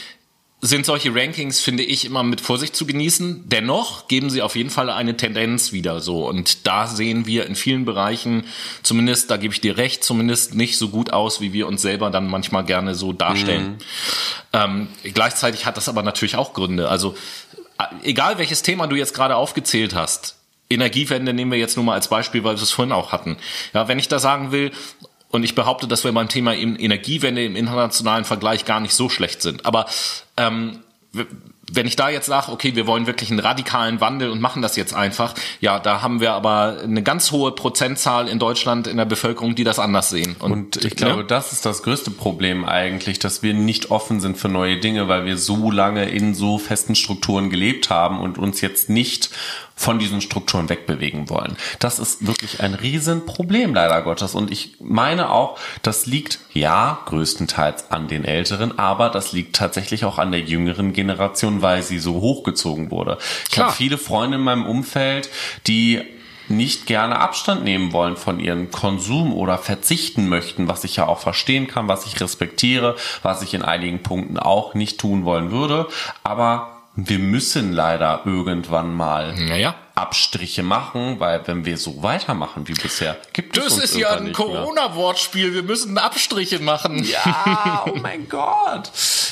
sind 0.65 0.87
solche 0.87 1.13
Rankings, 1.13 1.61
finde 1.61 1.83
ich, 1.83 2.05
immer 2.05 2.23
mit 2.23 2.41
Vorsicht 2.41 2.77
zu 2.77 2.87
genießen. 2.87 3.49
Dennoch 3.49 4.07
geben 4.07 4.31
sie 4.31 4.43
auf 4.43 4.55
jeden 4.55 4.71
Fall 4.71 4.91
eine 4.91 5.17
Tendenz 5.17 5.73
wieder 5.73 5.99
so. 5.99 6.29
Und 6.29 6.69
da 6.69 6.87
sehen 6.87 7.27
wir 7.27 7.47
in 7.47 7.57
vielen 7.57 7.85
Bereichen, 7.85 8.45
zumindest, 8.85 9.29
da 9.33 9.39
gebe 9.39 9.53
ich 9.53 9.61
dir 9.61 9.77
recht, 9.77 10.05
zumindest 10.05 10.55
nicht 10.55 10.79
so 10.79 10.89
gut 10.89 11.13
aus, 11.13 11.41
wie 11.41 11.53
wir 11.53 11.67
uns 11.67 11.83
selber 11.83 12.11
dann 12.11 12.29
manchmal 12.29 12.65
gerne 12.65 12.95
so 12.95 13.13
darstellen. 13.13 13.79
Ähm, 14.53 14.87
gleichzeitig 15.03 15.67
hat 15.67 15.77
das 15.77 15.89
aber 15.89 16.05
natürlich 16.05 16.37
auch 16.37 16.53
Gründe. 16.53 16.89
Also, 16.89 17.17
äh, 17.79 18.09
egal 18.09 18.39
welches 18.39 18.63
Thema 18.63 18.87
du 18.87 18.95
jetzt 18.95 19.15
gerade 19.15 19.35
aufgezählt 19.35 19.97
hast, 19.97 20.37
Energiewende 20.71 21.33
nehmen 21.33 21.51
wir 21.51 21.59
jetzt 21.59 21.77
nur 21.77 21.85
mal 21.85 21.95
als 21.95 22.09
Beispiel, 22.09 22.45
weil 22.45 22.57
wir 22.57 22.63
es 22.63 22.71
vorhin 22.71 22.93
auch 22.93 23.13
hatten. 23.13 23.37
Ja, 23.75 23.89
wenn 23.89 23.99
ich 23.99 24.09
da 24.09 24.19
sagen 24.19 24.53
will, 24.53 24.71
und 25.33 25.43
ich 25.43 25.55
behaupte, 25.55 25.89
dass 25.89 26.05
wir 26.05 26.13
beim 26.13 26.29
Thema 26.29 26.55
Energiewende 26.55 27.45
im 27.45 27.57
internationalen 27.57 28.25
Vergleich 28.25 28.65
gar 28.65 28.81
nicht 28.81 28.95
so 28.95 29.09
schlecht 29.09 29.43
sind. 29.43 29.67
Aber 29.67 29.87
ähm, 30.37 30.81
wenn 31.75 31.87
ich 31.87 31.97
da 31.97 32.11
jetzt 32.11 32.27
sage, 32.27 32.53
okay, 32.53 32.75
wir 32.77 32.87
wollen 32.87 33.07
wirklich 33.07 33.31
einen 33.31 33.41
radikalen 33.41 34.01
Wandel 34.01 34.31
und 34.31 34.41
machen 34.41 34.63
das 34.63 34.77
jetzt 34.77 34.95
einfach, 34.95 35.35
ja, 35.61 35.79
da 35.79 36.03
haben 36.03 36.21
wir 36.21 36.33
aber 36.33 36.79
eine 36.83 37.03
ganz 37.03 37.33
hohe 37.33 37.53
Prozentzahl 37.53 38.29
in 38.29 38.39
Deutschland 38.39 38.87
in 38.87 38.99
der 38.99 39.05
Bevölkerung, 39.07 39.55
die 39.55 39.65
das 39.65 39.79
anders 39.79 40.11
sehen. 40.11 40.37
Und 40.39 40.85
ich 40.85 40.97
glaube, 40.97 41.23
ne? 41.23 41.25
das 41.25 41.53
ist 41.53 41.65
das 41.65 41.83
größte 41.83 42.11
Problem 42.11 42.65
eigentlich, 42.65 43.19
dass 43.19 43.43
wir 43.43 43.55
nicht 43.55 43.91
offen 43.91 44.21
sind 44.21 44.37
für 44.37 44.49
neue 44.49 44.79
Dinge, 44.79 45.09
weil 45.09 45.25
wir 45.25 45.39
so 45.39 45.71
lange 45.71 46.11
in 46.11 46.35
so 46.35 46.59
festen 46.59 46.95
Strukturen 46.95 47.49
gelebt 47.49 47.89
haben 47.89 48.21
und 48.21 48.39
uns 48.39 48.61
jetzt 48.61 48.91
nicht 48.91 49.31
von 49.83 49.99
diesen 49.99 50.21
Strukturen 50.21 50.69
wegbewegen 50.69 51.29
wollen. 51.29 51.57
Das 51.81 51.99
ist 51.99 52.25
wirklich 52.27 52.61
ein 52.61 52.75
Riesenproblem, 52.75 53.75
leider 53.75 54.01
Gottes. 54.03 54.35
Und 54.35 54.53
ich 54.53 54.77
meine 54.81 55.31
auch, 55.31 55.59
das 55.83 56.07
liegt 56.07 56.39
ja 56.53 57.01
größtenteils 57.07 57.91
an 57.91 58.07
den 58.07 58.25
Älteren, 58.25 58.79
aber 58.79 59.09
das 59.09 59.33
liegt 59.33 59.57
tatsächlich 59.57 60.05
auch 60.05 60.19
an 60.19 60.31
der 60.31 60.41
jüngeren 60.41 60.93
Generation, 60.93 61.63
weil 61.63 61.83
sie 61.83 61.99
so 61.99 62.15
hochgezogen 62.15 62.93
wurde. 62.93 63.19
Ich 63.51 63.59
habe 63.59 63.73
viele 63.73 63.99
Freunde 63.99 64.37
in 64.37 64.45
meinem 64.45 64.67
Umfeld, 64.67 65.29
die 65.67 66.03
nicht 66.49 66.87
gerne 66.87 67.19
Abstand 67.19 67.65
nehmen 67.65 67.93
wollen 67.93 68.17
von 68.17 68.39
ihrem 68.39 68.71
Konsum 68.71 69.33
oder 69.33 69.59
verzichten 69.59 70.29
möchten, 70.29 70.69
was 70.69 70.85
ich 70.85 70.97
ja 70.97 71.07
auch 71.07 71.19
verstehen 71.19 71.67
kann, 71.67 71.89
was 71.89 72.07
ich 72.07 72.21
respektiere, 72.21 72.97
was 73.23 73.43
ich 73.43 73.55
in 73.55 73.63
einigen 73.63 74.03
Punkten 74.03 74.39
auch 74.39 74.75
nicht 74.75 75.01
tun 75.01 75.25
wollen 75.25 75.51
würde. 75.51 75.89
Aber 76.23 76.82
wir 76.95 77.19
müssen 77.19 77.73
leider 77.73 78.23
irgendwann 78.25 78.95
mal 78.95 79.35
Naja. 79.35 79.75
Abstriche 80.03 80.65
machen, 80.65 81.21
weil 81.21 81.47
wenn 81.47 81.65
wir 81.65 81.79
so 81.79 82.03
weitermachen 82.03 82.67
wie 82.67 82.75
bisher, 82.75 83.17
gibt 83.33 83.57
es 83.57 83.65
Das 83.65 83.79
ist 83.79 83.97
ja 83.97 84.11
ein. 84.11 84.33
Corona-Wortspiel. 84.33 85.55
Wir 85.55 85.63
müssen 85.63 85.97
Abstriche 85.97 86.59
machen. 86.59 87.05
Ja, 87.05 87.85
oh 87.87 87.97
mein 88.03 88.29
Gott. 88.29 88.91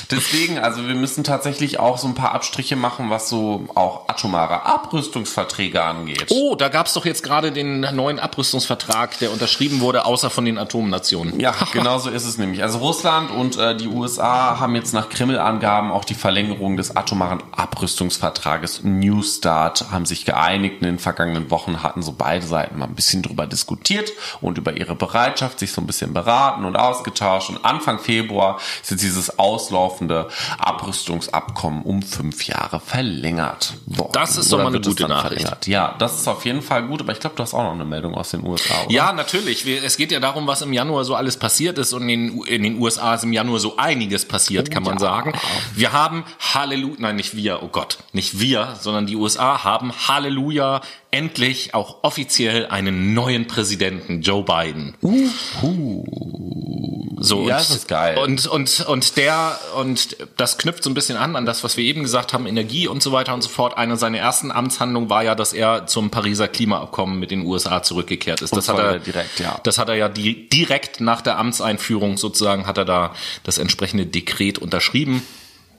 Deswegen, 0.09 0.59
also 0.59 0.87
wir 0.87 0.95
müssen 0.95 1.23
tatsächlich 1.23 1.79
auch 1.79 1.97
so 1.97 2.07
ein 2.07 2.15
paar 2.15 2.33
Abstriche 2.33 2.75
machen, 2.75 3.09
was 3.09 3.29
so 3.29 3.67
auch 3.75 4.07
atomare 4.07 4.65
Abrüstungsverträge 4.65 5.83
angeht. 5.83 6.27
Oh, 6.29 6.55
da 6.55 6.69
gab's 6.69 6.93
doch 6.93 7.05
jetzt 7.05 7.23
gerade 7.23 7.51
den 7.51 7.81
neuen 7.81 8.19
Abrüstungsvertrag, 8.19 9.19
der 9.19 9.31
unterschrieben 9.31 9.81
wurde, 9.81 10.05
außer 10.05 10.29
von 10.29 10.45
den 10.45 10.57
Atomnationen. 10.57 11.39
Ja, 11.39 11.53
genau 11.73 11.99
so 11.99 12.09
ist 12.09 12.25
es 12.25 12.37
nämlich. 12.37 12.63
Also 12.63 12.79
Russland 12.79 13.31
und 13.31 13.57
äh, 13.57 13.75
die 13.75 13.87
USA 13.87 14.59
haben 14.59 14.75
jetzt 14.75 14.93
nach 14.93 15.09
Kreml-Angaben 15.09 15.91
auch 15.91 16.05
die 16.05 16.15
Verlängerung 16.15 16.77
des 16.77 16.95
atomaren 16.95 17.43
Abrüstungsvertrages 17.51 18.81
New 18.83 19.21
Start 19.23 19.91
haben 19.91 20.05
sich 20.05 20.25
geeinigt. 20.25 20.60
In 20.63 20.79
den 20.79 20.99
vergangenen 20.99 21.49
Wochen 21.51 21.83
hatten 21.83 22.01
so 22.01 22.13
beide 22.17 22.45
Seiten 22.45 22.77
mal 22.79 22.85
ein 22.85 22.95
bisschen 22.95 23.21
drüber 23.23 23.47
diskutiert 23.47 24.11
und 24.41 24.57
über 24.57 24.77
ihre 24.77 24.95
Bereitschaft, 24.95 25.59
sich 25.59 25.71
so 25.71 25.81
ein 25.81 25.87
bisschen 25.87 26.13
beraten 26.13 26.65
und 26.65 26.75
ausgetauscht. 26.75 27.49
Und 27.49 27.63
Anfang 27.65 27.99
Februar 27.99 28.59
ist 28.81 28.91
jetzt 28.91 29.03
dieses 29.03 29.39
auslaufende 29.39 30.27
Abrüstungsabkommen 30.59 31.83
um 31.83 32.01
fünf 32.01 32.45
Jahre 32.47 32.79
verlängert 32.79 33.73
worden. 33.85 34.11
Das 34.13 34.37
ist 34.37 34.51
doch 34.51 34.57
mal 34.57 34.67
eine 34.67 34.81
gute 34.81 35.07
Nachricht. 35.07 35.41
verlängert? 35.41 35.67
Ja, 35.67 35.95
das 35.99 36.15
ist 36.19 36.27
auf 36.27 36.43
jeden 36.45 36.61
Fall 36.61 36.83
gut. 36.87 37.01
Aber 37.01 37.11
ich 37.13 37.19
glaube, 37.19 37.35
du 37.35 37.43
hast 37.43 37.53
auch 37.53 37.63
noch 37.63 37.71
eine 37.73 37.85
Meldung 37.85 38.15
aus 38.15 38.31
den 38.31 38.45
USA, 38.45 38.73
oder? 38.85 38.91
Ja, 38.91 39.13
natürlich. 39.13 39.65
Es 39.67 39.97
geht 39.97 40.11
ja 40.11 40.19
darum, 40.19 40.47
was 40.47 40.61
im 40.61 40.73
Januar 40.73 41.03
so 41.05 41.15
alles 41.15 41.37
passiert 41.37 41.77
ist. 41.77 41.93
Und 41.93 42.07
in, 42.09 42.27
den- 42.37 42.43
in 42.45 42.63
den 42.63 42.81
USA 42.81 43.15
ist 43.15 43.23
im 43.23 43.33
Januar 43.33 43.59
so 43.59 43.77
einiges 43.77 44.25
passiert, 44.27 44.71
kann 44.71 44.83
man 44.83 44.93
ja. 44.95 44.99
sagen. 44.99 45.33
Wir 45.75 45.93
haben 45.93 46.23
Halleluja, 46.53 46.95
nein, 46.99 47.15
nicht 47.15 47.35
wir, 47.35 47.63
oh 47.63 47.67
Gott, 47.67 47.99
nicht 48.13 48.39
wir, 48.39 48.75
sondern 48.79 49.05
die 49.05 49.15
USA 49.15 49.63
haben 49.63 49.91
Halleluja 50.07 50.50
endlich 51.11 51.73
auch 51.73 52.03
offiziell 52.03 52.67
einen 52.67 53.13
neuen 53.13 53.47
Präsidenten, 53.47 54.21
Joe 54.21 54.43
Biden. 54.43 54.95
So, 57.19 57.47
Ja, 57.47 57.57
und, 57.57 57.61
das 57.61 57.69
ist 57.69 57.87
geil. 57.87 58.17
Und, 58.17 58.47
und, 58.47 58.85
und 58.87 59.17
der, 59.17 59.59
und 59.75 60.17
das 60.37 60.57
knüpft 60.57 60.83
so 60.83 60.89
ein 60.89 60.93
bisschen 60.93 61.17
an, 61.17 61.35
an 61.35 61.45
das, 61.45 61.63
was 61.63 61.77
wir 61.77 61.83
eben 61.83 62.01
gesagt 62.01 62.33
haben, 62.33 62.47
Energie 62.47 62.87
und 62.87 63.03
so 63.03 63.11
weiter 63.11 63.33
und 63.33 63.43
so 63.43 63.49
fort. 63.49 63.77
Eine 63.77 63.97
seiner 63.97 64.17
ersten 64.17 64.51
Amtshandlungen 64.51 65.09
war 65.09 65.23
ja, 65.23 65.35
dass 65.35 65.53
er 65.53 65.85
zum 65.85 66.09
Pariser 66.09 66.47
Klimaabkommen 66.47 67.19
mit 67.19 67.29
den 67.29 67.45
USA 67.45 67.83
zurückgekehrt 67.83 68.41
ist. 68.41 68.55
Das 68.55 68.67
hat 68.69 68.79
er 68.79 68.99
direkt, 68.99 69.39
ja. 69.39 69.59
Das 69.63 69.77
hat 69.77 69.89
er 69.89 69.95
ja 69.95 70.09
di 70.09 70.49
direkt 70.49 70.99
nach 70.99 71.21
der 71.21 71.37
Amtseinführung 71.37 72.17
sozusagen, 72.17 72.65
hat 72.65 72.77
er 72.77 72.85
da 72.85 73.13
das 73.43 73.57
entsprechende 73.59 74.05
Dekret 74.07 74.57
unterschrieben. 74.57 75.21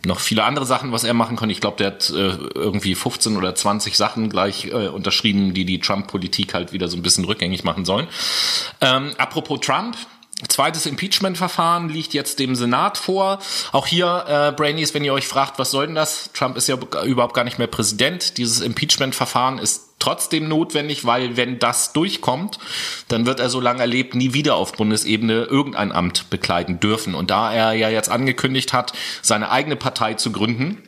Noch 0.05 0.21
viele 0.21 0.45
andere 0.45 0.67
Sachen, 0.67 0.91
was 0.91 1.05
er 1.05 1.15
machen 1.15 1.37
konnte. 1.37 1.53
Ich 1.53 1.61
glaube, 1.61 1.77
der 1.77 1.89
hat 1.89 2.11
äh, 2.11 2.37
irgendwie 2.55 2.95
15 2.95 3.37
oder 3.37 3.55
20 3.55 3.97
Sachen 3.97 4.29
gleich 4.29 4.67
äh, 4.67 4.89
unterschrieben, 4.89 5.55
die 5.55 5.65
die 5.65 5.79
Trump-Politik 5.79 6.55
halt 6.55 6.73
wieder 6.73 6.89
so 6.89 6.97
ein 6.97 7.03
bisschen 7.03 7.25
rückgängig 7.25 7.63
machen 7.63 7.85
sollen. 7.85 8.09
Ähm, 8.81 9.13
apropos 9.19 9.61
Trump, 9.61 9.97
Zweites 10.49 10.87
Impeachment-Verfahren 10.87 11.89
liegt 11.89 12.15
jetzt 12.15 12.39
dem 12.39 12.55
Senat 12.55 12.99
vor. 12.99 13.39
Auch 13.71 13.87
hier, 13.87 14.25
äh, 14.29 14.53
Brainies, 14.53 14.93
wenn 14.95 15.05
ihr 15.05 15.13
euch 15.13 15.29
fragt, 15.29 15.59
was 15.59 15.71
soll 15.71 15.87
denn 15.87 15.95
das? 15.95 16.31
Trump 16.33 16.57
ist 16.57 16.69
ja 16.69 16.77
überhaupt 17.05 17.35
gar 17.35 17.45
nicht 17.45 17.59
mehr 17.59 17.69
Präsident. 17.69 18.39
Dieses 18.39 18.61
Impeachment-Verfahren 18.61 19.59
ist 19.59 19.93
trotzdem 19.99 20.49
notwendig, 20.49 21.05
weil 21.05 21.37
wenn 21.37 21.61
das 21.61 21.93
durchkommt, 21.93 22.59
dann 23.09 23.25
wird 23.25 23.39
er, 23.39 23.49
solange 23.49 23.81
er 23.81 23.87
lebt, 23.87 24.15
nie 24.15 24.35
wieder 24.35 24.57
auf 24.57 24.73
Bundesebene 24.73 25.45
irgendein 25.45 25.93
Amt 25.93 26.29
bekleiden 26.29 26.81
dürfen. 26.81 27.15
Und 27.15 27.31
da 27.31 27.53
er 27.53 27.73
ja 27.73 27.89
jetzt 27.89 28.11
angekündigt 28.11 28.73
hat, 28.73 28.93
seine 29.23 29.51
eigene 29.51 29.77
Partei 29.77 30.15
zu 30.15 30.33
gründen, 30.33 30.83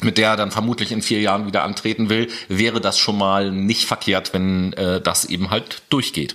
mit 0.00 0.18
der 0.18 0.30
er 0.30 0.36
dann 0.36 0.50
vermutlich 0.50 0.92
in 0.92 1.02
vier 1.02 1.20
Jahren 1.20 1.46
wieder 1.46 1.62
antreten 1.62 2.08
will, 2.08 2.28
wäre 2.48 2.80
das 2.80 2.98
schon 2.98 3.16
mal 3.16 3.50
nicht 3.50 3.84
verkehrt, 3.84 4.32
wenn 4.32 4.72
äh, 4.74 5.00
das 5.00 5.24
eben 5.24 5.50
halt 5.50 5.82
durchgeht. 5.88 6.34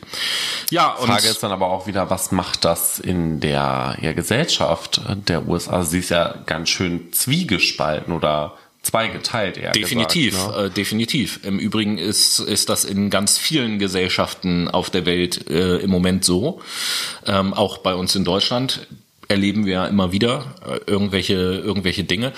Ja, 0.69 0.93
und 0.93 1.07
Frage 1.07 1.27
ist 1.27 1.43
dann 1.43 1.51
aber 1.51 1.67
auch 1.67 1.87
wieder, 1.87 2.09
was 2.09 2.31
macht 2.31 2.65
das 2.65 2.99
in 2.99 3.39
der 3.39 3.97
ja, 4.01 4.13
Gesellschaft 4.13 5.01
der 5.27 5.47
USA? 5.47 5.83
Sie 5.83 5.99
ist 5.99 6.09
ja 6.09 6.35
ganz 6.45 6.69
schön 6.69 7.11
zwiegespalten 7.11 8.13
oder 8.13 8.57
zweigeteilt 8.81 9.57
eher 9.57 9.71
definitiv 9.71 10.35
gesagt, 10.35 10.55
ne? 10.55 10.63
äh, 10.63 10.69
definitiv 10.69 11.41
im 11.43 11.59
Übrigen 11.59 11.97
ist 11.97 12.39
ist 12.39 12.69
das 12.69 12.85
in 12.85 13.09
ganz 13.09 13.37
vielen 13.37 13.77
Gesellschaften 13.77 14.69
auf 14.69 14.89
der 14.89 15.05
Welt 15.05 15.49
äh, 15.49 15.77
im 15.79 15.89
Moment 15.89 16.23
so 16.23 16.61
ähm, 17.25 17.53
auch 17.53 17.79
bei 17.79 17.93
uns 17.93 18.15
in 18.15 18.23
Deutschland 18.23 18.87
erleben 19.27 19.65
wir 19.65 19.87
immer 19.89 20.13
wieder 20.13 20.55
äh, 20.65 20.79
irgendwelche 20.89 21.35
irgendwelche 21.35 22.05
Dinge 22.05 22.31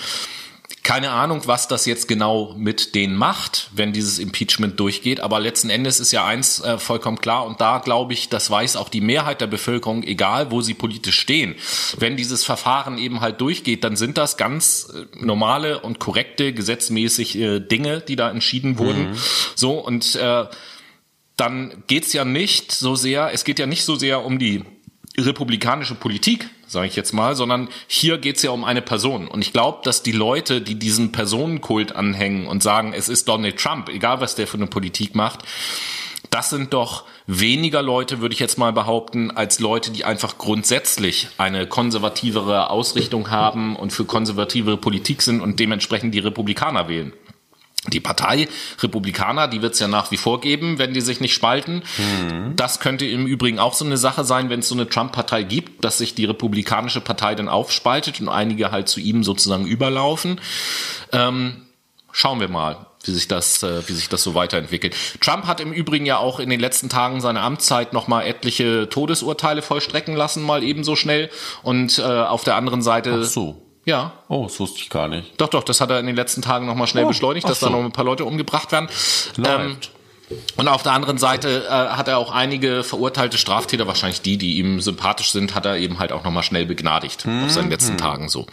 keine 0.82 1.10
Ahnung, 1.10 1.42
was 1.46 1.68
das 1.68 1.86
jetzt 1.86 2.08
genau 2.08 2.54
mit 2.58 2.96
denen 2.96 3.14
macht, 3.14 3.70
wenn 3.72 3.92
dieses 3.92 4.18
Impeachment 4.18 4.80
durchgeht. 4.80 5.20
Aber 5.20 5.38
letzten 5.38 5.70
Endes 5.70 6.00
ist 6.00 6.10
ja 6.10 6.24
eins 6.24 6.60
äh, 6.60 6.76
vollkommen 6.76 7.18
klar. 7.18 7.46
Und 7.46 7.60
da 7.60 7.78
glaube 7.78 8.14
ich, 8.14 8.28
das 8.28 8.50
weiß 8.50 8.74
auch 8.74 8.88
die 8.88 9.00
Mehrheit 9.00 9.40
der 9.40 9.46
Bevölkerung, 9.46 10.02
egal 10.02 10.50
wo 10.50 10.60
sie 10.60 10.74
politisch 10.74 11.20
stehen. 11.20 11.54
Wenn 11.98 12.16
dieses 12.16 12.44
Verfahren 12.44 12.98
eben 12.98 13.20
halt 13.20 13.40
durchgeht, 13.40 13.84
dann 13.84 13.94
sind 13.94 14.18
das 14.18 14.36
ganz 14.36 14.92
äh, 14.92 15.24
normale 15.24 15.80
und 15.80 16.00
korrekte, 16.00 16.52
gesetzmäßig 16.52 17.38
äh, 17.38 17.60
Dinge, 17.60 18.00
die 18.00 18.16
da 18.16 18.28
entschieden 18.28 18.78
wurden. 18.78 19.10
Mhm. 19.10 19.16
So 19.54 19.78
und 19.78 20.16
äh, 20.16 20.46
dann 21.36 21.84
geht's 21.86 22.12
ja 22.12 22.24
nicht 22.24 22.72
so 22.72 22.96
sehr, 22.96 23.30
es 23.32 23.44
geht 23.44 23.60
ja 23.60 23.66
nicht 23.66 23.84
so 23.84 23.94
sehr 23.94 24.24
um 24.24 24.38
die 24.38 24.64
republikanische 25.16 25.94
Politik, 25.94 26.48
sage 26.72 26.88
ich 26.88 26.96
jetzt 26.96 27.12
mal, 27.12 27.36
sondern 27.36 27.68
hier 27.86 28.18
geht's 28.18 28.42
ja 28.42 28.50
um 28.50 28.64
eine 28.64 28.82
Person. 28.82 29.28
Und 29.28 29.42
ich 29.42 29.52
glaube, 29.52 29.80
dass 29.84 30.02
die 30.02 30.12
Leute, 30.12 30.60
die 30.60 30.74
diesen 30.74 31.12
Personenkult 31.12 31.94
anhängen 31.94 32.46
und 32.46 32.62
sagen, 32.62 32.92
es 32.94 33.08
ist 33.08 33.28
Donald 33.28 33.58
Trump, 33.58 33.88
egal 33.88 34.20
was 34.20 34.34
der 34.34 34.46
für 34.46 34.56
eine 34.56 34.66
Politik 34.66 35.14
macht, 35.14 35.40
das 36.30 36.48
sind 36.48 36.72
doch 36.72 37.04
weniger 37.26 37.82
Leute, 37.82 38.20
würde 38.20 38.32
ich 38.32 38.40
jetzt 38.40 38.56
mal 38.56 38.72
behaupten, 38.72 39.30
als 39.30 39.60
Leute, 39.60 39.90
die 39.90 40.04
einfach 40.04 40.38
grundsätzlich 40.38 41.28
eine 41.36 41.66
konservativere 41.66 42.70
Ausrichtung 42.70 43.30
haben 43.30 43.76
und 43.76 43.92
für 43.92 44.06
konservativere 44.06 44.78
Politik 44.78 45.20
sind 45.20 45.40
und 45.40 45.60
dementsprechend 45.60 46.14
die 46.14 46.20
Republikaner 46.20 46.88
wählen. 46.88 47.12
Die 47.88 48.00
Partei 48.00 48.48
Republikaner, 48.80 49.48
die 49.48 49.60
wird 49.60 49.74
es 49.74 49.80
ja 49.80 49.88
nach 49.88 50.12
wie 50.12 50.16
vor 50.16 50.40
geben, 50.40 50.78
wenn 50.78 50.94
die 50.94 51.00
sich 51.00 51.20
nicht 51.20 51.34
spalten. 51.34 51.82
Mhm. 51.98 52.54
Das 52.54 52.78
könnte 52.78 53.06
im 53.06 53.26
Übrigen 53.26 53.58
auch 53.58 53.74
so 53.74 53.84
eine 53.84 53.96
Sache 53.96 54.24
sein, 54.24 54.50
wenn 54.50 54.60
es 54.60 54.68
so 54.68 54.76
eine 54.76 54.88
Trump-Partei 54.88 55.42
gibt, 55.42 55.84
dass 55.84 55.98
sich 55.98 56.14
die 56.14 56.24
Republikanische 56.24 57.00
Partei 57.00 57.34
dann 57.34 57.48
aufspaltet 57.48 58.20
und 58.20 58.28
einige 58.28 58.70
halt 58.70 58.88
zu 58.88 59.00
ihm 59.00 59.24
sozusagen 59.24 59.66
überlaufen. 59.66 60.40
Ähm, 61.10 61.62
schauen 62.12 62.38
wir 62.38 62.48
mal 62.48 62.86
wie 63.04 63.12
sich 63.12 63.28
das, 63.28 63.62
äh, 63.62 63.86
wie 63.88 63.92
sich 63.92 64.08
das 64.08 64.22
so 64.22 64.34
weiterentwickelt. 64.34 64.94
Trump 65.20 65.46
hat 65.46 65.60
im 65.60 65.72
Übrigen 65.72 66.06
ja 66.06 66.18
auch 66.18 66.38
in 66.38 66.50
den 66.50 66.60
letzten 66.60 66.88
Tagen 66.88 67.20
seiner 67.20 67.42
Amtszeit 67.42 67.92
noch 67.92 68.08
mal 68.08 68.22
etliche 68.22 68.88
Todesurteile 68.88 69.62
vollstrecken 69.62 70.14
lassen, 70.14 70.42
mal 70.42 70.62
ebenso 70.62 70.96
schnell. 70.96 71.30
Und 71.62 71.98
äh, 71.98 72.02
auf 72.02 72.44
der 72.44 72.56
anderen 72.56 72.82
Seite 72.82 73.22
Ach 73.22 73.24
so. 73.24 73.62
Ja. 73.84 74.12
Oh, 74.28 74.44
das 74.44 74.60
wusste 74.60 74.78
ich 74.80 74.90
gar 74.90 75.08
nicht. 75.08 75.40
Doch, 75.40 75.48
doch, 75.48 75.64
das 75.64 75.80
hat 75.80 75.90
er 75.90 75.98
in 75.98 76.06
den 76.06 76.16
letzten 76.16 76.42
Tagen 76.42 76.66
nochmal 76.66 76.86
schnell 76.86 77.04
oh, 77.04 77.08
beschleunigt, 77.08 77.48
dass 77.48 77.60
so. 77.60 77.66
da 77.66 77.72
noch 77.72 77.84
ein 77.84 77.92
paar 77.92 78.04
Leute 78.04 78.24
umgebracht 78.24 78.70
werden. 78.72 78.88
Läuft. 79.36 79.86
Ähm, 79.86 80.01
und 80.56 80.68
auf 80.68 80.82
der 80.82 80.92
anderen 80.92 81.18
Seite 81.18 81.64
äh, 81.66 81.70
hat 81.70 82.08
er 82.08 82.18
auch 82.18 82.32
einige 82.32 82.84
verurteilte 82.84 83.38
Straftäter, 83.38 83.86
wahrscheinlich 83.86 84.22
die, 84.22 84.36
die 84.36 84.58
ihm 84.58 84.80
sympathisch 84.80 85.32
sind, 85.32 85.54
hat 85.54 85.66
er 85.66 85.76
eben 85.76 85.98
halt 85.98 86.12
auch 86.12 86.24
nochmal 86.24 86.42
schnell 86.42 86.66
begnadigt 86.66 87.26
mhm. 87.26 87.44
auf 87.44 87.50
seinen 87.50 87.70
letzten 87.70 87.94
mhm. 87.94 87.98
Tagen 87.98 88.28
so. 88.28 88.46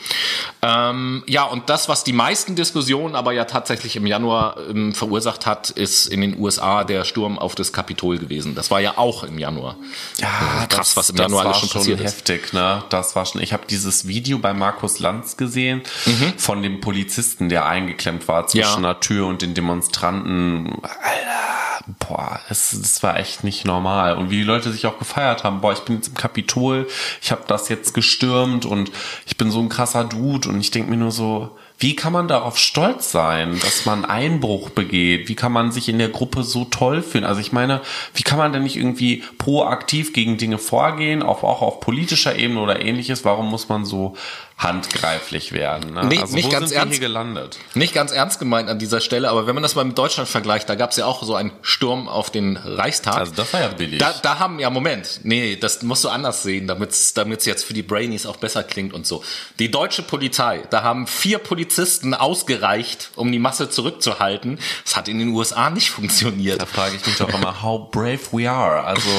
Ähm, 0.61 1.23
ja, 1.27 1.43
und 1.43 1.69
das, 1.69 1.89
was 1.89 2.03
die 2.03 2.13
meisten 2.13 2.55
Diskussionen 2.55 3.15
aber 3.15 3.31
ja 3.31 3.45
tatsächlich 3.45 3.95
im 3.95 4.05
Januar 4.05 4.57
ähm, 4.69 4.93
verursacht 4.93 5.45
hat, 5.45 5.69
ist 5.69 6.07
in 6.07 6.21
den 6.21 6.39
USA 6.39 6.83
der 6.83 7.03
Sturm 7.03 7.37
auf 7.37 7.55
das 7.55 7.73
Kapitol 7.73 8.17
gewesen. 8.17 8.55
Das 8.55 8.71
war 8.71 8.79
ja 8.79 8.97
auch 8.97 9.23
im 9.23 9.37
Januar. 9.37 9.75
Ja, 10.17 10.65
krass, 10.69 10.93
das, 10.93 10.97
was 10.97 11.09
im 11.09 11.17
Januar 11.17 11.45
alles 11.45 11.59
schon 11.59 11.69
passiert 11.69 12.03
heftig, 12.03 12.45
ist. 12.45 12.53
Ne? 12.53 12.83
Das 12.89 13.15
war 13.15 13.25
schon. 13.25 13.41
Ich 13.41 13.53
habe 13.53 13.63
dieses 13.69 14.07
Video 14.07 14.39
bei 14.39 14.53
Markus 14.53 14.99
Lanz 14.99 15.37
gesehen 15.37 15.81
mhm. 16.05 16.33
von 16.37 16.61
dem 16.61 16.81
Polizisten, 16.81 17.49
der 17.49 17.65
eingeklemmt 17.65 18.27
war 18.27 18.47
zwischen 18.47 18.83
ja. 18.83 18.89
einer 18.89 18.99
Tür 18.99 19.27
und 19.27 19.41
den 19.41 19.53
Demonstranten. 19.53 20.77
Alter 20.83 21.68
boah, 21.99 22.39
es, 22.49 22.73
es 22.73 23.01
war 23.03 23.17
echt 23.17 23.43
nicht 23.43 23.65
normal. 23.65 24.17
Und 24.17 24.29
wie 24.29 24.37
die 24.37 24.43
Leute 24.43 24.71
sich 24.71 24.85
auch 24.85 24.99
gefeiert 24.99 25.43
haben, 25.43 25.61
boah, 25.61 25.73
ich 25.73 25.79
bin 25.79 25.95
jetzt 25.95 26.09
im 26.09 26.15
Kapitol, 26.15 26.87
ich 27.21 27.31
habe 27.31 27.43
das 27.47 27.69
jetzt 27.69 27.93
gestürmt 27.93 28.65
und 28.65 28.91
ich 29.25 29.37
bin 29.37 29.51
so 29.51 29.59
ein 29.59 29.69
krasser 29.69 30.03
Dude 30.03 30.49
und 30.49 30.59
ich 30.59 30.71
denk 30.71 30.89
mir 30.89 30.97
nur 30.97 31.11
so, 31.11 31.57
wie 31.81 31.95
kann 31.95 32.11
man 32.11 32.27
darauf 32.27 32.57
stolz 32.57 33.09
sein, 33.09 33.57
dass 33.61 33.85
man 33.85 34.03
Einbruch 34.03 34.69
begeht? 34.69 35.29
Wie 35.29 35.35
kann 35.35 35.53
man 35.53 35.71
sich 35.71 35.87
in 35.87 35.97
der 35.97 36.09
Gruppe 36.09 36.43
so 36.43 36.65
toll 36.65 37.01
fühlen? 37.01 37.23
Also 37.23 37.39
ich 37.39 37.53
meine, 37.53 37.81
wie 38.13 38.23
kann 38.23 38.37
man 38.37 38.51
denn 38.51 38.63
nicht 38.63 38.75
irgendwie 38.75 39.23
proaktiv 39.37 40.11
gegen 40.11 40.37
Dinge 40.37 40.57
vorgehen, 40.57 41.23
auch, 41.23 41.43
auch 41.43 41.61
auf 41.61 41.79
politischer 41.79 42.35
Ebene 42.35 42.59
oder 42.59 42.81
ähnliches? 42.81 43.23
Warum 43.23 43.49
muss 43.49 43.69
man 43.69 43.85
so 43.85 44.17
handgreiflich 44.59 45.53
werden. 45.53 45.93
Ne? 45.93 46.05
Nee, 46.05 46.19
also 46.19 46.35
nicht 46.35 46.51
ganz 46.51 46.71
ernst 46.73 46.99
gelandet. 46.99 47.57
Nicht 47.75 47.93
ganz 47.93 48.11
ernst 48.11 48.39
gemeint 48.39 48.67
an 48.69 48.77
dieser 48.77 48.99
Stelle, 48.99 49.29
aber 49.29 49.47
wenn 49.47 49.55
man 49.55 49.63
das 49.63 49.75
mal 49.75 49.85
mit 49.85 49.97
Deutschland 49.97 50.27
vergleicht, 50.27 50.67
da 50.67 50.75
gab 50.75 50.91
es 50.91 50.97
ja 50.97 51.05
auch 51.05 51.23
so 51.23 51.33
einen 51.33 51.51
Sturm 51.61 52.09
auf 52.09 52.29
den 52.29 52.57
Reichstag. 52.57 53.15
Also 53.15 53.33
das 53.33 53.53
war 53.53 53.61
ja 53.61 53.69
billig. 53.69 53.99
Da, 53.99 54.13
da 54.21 54.37
haben 54.37 54.59
ja 54.59 54.69
Moment, 54.69 55.21
nee, 55.23 55.55
das 55.55 55.81
musst 55.81 56.03
du 56.03 56.09
anders 56.09 56.43
sehen, 56.43 56.67
damit 56.67 56.91
es 56.91 57.45
jetzt 57.45 57.63
für 57.63 57.73
die 57.73 57.83
Brainies 57.83 58.25
auch 58.25 58.35
besser 58.35 58.63
klingt 58.63 58.93
und 58.93 59.07
so. 59.07 59.23
Die 59.59 59.71
deutsche 59.71 60.03
Polizei, 60.03 60.63
da 60.69 60.83
haben 60.83 61.07
vier 61.07 61.37
Polizisten 61.39 62.13
ausgereicht, 62.13 63.11
um 63.15 63.31
die 63.31 63.39
Masse 63.39 63.69
zurückzuhalten. 63.69 64.59
Das 64.83 64.97
hat 64.97 65.07
in 65.07 65.19
den 65.19 65.29
USA 65.29 65.69
nicht 65.69 65.89
funktioniert. 65.89 66.61
Da 66.61 66.65
frage 66.65 66.97
ich 66.97 67.05
mich 67.05 67.15
doch 67.15 67.29
immer, 67.33 67.61
how 67.63 67.89
brave 67.91 68.19
we 68.33 68.51
are. 68.51 68.83
Also 68.83 69.09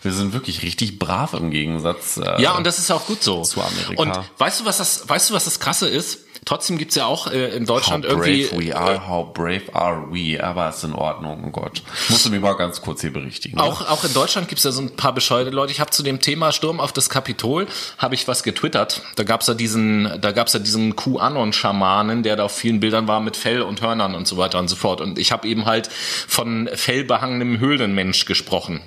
wir 0.00 0.12
sind 0.12 0.32
wirklich 0.32 0.62
richtig 0.62 0.98
brav 0.98 1.34
im 1.34 1.50
Gegensatz. 1.50 2.16
Äh, 2.16 2.40
ja, 2.40 2.52
und 2.52 2.64
das 2.64 2.78
ist 2.78 2.90
auch 2.90 3.04
gut 3.04 3.22
so. 3.22 3.42
Zu 3.42 3.60
Amerika. 3.60 4.00
Und 4.00 4.18
weißt 4.38 4.60
du, 4.60 4.64
was 4.64 4.78
das 4.78 4.85
das, 4.86 5.08
weißt 5.08 5.30
du, 5.30 5.34
was 5.34 5.44
das 5.44 5.60
Krasse 5.60 5.88
ist? 5.88 6.20
Trotzdem 6.44 6.78
gibt's 6.78 6.94
ja 6.94 7.06
auch 7.06 7.26
äh, 7.26 7.56
in 7.56 7.66
Deutschland 7.66 8.06
how 8.06 8.14
brave 8.14 8.30
irgendwie. 8.30 8.68
We 8.68 8.76
are, 8.76 9.08
how 9.08 9.32
brave 9.32 9.74
are 9.74 10.06
we? 10.12 10.42
Aber 10.42 10.68
ist 10.68 10.84
in 10.84 10.92
Ordnung, 10.92 11.42
oh 11.44 11.50
Gott. 11.50 11.82
Musst 12.08 12.24
du 12.24 12.30
mich 12.30 12.40
mal 12.40 12.52
ganz 12.52 12.80
kurz 12.80 13.00
hier 13.00 13.12
berichtigen. 13.12 13.56
Ne? 13.56 13.64
Auch, 13.64 13.88
auch 13.88 14.04
in 14.04 14.14
Deutschland 14.14 14.46
gibt's 14.46 14.62
ja 14.62 14.70
so 14.70 14.80
ein 14.80 14.94
paar 14.94 15.12
bescheuerte 15.12 15.50
Leute. 15.50 15.72
Ich 15.72 15.80
habe 15.80 15.90
zu 15.90 16.04
dem 16.04 16.20
Thema 16.20 16.52
Sturm 16.52 16.78
auf 16.78 16.92
das 16.92 17.10
Kapitol 17.10 17.66
habe 17.98 18.14
ich 18.14 18.28
was 18.28 18.44
getwittert. 18.44 19.02
Da 19.16 19.24
gab's 19.24 19.48
ja 19.48 19.54
diesen, 19.54 20.20
da 20.20 20.30
gab's 20.30 20.52
ja 20.52 20.60
diesen 20.60 20.94
QAnon-Schamanen, 20.94 22.22
der 22.22 22.36
da 22.36 22.44
auf 22.44 22.52
vielen 22.52 22.78
Bildern 22.78 23.08
war 23.08 23.18
mit 23.20 23.36
Fell 23.36 23.62
und 23.62 23.80
Hörnern 23.80 24.14
und 24.14 24.28
so 24.28 24.36
weiter 24.36 24.60
und 24.60 24.68
so 24.68 24.76
fort. 24.76 25.00
Und 25.00 25.18
ich 25.18 25.32
habe 25.32 25.48
eben 25.48 25.66
halt 25.66 25.88
von 26.28 26.70
fellbehangenem 26.72 27.58
Höhlenmensch 27.58 28.24
gesprochen 28.24 28.82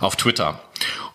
auf 0.00 0.16
Twitter. 0.16 0.58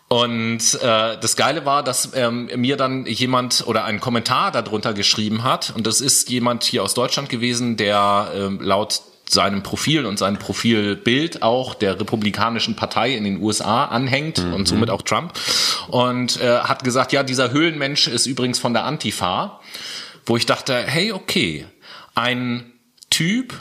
Und 0.10 0.76
äh, 0.76 1.18
das 1.20 1.36
Geile 1.36 1.66
war, 1.66 1.84
dass 1.84 2.14
ähm, 2.16 2.50
mir 2.56 2.78
dann 2.78 3.06
jemand 3.06 3.66
oder 3.68 3.84
ein 3.84 4.00
Kommentar 4.00 4.52
darunter 4.52 4.94
geschrieben 4.94 5.44
hat. 5.44 5.74
Und 5.76 5.86
das 5.86 6.00
ist 6.00 6.30
jemand 6.30 6.64
hier 6.64 6.84
aus 6.84 6.94
Deutschland 6.94 7.28
gewesen, 7.28 7.76
der 7.76 8.32
ähm, 8.34 8.60
laut 8.62 9.02
seinem 9.30 9.64
Profil 9.64 10.06
und 10.06 10.18
seinem 10.18 10.38
Profilbild 10.38 11.44
auch 11.44 11.74
der 11.74 12.00
Republikanischen 12.00 12.78
Partei 12.78 13.16
in 13.16 13.26
den 13.26 13.42
USA 13.42 13.86
anhängt 13.86 14.44
mhm. 14.44 14.54
und 14.54 14.68
somit 14.68 14.90
auch 14.90 15.02
Trump. 15.02 15.34
Und 15.90 16.40
äh, 16.40 16.60
hat 16.60 16.86
gesagt, 16.86 17.12
ja, 17.12 17.24
dieser 17.24 17.52
Höhlenmensch 17.52 18.08
ist 18.08 18.26
übrigens 18.26 18.60
von 18.60 18.74
der 18.74 18.86
Antifa. 18.86 19.60
Wo 20.26 20.36
ich 20.38 20.46
dachte, 20.46 20.84
hey, 20.86 21.12
okay, 21.12 21.66
ein 22.16 22.72
Typ, 23.10 23.54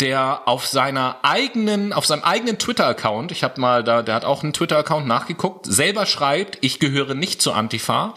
der 0.00 0.42
auf 0.46 0.66
seiner 0.66 1.16
eigenen, 1.22 1.92
auf 1.92 2.06
seinem 2.06 2.22
eigenen 2.22 2.58
Twitter-Account, 2.58 3.32
ich 3.32 3.42
habe 3.42 3.60
mal 3.60 3.82
da, 3.82 4.02
der 4.02 4.14
hat 4.14 4.24
auch 4.24 4.42
einen 4.42 4.52
Twitter-Account 4.52 5.06
nachgeguckt, 5.06 5.66
selber 5.66 6.06
schreibt, 6.06 6.58
ich 6.60 6.78
gehöre 6.78 7.14
nicht 7.14 7.42
zu 7.42 7.52
Antifa. 7.52 8.14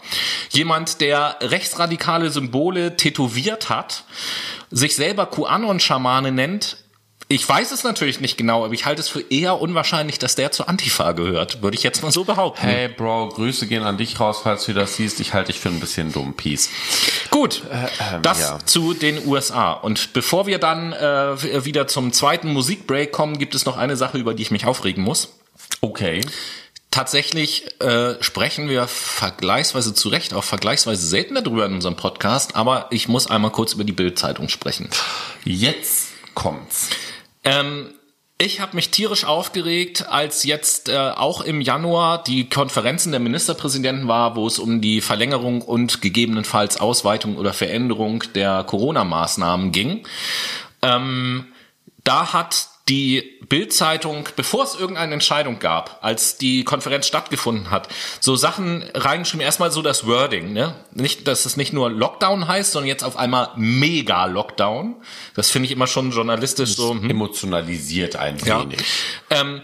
Jemand, 0.50 1.00
der 1.00 1.36
rechtsradikale 1.40 2.30
Symbole 2.30 2.96
tätowiert 2.96 3.68
hat, 3.68 4.04
sich 4.70 4.94
selber 4.94 5.26
QAnon-Schamane 5.26 6.30
nennt, 6.30 6.76
ich 7.32 7.48
weiß 7.48 7.72
es 7.72 7.84
natürlich 7.84 8.20
nicht 8.20 8.36
genau, 8.36 8.64
aber 8.64 8.74
ich 8.74 8.86
halte 8.86 9.00
es 9.00 9.08
für 9.08 9.20
eher 9.20 9.60
unwahrscheinlich, 9.60 10.18
dass 10.18 10.34
der 10.34 10.52
zur 10.52 10.68
Antifa 10.68 11.12
gehört. 11.12 11.62
Würde 11.62 11.76
ich 11.76 11.82
jetzt 11.82 12.02
mal 12.02 12.12
so 12.12 12.24
behaupten. 12.24 12.62
Hey 12.62 12.88
Bro, 12.88 13.30
Grüße 13.30 13.66
gehen 13.66 13.82
an 13.82 13.96
dich 13.96 14.20
raus, 14.20 14.40
falls 14.42 14.64
du 14.66 14.74
das 14.74 14.96
siehst. 14.96 15.20
Ich 15.20 15.32
halte 15.34 15.52
dich 15.52 15.60
für 15.60 15.68
ein 15.68 15.80
bisschen 15.80 16.12
dumm. 16.12 16.34
Peace. 16.34 16.70
Gut, 17.30 17.62
äh, 17.70 18.14
ähm, 18.14 18.22
das 18.22 18.40
ja. 18.40 18.58
zu 18.64 18.94
den 18.94 19.26
USA. 19.26 19.72
Und 19.72 20.12
bevor 20.12 20.46
wir 20.46 20.58
dann 20.58 20.92
äh, 20.92 21.64
wieder 21.64 21.86
zum 21.86 22.12
zweiten 22.12 22.52
Musikbreak 22.52 23.12
kommen, 23.12 23.38
gibt 23.38 23.54
es 23.54 23.64
noch 23.64 23.76
eine 23.76 23.96
Sache, 23.96 24.18
über 24.18 24.34
die 24.34 24.42
ich 24.42 24.50
mich 24.50 24.66
aufregen 24.66 25.02
muss. 25.02 25.36
Okay. 25.80 26.20
Tatsächlich 26.90 27.80
äh, 27.80 28.22
sprechen 28.22 28.68
wir 28.68 28.86
vergleichsweise 28.86 29.94
zu 29.94 30.10
Recht 30.10 30.34
auch 30.34 30.44
vergleichsweise 30.44 31.06
selten 31.06 31.34
darüber 31.34 31.64
in 31.64 31.72
unserem 31.72 31.96
Podcast, 31.96 32.54
aber 32.54 32.88
ich 32.90 33.08
muss 33.08 33.30
einmal 33.30 33.50
kurz 33.50 33.72
über 33.72 33.84
die 33.84 33.92
Bildzeitung 33.92 34.50
sprechen. 34.50 34.90
Jetzt 35.42 36.08
kommt's. 36.34 36.90
Ähm, 37.44 37.94
Ich 38.38 38.58
habe 38.58 38.74
mich 38.74 38.90
tierisch 38.90 39.24
aufgeregt, 39.24 40.08
als 40.08 40.42
jetzt 40.42 40.88
äh, 40.88 40.96
auch 40.96 41.42
im 41.42 41.60
Januar 41.60 42.24
die 42.24 42.48
Konferenzen 42.48 43.12
der 43.12 43.20
Ministerpräsidenten 43.20 44.08
war, 44.08 44.34
wo 44.34 44.48
es 44.48 44.58
um 44.58 44.80
die 44.80 45.00
Verlängerung 45.00 45.62
und 45.62 46.02
gegebenenfalls 46.02 46.80
Ausweitung 46.80 47.36
oder 47.36 47.52
Veränderung 47.52 48.24
der 48.34 48.64
Corona-Maßnahmen 48.64 49.70
ging. 49.70 50.04
Ähm, 50.82 51.46
da 52.02 52.32
hat 52.32 52.66
die 52.88 53.38
Bildzeitung, 53.48 54.28
bevor 54.34 54.64
es 54.64 54.74
irgendeine 54.74 55.14
Entscheidung 55.14 55.60
gab, 55.60 55.98
als 56.02 56.36
die 56.36 56.64
Konferenz 56.64 57.06
stattgefunden 57.06 57.70
hat, 57.70 57.88
so 58.20 58.34
Sachen 58.34 58.82
reingeschrieben. 58.94 59.40
Erstmal 59.40 59.70
so 59.70 59.82
das 59.82 60.06
Wording, 60.06 60.52
ne? 60.52 60.74
Nicht, 60.92 61.28
dass 61.28 61.46
es 61.46 61.56
nicht 61.56 61.72
nur 61.72 61.90
Lockdown 61.90 62.48
heißt, 62.48 62.72
sondern 62.72 62.88
jetzt 62.88 63.04
auf 63.04 63.16
einmal 63.16 63.50
Mega 63.56 64.26
Lockdown. 64.26 64.96
Das 65.34 65.50
finde 65.50 65.66
ich 65.66 65.72
immer 65.72 65.86
schon 65.86 66.10
journalistisch 66.10 66.74
so. 66.74 66.90
Hm. 66.90 67.08
Emotionalisiert 67.08 68.16
ein 68.16 68.38
Ja. 68.44 68.60
wenig. 68.62 68.80
Ähm, 69.30 69.62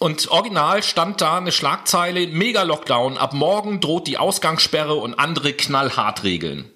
und 0.00 0.28
original 0.30 0.82
stand 0.82 1.20
da 1.20 1.36
eine 1.36 1.52
Schlagzeile, 1.52 2.26
Mega 2.26 2.62
Lockdown, 2.62 3.18
ab 3.18 3.34
morgen 3.34 3.80
droht 3.80 4.06
die 4.08 4.18
Ausgangssperre 4.18 4.94
und 4.94 5.14
andere 5.14 5.52
knallhart 5.52 6.24
Regeln. 6.24 6.70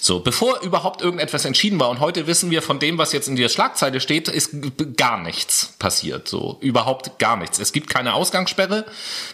So, 0.00 0.20
bevor 0.20 0.60
überhaupt 0.60 1.02
irgendetwas 1.02 1.44
entschieden 1.44 1.80
war 1.80 1.90
und 1.90 1.98
heute 1.98 2.26
wissen 2.26 2.50
wir 2.50 2.62
von 2.62 2.78
dem, 2.78 2.98
was 2.98 3.12
jetzt 3.12 3.26
in 3.26 3.34
der 3.34 3.48
Schlagzeile 3.48 4.00
steht, 4.00 4.28
ist 4.28 4.50
gar 4.96 5.18
nichts 5.20 5.74
passiert, 5.78 6.28
so 6.28 6.56
überhaupt 6.60 7.18
gar 7.18 7.36
nichts. 7.36 7.58
Es 7.58 7.72
gibt 7.72 7.90
keine 7.90 8.14
Ausgangssperre, 8.14 8.84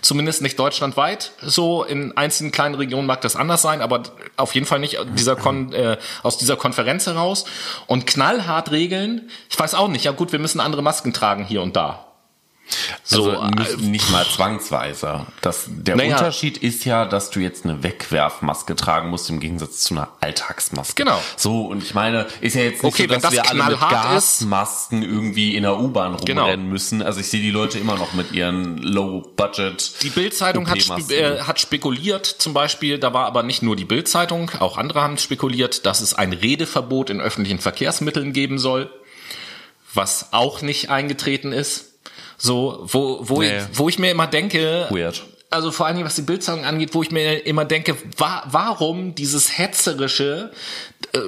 zumindest 0.01 0.41
nicht 0.41 0.59
deutschlandweit. 0.59 1.33
So 1.43 1.85
in 1.85 2.17
einzelnen 2.17 2.51
kleinen 2.51 2.77
Regionen 2.77 3.07
mag 3.07 3.21
das 3.21 3.37
anders 3.37 3.61
sein, 3.61 3.83
aber 3.83 4.05
auf 4.37 4.55
jeden 4.55 4.67
Fall 4.67 4.79
nicht 4.79 4.99
dieser 5.17 5.37
Kon 5.37 5.73
äh, 5.75 5.99
aus 6.23 6.39
dieser 6.39 6.57
Konferenz 6.57 7.07
heraus. 7.07 7.45
Und 7.87 8.07
knallhart 8.07 8.71
Regeln, 8.71 9.31
ich 9.51 9.59
weiß 9.59 9.75
auch 9.75 9.89
nicht. 9.89 10.05
Ja 10.05 10.13
gut, 10.13 10.33
wir 10.33 10.39
müssen 10.39 10.61
andere 10.61 10.83
Masken 10.83 11.13
tragen 11.13 11.45
hier 11.45 11.63
und 11.63 11.77
da. 11.77 12.14
So, 13.03 13.31
also 13.31 13.47
nicht, 13.47 13.79
nicht 13.81 14.11
mal 14.11 14.25
zwangsweise. 14.25 15.27
Das, 15.43 15.65
der 15.69 15.97
Naja. 15.97 16.17
Unterschied 16.17 16.57
ist 16.59 16.85
ja, 16.87 17.05
dass 17.05 17.31
du 17.31 17.41
jetzt 17.41 17.65
eine 17.65 17.83
Wegwerfmaske 17.83 18.75
tragen 18.75 19.11
musst 19.11 19.29
im 19.29 19.39
Gegensatz 19.39 19.81
zu 19.81 19.95
einer 19.95 20.09
Alltagsmaske. 20.21 20.95
Genau. 21.05 21.21
So, 21.37 21.67
und 21.67 21.83
ich 21.83 21.95
meine, 21.95 22.27
ist 22.41 22.55
ja 22.57 22.63
jetzt 22.63 22.83
nicht 22.83 22.95
Okay, 22.95 23.03
so, 23.03 23.09
dass 23.15 23.23
das 23.23 23.33
wir 23.33 23.49
alle 23.49 23.65
mit 23.65 23.79
knallhart 23.79 24.17
ist- 24.17 24.41
Gasmasken 24.41 25.03
irgendwie 25.03 25.55
in 25.57 25.63
der 25.65 25.79
U-Bahn 25.79 26.17
Genau. 26.25 26.43
rumrennen 26.43 26.69
müssen. 26.69 27.03
Also 27.03 27.21
ich 27.21 27.29
sehe 27.29 27.43
die 27.43 27.51
Leute 27.51 27.79
immer 27.79 27.97
noch 27.97 28.15
mit 28.15 28.33
ihren 28.33 28.79
Low-Budget. 28.79 30.03
Die 30.03 30.11
Bildzeitung 30.11 30.69
hat, 30.69 30.81
spe 30.83 31.15
äh, 31.15 31.41
hat 31.43 31.61
spekuliert, 31.61 32.25
zum 32.27 32.55
Beispiel, 32.55 32.99
da 32.99 33.13
war 33.13 33.27
aber 33.27 33.43
nicht 33.43 33.63
nur 33.63 33.77
die 33.77 33.85
Bildzeitung, 33.85 34.51
auch 34.61 34.79
andere 34.79 35.03
haben 35.03 35.19
spekuliert, 35.19 35.85
dass 35.87 36.01
es 36.01 36.15
ein 36.15 36.33
Redeverbot 36.33 37.11
in 37.11 37.21
öffentlichen 37.21 37.59
Verkehrsmitteln 37.59 38.33
geben 38.33 38.59
soll, 38.59 38.91
was 39.93 40.33
auch 40.33 40.63
nicht 40.63 40.89
eingetreten 40.91 41.53
ist. 41.53 41.91
So, 42.45 42.85
wo, 42.93 43.21
wo, 43.23 43.41
Nee. 43.41 43.57
ich, 43.59 43.79
wo 43.79 43.89
ich 43.89 43.99
mir 43.99 44.11
immer 44.11 44.27
denke, 44.27 44.87
Weird. 44.91 45.23
Also 45.55 45.71
vor 45.71 45.87
allen 45.87 45.97
Dingen 45.97 46.07
was 46.07 46.17
die 46.17 46.23
Bildzeitung 46.23 46.65
angeht, 46.65 46.95
wo 46.95 47.03
ich 47.03 47.11
mir 47.11 47.47
immer 47.47 47.65
denke, 47.65 47.97
wa 48.17 48.43
warum 48.47 49.15
dieses 49.15 49.57
hetzerische, 49.57 50.51
äh, 51.13 51.19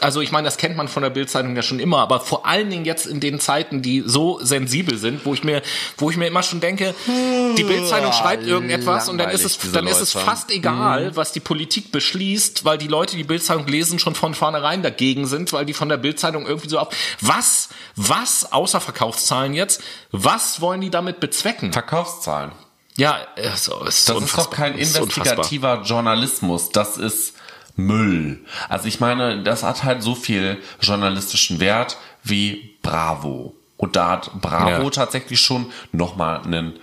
also 0.00 0.20
ich 0.20 0.32
meine, 0.32 0.44
das 0.44 0.56
kennt 0.56 0.76
man 0.76 0.88
von 0.88 1.02
der 1.02 1.10
Bildzeitung 1.10 1.56
ja 1.56 1.62
schon 1.62 1.80
immer, 1.80 1.98
aber 1.98 2.20
vor 2.20 2.46
allen 2.46 2.70
Dingen 2.70 2.84
jetzt 2.84 3.06
in 3.06 3.20
den 3.20 3.40
Zeiten, 3.40 3.82
die 3.82 4.02
so 4.06 4.38
sensibel 4.42 4.96
sind, 4.96 5.26
wo 5.26 5.34
ich 5.34 5.44
mir, 5.44 5.62
wo 5.98 6.10
ich 6.10 6.16
mir 6.16 6.26
immer 6.26 6.42
schon 6.42 6.60
denke, 6.60 6.94
die 7.06 7.64
Bildzeitung 7.64 8.12
schreibt 8.12 8.46
irgendetwas 8.46 9.08
und 9.08 9.18
dann 9.18 9.30
ist 9.30 9.44
es, 9.44 9.58
dann 9.72 9.86
ist 9.86 10.00
es 10.00 10.12
fast 10.12 10.50
egal, 10.50 11.16
was 11.16 11.32
die 11.32 11.40
Politik 11.40 11.92
beschließt, 11.92 12.64
weil 12.64 12.78
die 12.78 12.88
Leute, 12.88 13.16
die 13.16 13.24
Bildzeitung 13.24 13.66
lesen, 13.66 13.98
schon 13.98 14.14
von 14.14 14.34
vornherein 14.34 14.82
dagegen 14.82 15.26
sind, 15.26 15.52
weil 15.52 15.66
die 15.66 15.74
von 15.74 15.88
der 15.88 15.96
Bildzeitung 15.96 16.46
irgendwie 16.46 16.68
so 16.68 16.78
ab, 16.78 16.94
was, 17.20 17.68
was, 17.96 18.52
außer 18.52 18.80
Verkaufszahlen 18.80 19.54
jetzt, 19.54 19.82
was 20.10 20.60
wollen 20.60 20.80
die 20.80 20.90
damit 20.90 21.20
bezwecken? 21.20 21.72
Verkaufszahlen. 21.72 22.52
Ja, 22.96 23.18
also, 23.36 23.84
ist 23.84 24.08
Das 24.08 24.22
ist 24.22 24.36
doch 24.36 24.50
kein 24.50 24.76
investigativer 24.76 25.82
Journalismus. 25.82 26.70
Das 26.70 26.96
ist 26.98 27.34
Müll. 27.76 28.44
Also 28.68 28.86
ich 28.86 29.00
meine, 29.00 29.42
das 29.42 29.62
hat 29.62 29.82
halt 29.84 30.02
so 30.02 30.14
viel 30.14 30.58
journalistischen 30.80 31.58
Wert 31.58 31.96
wie 32.22 32.76
Bravo. 32.82 33.54
Und 33.78 33.96
da 33.96 34.10
hat 34.10 34.30
Bravo 34.40 34.84
Ja. 34.84 34.90
tatsächlich 34.90 35.40
schon 35.40 35.72
nochmal 35.90 36.42
einen, 36.42 36.78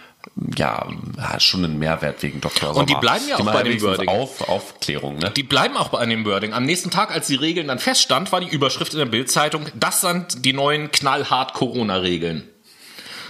ja, 0.57 0.85
hat 1.19 1.43
schon 1.43 1.63
einen 1.63 1.77
Mehrwert 1.79 2.21
wegen 2.23 2.41
Dr. 2.41 2.69
Sommer. 2.69 2.79
Und 2.79 2.89
die 2.89 2.95
bleiben 2.95 3.25
ja 3.29 3.35
auch 3.35 3.43
machen 3.43 3.53
bei 3.53 3.63
dem 3.63 3.81
Wording. 3.81 4.09
Auf, 4.09 4.49
Aufklärung, 4.49 5.17
ne? 5.17 5.29
Die 5.29 5.43
bleiben 5.43 5.77
auch 5.77 5.89
bei 5.89 5.99
einem 5.99 6.25
Wording. 6.25 6.53
Am 6.53 6.65
nächsten 6.65 6.89
Tag, 6.89 7.11
als 7.11 7.27
die 7.27 7.35
Regeln 7.35 7.67
dann 7.67 7.79
feststand, 7.79 8.31
war 8.31 8.41
die 8.41 8.49
Überschrift 8.49 8.93
in 8.93 8.99
der 8.99 9.05
Bildzeitung, 9.05 9.67
das 9.75 10.01
sind 10.01 10.43
die 10.43 10.53
neuen 10.53 10.91
knallhart 10.91 11.53
Corona-Regeln. 11.53 12.49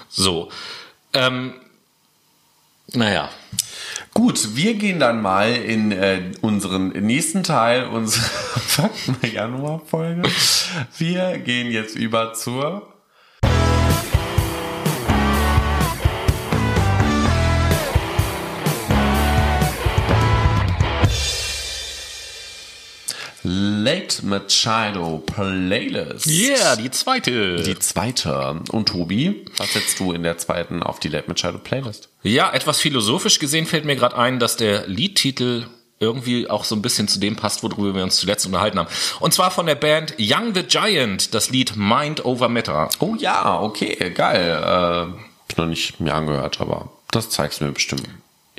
So. 0.08 0.50
Ähm, 1.14 1.54
naja. 2.94 3.30
Gut, 4.14 4.56
wir 4.56 4.74
gehen 4.74 5.00
dann 5.00 5.22
mal 5.22 5.54
in 5.54 5.92
äh, 5.92 6.32
unseren 6.42 6.90
nächsten 6.90 7.44
Teil 7.44 7.86
unserer 7.86 8.24
Fakten 8.24 9.18
der 9.22 9.30
Januar-Folge. 9.30 10.24
Wir 10.98 11.38
gehen 11.38 11.72
jetzt 11.72 11.96
über 11.96 12.34
zur 12.34 12.88
Late 23.44 24.26
Machado 24.26 25.24
Playlist. 25.26 26.28
Yeah, 26.28 26.76
die 26.76 26.92
zweite. 26.92 27.64
Die 27.64 27.80
zweite. 27.80 28.62
Und 28.72 28.90
Tobi, 28.90 29.46
was 29.58 29.74
setzt 29.74 30.00
du 30.00 30.12
in 30.12 30.24
der 30.24 30.38
zweiten 30.38 30.84
auf 30.84 31.00
die 31.00 31.10
Late 31.10 31.30
Machado 31.30 31.58
Playlist? 31.58 32.10
ja, 32.24 32.52
etwas 32.52 32.82
philosophisch 32.82 33.40
gesehen 33.40 33.66
fällt 33.66 33.86
mir 33.86 33.96
gerade 33.96 34.18
ein, 34.18 34.40
dass 34.40 34.58
der 34.58 34.88
Liedtitel 34.88 35.66
irgendwie 36.00 36.50
auch 36.50 36.64
so 36.64 36.76
ein 36.76 36.82
bisschen 36.82 37.08
zu 37.08 37.20
dem 37.20 37.36
passt, 37.36 37.62
worüber 37.64 37.96
wir 37.96 38.04
uns 38.04 38.18
zuletzt 38.18 38.46
unterhalten 38.46 38.80
haben. 38.80 38.90
Und 39.20 39.34
zwar 39.34 39.52
von 39.52 39.66
der 39.66 39.76
Band 39.76 40.16
Young 40.18 40.54
the 40.54 40.64
Giant, 40.64 41.34
das 41.34 41.50
Lied 41.50 41.76
Mind 41.76 42.24
Over 42.26 42.50
Matter. 42.50 42.90
Oh 43.00 43.16
ja, 43.18 43.60
okay, 43.62 44.12
geil. 44.12 44.64
Äh, 44.64 45.58
noch 45.58 45.66
nicht 45.66 46.00
mir 46.00 46.14
angehört, 46.14 46.62
aber 46.62 46.90
das 47.12 47.30
zeigst 47.30 47.60
du 47.60 47.66
mir 47.66 47.72
bestimmt. 47.72 48.08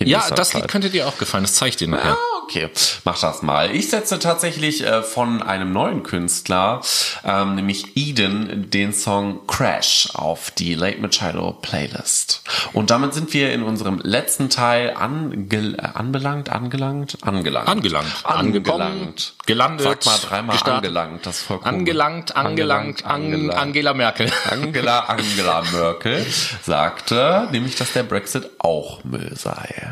Ja, 0.03 0.29
das. 0.31 0.55
Lied 0.55 0.67
könnte 0.69 0.89
dir 0.91 1.07
auch 1.07 1.19
gefallen, 1.19 1.45
das 1.45 1.55
zeige 1.55 1.71
ich 1.71 1.77
dir 1.77 1.89
nachher. 1.89 2.13
Ah, 2.13 2.43
okay, 2.45 2.71
mach 3.05 3.21
das 3.21 3.43
mal. 3.43 3.75
Ich 3.75 3.91
setze 3.91 4.19
tatsächlich 4.19 4.85
äh, 4.85 5.03
von 5.03 5.43
einem 5.43 5.73
neuen 5.73 6.03
Künstler, 6.03 6.81
ähm, 7.25 7.55
nämlich 7.55 7.97
Eden, 7.97 8.71
den 8.71 8.95
Song 8.95 9.47
Crash 9.47 10.09
auf 10.15 10.51
die 10.53 10.75
Late 10.75 11.01
Machado 11.01 11.53
Playlist. 11.61 12.43
Und 12.73 12.91
damit 12.91 13.13
sind 13.13 13.33
wir 13.35 13.53
in 13.53 13.63
unserem 13.63 14.01
letzten 14.03 14.49
Teil 14.49 14.95
ange 14.97 15.37
äh, 15.51 15.77
anbelangt, 15.95 16.49
angelangt, 16.49 17.19
angelangt. 17.23 17.69
Angelangt. 17.69 18.25
Angelangt. 18.25 19.35
gelandet, 19.47 19.85
Sag 19.85 20.07
mal 20.07 20.19
dreimal 20.29 20.55
gestartet. 20.55 20.87
angelangt, 20.87 21.27
das 21.27 21.43
voll 21.43 21.59
cool. 21.59 21.69
Angelangt, 21.69 22.37
angelangt, 22.37 23.05
an, 23.05 23.25
angelangt. 23.25 23.55
Angela 23.61 23.95
Merkel. 23.95 24.33
Angela 24.51 25.01
Angela 25.01 25.63
Merkel 25.73 26.27
sagte, 26.63 27.49
nämlich, 27.53 27.77
dass 27.77 27.93
der 27.93 28.05
Brexit 28.05 28.49
auch 28.59 29.05
Müll 29.05 29.33
sei. 29.37 29.90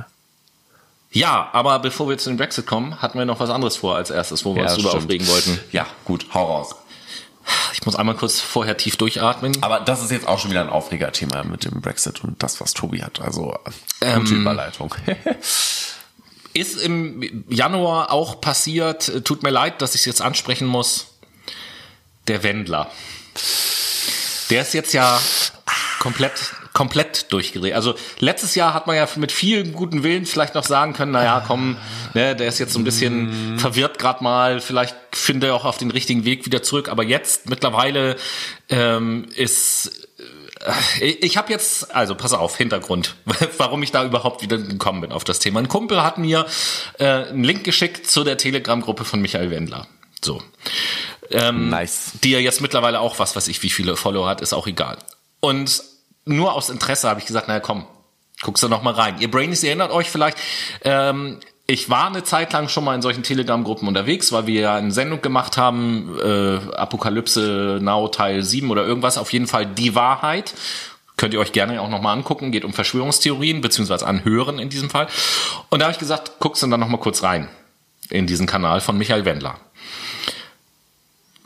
Ja, 1.10 1.48
aber 1.52 1.78
bevor 1.78 2.08
wir 2.08 2.18
zu 2.18 2.28
dem 2.30 2.36
Brexit 2.36 2.66
kommen, 2.66 3.00
hatten 3.00 3.18
wir 3.18 3.24
noch 3.24 3.40
was 3.40 3.50
anderes 3.50 3.76
vor 3.76 3.96
als 3.96 4.10
erstes, 4.10 4.44
wo 4.44 4.54
wir 4.54 4.62
uns 4.64 4.74
drüber 4.74 4.94
aufregen 4.94 5.26
wollten. 5.26 5.58
Ja, 5.72 5.86
gut, 6.04 6.26
hau 6.34 6.44
raus. 6.44 6.74
Ich 7.72 7.86
muss 7.86 7.96
einmal 7.96 8.14
kurz 8.14 8.40
vorher 8.40 8.76
tief 8.76 8.96
durchatmen. 8.96 9.56
Aber 9.62 9.80
das 9.80 10.02
ist 10.02 10.10
jetzt 10.10 10.28
auch 10.28 10.38
schon 10.38 10.50
wieder 10.50 10.60
ein 10.60 10.68
Aufregerthema 10.68 11.44
mit 11.44 11.64
dem 11.64 11.80
Brexit 11.80 12.22
und 12.22 12.42
das, 12.42 12.60
was 12.60 12.74
Tobi 12.74 13.02
hat. 13.02 13.20
Also 13.20 13.56
äh, 14.00 14.12
Ähm, 14.12 14.20
gute 14.20 14.34
Überleitung. 14.34 14.94
Ist 16.54 16.80
im 16.80 17.44
Januar 17.48 18.10
auch 18.10 18.40
passiert, 18.40 19.24
tut 19.24 19.42
mir 19.42 19.50
leid, 19.50 19.80
dass 19.80 19.94
ich 19.94 20.00
es 20.00 20.06
jetzt 20.06 20.22
ansprechen 20.22 20.66
muss, 20.66 21.06
der 22.26 22.42
Wendler. 22.42 22.90
Der 24.50 24.62
ist 24.62 24.74
jetzt 24.74 24.92
ja 24.92 25.20
komplett 26.00 26.32
komplett 26.78 27.32
durchgedreht. 27.32 27.74
Also 27.74 27.96
letztes 28.20 28.54
Jahr 28.54 28.72
hat 28.72 28.86
man 28.86 28.94
ja 28.94 29.08
mit 29.16 29.32
viel 29.32 29.72
guten 29.72 30.04
Willen 30.04 30.26
vielleicht 30.26 30.54
noch 30.54 30.62
sagen 30.62 30.92
können, 30.92 31.10
naja, 31.10 31.42
komm, 31.44 31.76
ne, 32.14 32.36
der 32.36 32.46
ist 32.46 32.60
jetzt 32.60 32.72
so 32.72 32.78
ein 32.78 32.84
bisschen 32.84 33.58
verwirrt 33.58 33.98
gerade 33.98 34.22
mal, 34.22 34.60
vielleicht 34.60 34.94
findet 35.10 35.50
er 35.50 35.56
auch 35.56 35.64
auf 35.64 35.76
den 35.76 35.90
richtigen 35.90 36.24
Weg 36.24 36.46
wieder 36.46 36.62
zurück. 36.62 36.88
Aber 36.88 37.02
jetzt 37.02 37.50
mittlerweile 37.50 38.14
ähm, 38.68 39.26
ist 39.34 40.08
äh, 41.00 41.06
ich 41.06 41.36
habe 41.36 41.50
jetzt, 41.52 41.92
also 41.92 42.14
pass 42.14 42.32
auf, 42.32 42.56
Hintergrund, 42.56 43.16
warum 43.58 43.82
ich 43.82 43.90
da 43.90 44.04
überhaupt 44.04 44.42
wieder 44.42 44.56
gekommen 44.56 45.00
bin 45.00 45.10
auf 45.10 45.24
das 45.24 45.40
Thema. 45.40 45.58
Ein 45.58 45.66
Kumpel 45.66 46.04
hat 46.04 46.16
mir 46.16 46.46
äh, 47.00 47.06
einen 47.06 47.42
Link 47.42 47.64
geschickt 47.64 48.08
zu 48.08 48.22
der 48.22 48.38
Telegram-Gruppe 48.38 49.04
von 49.04 49.20
Michael 49.20 49.50
Wendler. 49.50 49.88
So. 50.24 50.40
Ähm, 51.32 51.70
nice. 51.70 52.12
Die 52.22 52.30
ja 52.30 52.38
jetzt 52.38 52.60
mittlerweile 52.60 53.00
auch, 53.00 53.18
was 53.18 53.34
weiß 53.34 53.48
ich, 53.48 53.64
wie 53.64 53.70
viele 53.70 53.96
Follower 53.96 54.28
hat, 54.28 54.42
ist 54.42 54.52
auch 54.52 54.68
egal. 54.68 54.98
Und 55.40 55.82
nur 56.28 56.54
aus 56.54 56.70
Interesse 56.70 57.08
habe 57.08 57.20
ich 57.20 57.26
gesagt, 57.26 57.48
naja, 57.48 57.60
komm, 57.60 57.84
guckst 58.42 58.62
du 58.62 58.68
noch 58.68 58.82
mal 58.82 58.94
rein. 58.94 59.16
Ihr 59.18 59.30
Brainies, 59.30 59.62
ihr 59.62 59.70
erinnert 59.70 59.90
euch 59.90 60.10
vielleicht, 60.10 60.38
ähm, 60.82 61.38
ich 61.66 61.90
war 61.90 62.06
eine 62.06 62.24
Zeit 62.24 62.52
lang 62.54 62.68
schon 62.68 62.84
mal 62.84 62.94
in 62.94 63.02
solchen 63.02 63.22
Telegram-Gruppen 63.22 63.86
unterwegs, 63.86 64.32
weil 64.32 64.46
wir 64.46 64.60
ja 64.60 64.76
eine 64.76 64.90
Sendung 64.90 65.20
gemacht 65.20 65.58
haben, 65.58 66.18
äh, 66.18 66.74
Apokalypse 66.74 67.78
Now 67.82 68.08
Teil 68.08 68.42
7 68.42 68.70
oder 68.70 68.86
irgendwas, 68.86 69.18
auf 69.18 69.32
jeden 69.32 69.46
Fall 69.46 69.66
die 69.66 69.94
Wahrheit. 69.94 70.54
Könnt 71.18 71.34
ihr 71.34 71.40
euch 71.40 71.52
gerne 71.52 71.82
auch 71.82 71.90
nochmal 71.90 72.16
angucken, 72.16 72.52
geht 72.52 72.64
um 72.64 72.72
Verschwörungstheorien, 72.72 73.60
beziehungsweise 73.60 74.06
anhören 74.06 74.58
in 74.58 74.70
diesem 74.70 74.88
Fall. 74.88 75.08
Und 75.68 75.80
da 75.80 75.86
habe 75.86 75.92
ich 75.92 75.98
gesagt, 75.98 76.38
guckst 76.38 76.62
du 76.62 76.68
dann 76.68 76.80
nochmal 76.80 77.00
kurz 77.00 77.22
rein 77.22 77.48
in 78.08 78.26
diesen 78.26 78.46
Kanal 78.46 78.80
von 78.80 78.96
Michael 78.96 79.26
Wendler. 79.26 79.58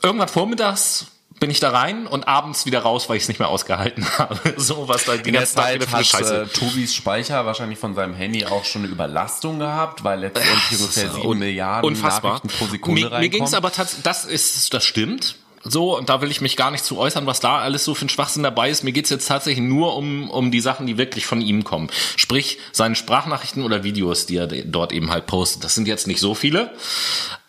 Irgendwann 0.03 0.29
vormittags 0.29 1.07
bin 1.43 1.51
ich 1.51 1.59
da 1.59 1.71
rein 1.71 2.07
und 2.07 2.29
abends 2.29 2.67
wieder 2.67 2.83
raus, 2.83 3.09
weil 3.09 3.17
ich 3.17 3.25
es 3.25 3.29
nicht 3.29 3.41
mehr 3.41 3.49
ausgehalten 3.49 4.07
habe. 4.19 4.55
so 4.59 4.87
was 4.87 5.07
da 5.07 5.17
die 5.17 5.29
In 5.29 5.33
der 5.35 5.45
Zeit 5.45 5.91
hat 5.91 6.07
Scheiße. 6.07 6.43
Äh, 6.43 6.47
Tobis 6.47 6.95
Speicher 6.95 7.45
wahrscheinlich 7.45 7.81
von 7.81 7.97
seinem 7.97 8.15
Handy 8.15 8.47
auch 8.47 8.65
schon 8.65 8.83
eine 8.83 8.93
Überlastung 8.93 9.59
gehabt, 9.59 10.05
weil 10.05 10.21
letztendlich 10.21 10.81
ungefähr 10.81 11.11
sieben 11.11 11.39
Milliarden 11.41 11.89
unfassbar. 11.89 12.35
Nachrichten 12.35 12.57
pro 12.57 12.67
Sekunde 12.67 13.01
mir, 13.01 13.07
reinkommen. 13.07 13.21
Mir 13.23 13.29
ging 13.29 13.43
es 13.43 13.55
aber 13.55 13.73
tatsächlich, 13.73 14.05
das 14.05 14.25
ist, 14.25 14.73
das 14.73 14.85
stimmt. 14.85 15.35
So, 15.65 15.97
und 15.97 16.09
da 16.09 16.21
will 16.21 16.31
ich 16.31 16.41
mich 16.41 16.57
gar 16.57 16.71
nicht 16.71 16.85
zu 16.85 16.99
äußern, 16.99 17.27
was 17.27 17.41
da 17.41 17.59
alles 17.59 17.85
so 17.85 17.95
für 17.95 18.07
ein 18.07 18.09
Schwachsinn 18.09 18.43
dabei 18.43 18.69
ist. 18.69 18.83
Mir 18.83 18.93
geht's 18.93 19.11
jetzt 19.11 19.29
tatsächlich 19.29 19.65
nur 19.65 19.97
um, 19.97 20.29
um 20.31 20.51
die 20.51 20.61
Sachen, 20.61 20.87
die 20.87 20.99
wirklich 20.99 21.25
von 21.25 21.41
ihm 21.41 21.63
kommen. 21.63 21.89
Sprich, 22.17 22.59
seine 22.73 22.97
Sprachnachrichten 22.97 23.63
oder 23.63 23.85
Videos, 23.85 24.27
die 24.27 24.37
er 24.37 24.47
dort 24.47 24.93
eben 24.93 25.11
halt 25.11 25.27
postet. 25.27 25.63
Das 25.63 25.75
sind 25.75 25.87
jetzt 25.87 26.09
nicht 26.09 26.21
so 26.21 26.35
viele. 26.35 26.73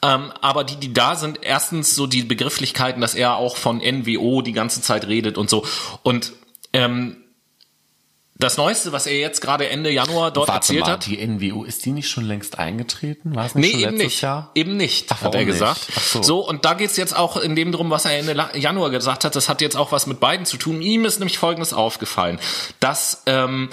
Ähm, 0.04 0.32
aber 0.42 0.64
die, 0.64 0.76
die 0.76 0.94
da 0.94 1.16
sind, 1.16 1.40
erstens 1.42 1.96
so 1.96 2.06
die 2.06 2.24
Begrifflichkeiten, 2.24 3.02
dass 3.02 3.16
er 3.16 3.38
auch 3.38 3.58
von 3.58 3.78
NWO 3.78 4.42
die 4.42 4.54
ganze 4.54 4.82
Zeit 4.82 5.08
redet 5.08 5.38
und 5.38 5.50
so. 5.50 5.66
Und 6.04 6.34
ähm, 6.74 7.23
das 8.44 8.58
Neueste, 8.58 8.92
was 8.92 9.08
er 9.08 9.18
jetzt 9.18 9.42
gerade 9.42 9.70
Ende 9.70 9.90
Januar 9.90 10.32
dort 10.32 10.48
Warte 10.50 10.58
erzählt 10.60 10.82
mal, 10.82 10.92
hat. 10.92 11.06
die 11.06 11.26
NWO, 11.26 11.64
ist 11.64 11.86
die 11.86 11.92
nicht 11.92 12.10
schon 12.10 12.26
längst 12.26 12.60
eingetreten? 12.60 13.36
War 13.36 13.46
es 13.46 13.56
nicht 13.56 13.66
Nee, 13.66 13.72
schon 13.72 13.80
eben 13.82 13.92
letztes 13.98 14.06
nicht. 14.14 14.22
Jahr? 14.22 14.52
Eben 14.56 14.78
nicht, 14.78 15.06
Ach, 15.12 15.22
hat 15.22 15.34
er 15.34 15.42
nicht? 15.42 15.48
gesagt. 15.52 15.88
Ach 15.96 16.02
so. 16.02 16.22
so, 16.24 16.48
und 16.48 16.66
da 16.66 16.74
geht's 16.76 16.98
jetzt 16.98 17.16
auch 17.16 17.38
in 17.38 17.56
dem 17.56 17.72
drum, 17.72 17.90
was 17.90 18.06
er 18.06 18.18
Ende 18.20 18.50
Januar 18.56 18.90
gesagt 18.92 19.26
hat. 19.26 19.36
Das 19.36 19.50
hat 19.50 19.62
jetzt 19.62 19.76
auch 19.76 19.92
was 19.92 20.06
mit 20.08 20.20
beiden 20.20 20.46
zu 20.46 20.58
tun. 20.58 20.82
Ihm 20.82 21.06
ist 21.06 21.20
nämlich 21.20 21.38
Folgendes 21.38 21.74
aufgefallen, 21.74 22.40
dass 22.80 23.24
ähm, 23.26 23.70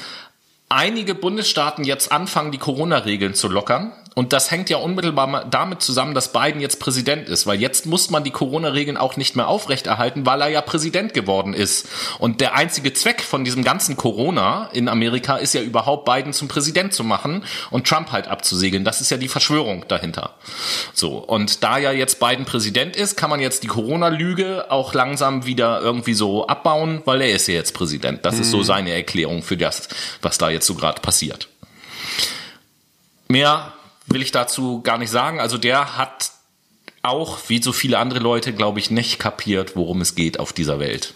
einige 0.68 1.14
Bundesstaaten 1.14 1.84
jetzt 1.84 2.12
anfangen, 2.12 2.52
die 2.52 2.58
Corona-Regeln 2.58 3.34
zu 3.34 3.48
lockern. 3.48 3.92
Und 4.14 4.32
das 4.32 4.50
hängt 4.50 4.68
ja 4.70 4.78
unmittelbar 4.78 5.46
damit 5.48 5.82
zusammen, 5.82 6.14
dass 6.14 6.32
Biden 6.32 6.60
jetzt 6.60 6.80
Präsident 6.80 7.28
ist, 7.28 7.46
weil 7.46 7.60
jetzt 7.60 7.86
muss 7.86 8.10
man 8.10 8.24
die 8.24 8.32
Corona-Regeln 8.32 8.96
auch 8.96 9.16
nicht 9.16 9.36
mehr 9.36 9.46
aufrechterhalten, 9.46 10.26
weil 10.26 10.40
er 10.42 10.48
ja 10.48 10.60
Präsident 10.62 11.14
geworden 11.14 11.54
ist. 11.54 11.88
Und 12.18 12.40
der 12.40 12.54
einzige 12.54 12.92
Zweck 12.92 13.22
von 13.22 13.44
diesem 13.44 13.62
ganzen 13.62 13.96
Corona 13.96 14.68
in 14.72 14.88
Amerika 14.88 15.36
ist 15.36 15.54
ja 15.54 15.62
überhaupt 15.62 16.04
Biden 16.04 16.32
zum 16.32 16.48
Präsident 16.48 16.92
zu 16.92 17.04
machen 17.04 17.44
und 17.70 17.86
Trump 17.86 18.10
halt 18.10 18.26
abzusegeln. 18.26 18.84
Das 18.84 19.00
ist 19.00 19.10
ja 19.10 19.16
die 19.16 19.28
Verschwörung 19.28 19.84
dahinter. 19.86 20.34
So. 20.92 21.18
Und 21.18 21.62
da 21.62 21.78
ja 21.78 21.92
jetzt 21.92 22.18
Biden 22.18 22.44
Präsident 22.44 22.96
ist, 22.96 23.16
kann 23.16 23.30
man 23.30 23.38
jetzt 23.38 23.62
die 23.62 23.68
Corona-Lüge 23.68 24.70
auch 24.70 24.92
langsam 24.92 25.46
wieder 25.46 25.80
irgendwie 25.80 26.14
so 26.14 26.48
abbauen, 26.48 27.02
weil 27.04 27.20
er 27.20 27.30
ist 27.30 27.46
ja 27.46 27.54
jetzt 27.54 27.74
Präsident. 27.74 28.24
Das 28.24 28.40
ist 28.40 28.50
so 28.50 28.64
seine 28.64 28.92
Erklärung 28.92 29.42
für 29.44 29.56
das, 29.56 29.88
was 30.20 30.36
da 30.36 30.50
jetzt 30.50 30.66
so 30.66 30.74
gerade 30.74 31.00
passiert. 31.00 31.48
Mehr 33.28 33.72
will 34.10 34.22
ich 34.22 34.32
dazu 34.32 34.82
gar 34.82 34.98
nicht 34.98 35.10
sagen. 35.10 35.40
Also 35.40 35.56
der 35.58 35.96
hat 35.96 36.32
auch, 37.02 37.38
wie 37.48 37.62
so 37.62 37.72
viele 37.72 37.98
andere 37.98 38.20
Leute, 38.20 38.52
glaube 38.52 38.78
ich, 38.78 38.90
nicht 38.90 39.18
kapiert, 39.18 39.74
worum 39.76 40.00
es 40.00 40.14
geht 40.14 40.38
auf 40.38 40.52
dieser 40.52 40.78
Welt. 40.78 41.14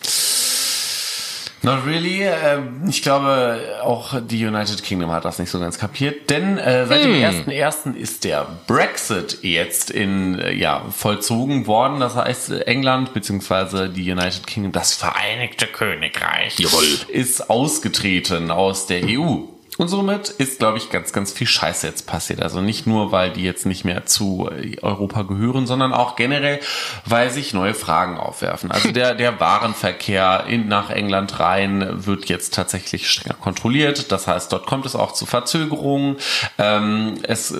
Not 1.63 1.87
really. 1.87 2.23
Ähm, 2.23 2.83
Ich 2.89 3.03
glaube, 3.03 3.59
auch 3.83 4.21
die 4.21 4.45
United 4.47 4.83
Kingdom 4.83 5.11
hat 5.11 5.25
das 5.25 5.39
nicht 5.39 5.51
so 5.51 5.59
ganz 5.59 5.79
kapiert, 5.79 6.29
denn 6.29 6.59
äh, 6.59 6.87
seit 6.87 7.05
dem 7.05 7.13
1.1. 7.15 7.95
ist 7.97 8.25
der 8.25 8.47
Brexit 8.67 9.39
jetzt 9.43 9.91
in 9.91 10.39
äh, 10.39 10.53
ja 10.53 10.85
vollzogen 10.91 11.67
worden. 11.67 12.01
Das 12.01 12.17
heißt, 12.17 12.51
England 12.67 13.15
beziehungsweise 13.15 13.89
die 13.89 14.11
United 14.13 14.47
Kingdom, 14.47 14.73
das 14.73 14.93
Vereinigte 14.95 15.67
Königreich, 15.67 16.59
Jawohl. 16.59 16.85
ist 17.09 17.49
ausgetreten 17.49 18.51
aus 18.51 18.87
der 18.87 19.03
EU. 19.05 19.54
Und 19.77 19.89
somit 19.89 20.29
ist, 20.29 20.61
glaube 20.61 20.79
ich, 20.79 20.91
ganz, 20.91 21.13
ganz 21.13 21.33
viel 21.33 21.49
Scheiße 21.49 21.87
jetzt 21.87 22.07
passiert. 22.07 22.41
Also 22.41 22.61
nicht 22.61 22.87
nur, 22.87 23.11
weil 23.11 23.33
die 23.33 23.43
jetzt 23.43 23.67
nicht 23.67 23.85
mehr 23.85 24.07
zu 24.07 24.49
Europa 24.83 25.23
gehören, 25.23 25.67
sondern 25.67 25.93
auch 25.93 26.15
generell, 26.15 26.61
weil 27.05 27.31
sich 27.31 27.55
neue 27.55 27.75
Fragen 27.75 28.17
aufwerfen. 28.17 28.71
Also 28.71 28.93
der, 28.93 29.15
der 29.15 29.41
Warenverkehr 29.41 30.45
in, 30.49 30.69
nach 30.69 30.91
England 30.91 31.41
rein 31.41 32.07
wird 32.07 32.27
jetzt 32.27 32.55
tatsächlich 32.55 33.11
strenger 33.11 33.35
kontrolliert. 33.35 34.13
Das 34.13 34.29
heißt, 34.29 34.53
dort 34.53 34.67
kommt 34.67 34.87
es 34.87 34.95
auch 34.95 35.13
zu 35.13 35.27
Verzögerungen. 35.27 36.19
Ähm, 36.59 37.15
es 37.25 37.53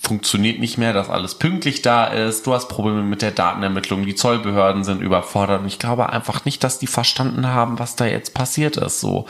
funktioniert 0.00 0.58
nicht 0.58 0.78
mehr, 0.78 0.92
dass 0.92 1.10
alles 1.10 1.34
pünktlich 1.34 1.82
da 1.82 2.06
ist. 2.06 2.46
Du 2.46 2.54
hast 2.54 2.68
Probleme 2.68 3.02
mit 3.02 3.20
der 3.20 3.30
Datenermittlung. 3.30 4.06
Die 4.06 4.14
Zollbehörden 4.14 4.84
sind 4.84 5.02
überfordert. 5.02 5.60
Und 5.60 5.66
ich 5.66 5.78
glaube 5.78 6.10
einfach 6.10 6.44
nicht, 6.44 6.62
dass 6.64 6.78
die 6.78 6.86
verstanden 6.86 7.48
haben, 7.48 7.78
was 7.78 7.96
da 7.96 8.06
jetzt 8.06 8.32
passiert 8.34 8.76
ist. 8.76 9.00
So. 9.00 9.26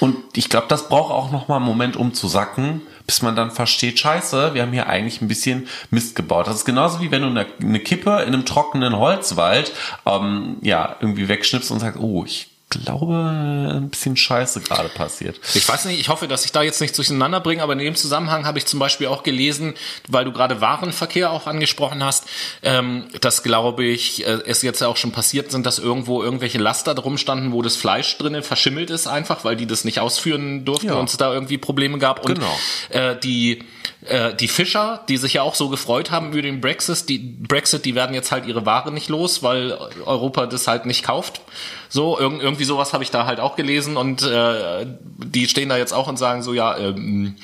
Und 0.00 0.16
ich 0.34 0.48
glaube, 0.48 0.66
das 0.68 0.88
braucht 0.88 1.12
auch 1.12 1.30
noch 1.30 1.48
mal 1.48 1.56
einen 1.56 1.66
Moment, 1.66 1.96
um 1.96 2.14
zu 2.14 2.28
sacken, 2.28 2.82
bis 3.06 3.22
man 3.22 3.36
dann 3.36 3.50
versteht, 3.50 3.98
scheiße, 3.98 4.54
wir 4.54 4.62
haben 4.62 4.72
hier 4.72 4.88
eigentlich 4.88 5.20
ein 5.20 5.28
bisschen 5.28 5.68
Mist 5.90 6.16
gebaut. 6.16 6.46
Das 6.46 6.56
ist 6.56 6.64
genauso 6.64 7.00
wie 7.00 7.10
wenn 7.10 7.22
du 7.22 7.28
eine, 7.28 7.80
Kippe 7.80 8.22
in 8.22 8.34
einem 8.34 8.44
trockenen 8.44 8.96
Holzwald 8.96 9.72
ähm, 10.06 10.56
ja 10.62 10.96
irgendwie 11.00 11.28
wegschnippst 11.28 11.70
und 11.70 11.80
sagst, 11.80 12.00
oh, 12.00 12.24
ich 12.26 12.48
glaube, 12.70 13.14
ein 13.14 13.90
bisschen 13.90 14.16
Scheiße 14.16 14.60
gerade 14.60 14.88
passiert. 14.88 15.38
Ich 15.54 15.68
weiß 15.68 15.84
nicht, 15.84 16.00
ich 16.00 16.08
hoffe, 16.08 16.26
dass 16.26 16.44
ich 16.44 16.50
da 16.52 16.62
jetzt 16.62 16.80
nicht 16.80 16.96
durcheinander 16.98 17.40
bringe, 17.40 17.62
aber 17.62 17.74
in 17.74 17.78
dem 17.78 17.94
Zusammenhang 17.94 18.44
habe 18.44 18.58
ich 18.58 18.66
zum 18.66 18.80
Beispiel 18.80 19.06
auch 19.06 19.22
gelesen, 19.22 19.74
weil 20.08 20.24
du 20.24 20.32
gerade 20.32 20.60
Warenverkehr 20.60 21.30
auch 21.30 21.46
angesprochen 21.46 22.02
hast, 22.02 22.24
ähm, 22.62 23.04
dass 23.20 23.44
glaube 23.44 23.84
ich, 23.84 24.26
äh, 24.26 24.40
es 24.46 24.62
jetzt 24.62 24.80
ja 24.80 24.88
auch 24.88 24.96
schon 24.96 25.12
passiert 25.12 25.52
sind, 25.52 25.64
dass 25.64 25.78
irgendwo 25.78 26.22
irgendwelche 26.24 26.58
Laster 26.58 26.94
drum 26.94 27.18
standen, 27.18 27.52
wo 27.52 27.62
das 27.62 27.76
Fleisch 27.76 28.18
drinnen 28.18 28.42
verschimmelt 28.42 28.90
ist 28.90 29.06
einfach, 29.06 29.44
weil 29.44 29.54
die 29.54 29.66
das 29.66 29.84
nicht 29.84 30.00
ausführen 30.00 30.64
durften 30.64 30.88
Ja. 30.88 30.94
und 30.94 31.08
es 31.08 31.16
da 31.16 31.32
irgendwie 31.32 31.58
Probleme 31.58 31.98
gab. 31.98 32.24
Und 32.26 32.34
Genau. 32.34 32.58
äh, 32.90 33.16
die 33.18 33.62
äh, 34.06 34.34
die 34.34 34.48
Fischer, 34.48 35.04
die 35.08 35.16
sich 35.16 35.34
ja 35.34 35.42
auch 35.42 35.54
so 35.54 35.68
gefreut 35.68 36.10
haben 36.10 36.32
über 36.32 36.42
den 36.42 36.60
Brexit, 36.60 37.08
die 37.08 37.18
Brexit, 37.18 37.84
die 37.84 37.94
werden 37.94 38.14
jetzt 38.14 38.32
halt 38.32 38.46
ihre 38.46 38.66
Ware 38.66 38.92
nicht 38.92 39.08
los, 39.08 39.42
weil 39.42 39.76
Europa 40.04 40.46
das 40.46 40.66
halt 40.66 40.86
nicht 40.86 41.02
kauft. 41.02 41.40
So, 41.88 42.18
irg 42.18 42.42
irgendwie 42.42 42.64
sowas 42.64 42.92
habe 42.92 43.04
ich 43.04 43.10
da 43.10 43.26
halt 43.26 43.40
auch 43.40 43.56
gelesen 43.56 43.96
und 43.96 44.22
äh, 44.22 44.86
die 45.18 45.48
stehen 45.48 45.68
da 45.68 45.76
jetzt 45.76 45.92
auch 45.92 46.08
und 46.08 46.18
sagen 46.18 46.42
so, 46.42 46.52
ja, 46.52 46.76
ähm, 46.76 47.36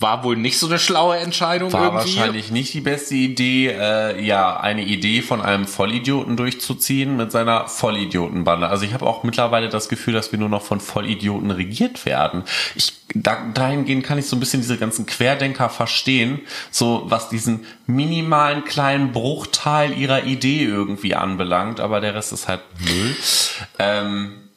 war 0.00 0.24
wohl 0.24 0.36
nicht 0.36 0.58
so 0.58 0.66
eine 0.66 0.78
schlaue 0.78 1.18
Entscheidung 1.18 1.72
War 1.72 1.92
irgendwie. 1.92 2.16
wahrscheinlich 2.16 2.50
nicht 2.50 2.72
die 2.72 2.80
beste 2.80 3.14
Idee, 3.14 3.68
äh, 3.68 4.24
ja, 4.24 4.58
eine 4.58 4.82
Idee 4.82 5.20
von 5.20 5.42
einem 5.42 5.66
Vollidioten 5.66 6.36
durchzuziehen 6.36 7.16
mit 7.16 7.30
seiner 7.30 7.68
Vollidiotenbande. 7.68 8.66
Also 8.68 8.86
ich 8.86 8.94
habe 8.94 9.06
auch 9.06 9.24
mittlerweile 9.24 9.68
das 9.68 9.90
Gefühl, 9.90 10.14
dass 10.14 10.32
wir 10.32 10.38
nur 10.38 10.48
noch 10.48 10.62
von 10.62 10.80
Vollidioten 10.80 11.50
regiert 11.50 12.06
werden. 12.06 12.44
Ich, 12.74 12.94
da, 13.14 13.36
dahingehend 13.52 14.02
kann 14.02 14.18
ich 14.18 14.26
so 14.26 14.36
ein 14.36 14.40
bisschen 14.40 14.62
diese 14.62 14.78
ganzen 14.78 15.04
Querdenker 15.04 15.68
verstehen, 15.68 16.40
so 16.70 17.02
was 17.06 17.28
diesen 17.28 17.66
minimalen 17.86 18.64
kleinen 18.64 19.12
Bruchteil 19.12 19.92
ihrer 19.98 20.24
Idee 20.24 20.64
irgendwie 20.64 21.14
anbelangt, 21.14 21.78
aber 21.78 22.00
der 22.00 22.14
Rest 22.14 22.32
ist 22.32 22.48
halt 22.48 22.62
Müll. 22.78 23.16
Ähm, 23.78 24.49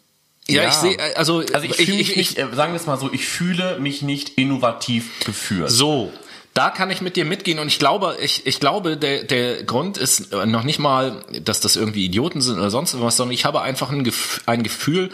ja, 0.47 0.63
ja. 0.63 0.69
ich 0.69 0.75
sehe, 0.75 0.97
also, 1.15 1.43
also 1.53 1.65
ich 1.65 1.75
fühle 1.75 1.97
mich 1.97 2.15
nicht, 2.15 2.37
äh, 2.37 2.47
sagen 2.53 2.73
wir 2.73 2.79
es 2.79 2.85
mal 2.85 2.97
so, 2.97 3.11
ich 3.11 3.25
fühle 3.25 3.79
mich 3.79 4.01
nicht 4.01 4.37
innovativ 4.37 5.25
geführt. 5.25 5.71
So, 5.71 6.11
da 6.53 6.69
kann 6.69 6.91
ich 6.91 7.01
mit 7.01 7.15
dir 7.15 7.25
mitgehen 7.25 7.59
und 7.59 7.67
ich 7.67 7.79
glaube, 7.79 8.17
ich, 8.21 8.45
ich 8.45 8.59
glaube, 8.59 8.97
der, 8.97 9.23
der 9.23 9.63
Grund 9.63 9.97
ist 9.97 10.33
äh, 10.33 10.45
noch 10.45 10.63
nicht 10.63 10.79
mal, 10.79 11.23
dass 11.41 11.61
das 11.61 11.75
irgendwie 11.75 12.05
Idioten 12.05 12.41
sind 12.41 12.57
oder 12.57 12.69
sonst 12.69 12.99
was, 12.99 13.17
sondern 13.17 13.33
ich 13.33 13.45
habe 13.45 13.61
einfach 13.61 13.89
ein, 13.89 14.03
Gef 14.03 14.41
ein 14.45 14.63
Gefühl 14.63 15.11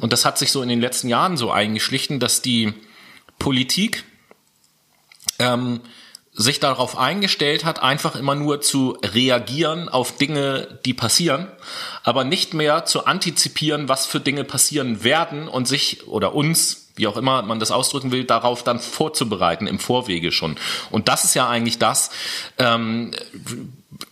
und 0.00 0.12
das 0.12 0.24
hat 0.24 0.38
sich 0.38 0.50
so 0.50 0.62
in 0.62 0.68
den 0.68 0.80
letzten 0.80 1.08
Jahren 1.08 1.36
so 1.36 1.50
eingeschlichen, 1.50 2.18
dass 2.18 2.40
die 2.40 2.72
Politik 3.38 4.04
ähm, 5.38 5.80
sich 6.40 6.58
darauf 6.58 6.96
eingestellt 6.96 7.66
hat, 7.66 7.82
einfach 7.82 8.16
immer 8.16 8.34
nur 8.34 8.62
zu 8.62 8.96
reagieren 9.02 9.90
auf 9.90 10.16
Dinge, 10.16 10.78
die 10.86 10.94
passieren, 10.94 11.48
aber 12.02 12.24
nicht 12.24 12.54
mehr 12.54 12.86
zu 12.86 13.04
antizipieren, 13.04 13.90
was 13.90 14.06
für 14.06 14.20
Dinge 14.20 14.44
passieren 14.44 15.04
werden 15.04 15.48
und 15.48 15.68
sich 15.68 16.08
oder 16.08 16.34
uns, 16.34 16.88
wie 16.96 17.06
auch 17.06 17.18
immer 17.18 17.42
man 17.42 17.60
das 17.60 17.70
ausdrücken 17.70 18.10
will, 18.10 18.24
darauf 18.24 18.62
dann 18.62 18.80
vorzubereiten 18.80 19.66
im 19.66 19.78
Vorwege 19.78 20.32
schon. 20.32 20.56
Und 20.90 21.08
das 21.08 21.24
ist 21.24 21.34
ja 21.34 21.46
eigentlich 21.46 21.78
das, 21.78 22.10
ähm, 22.56 23.12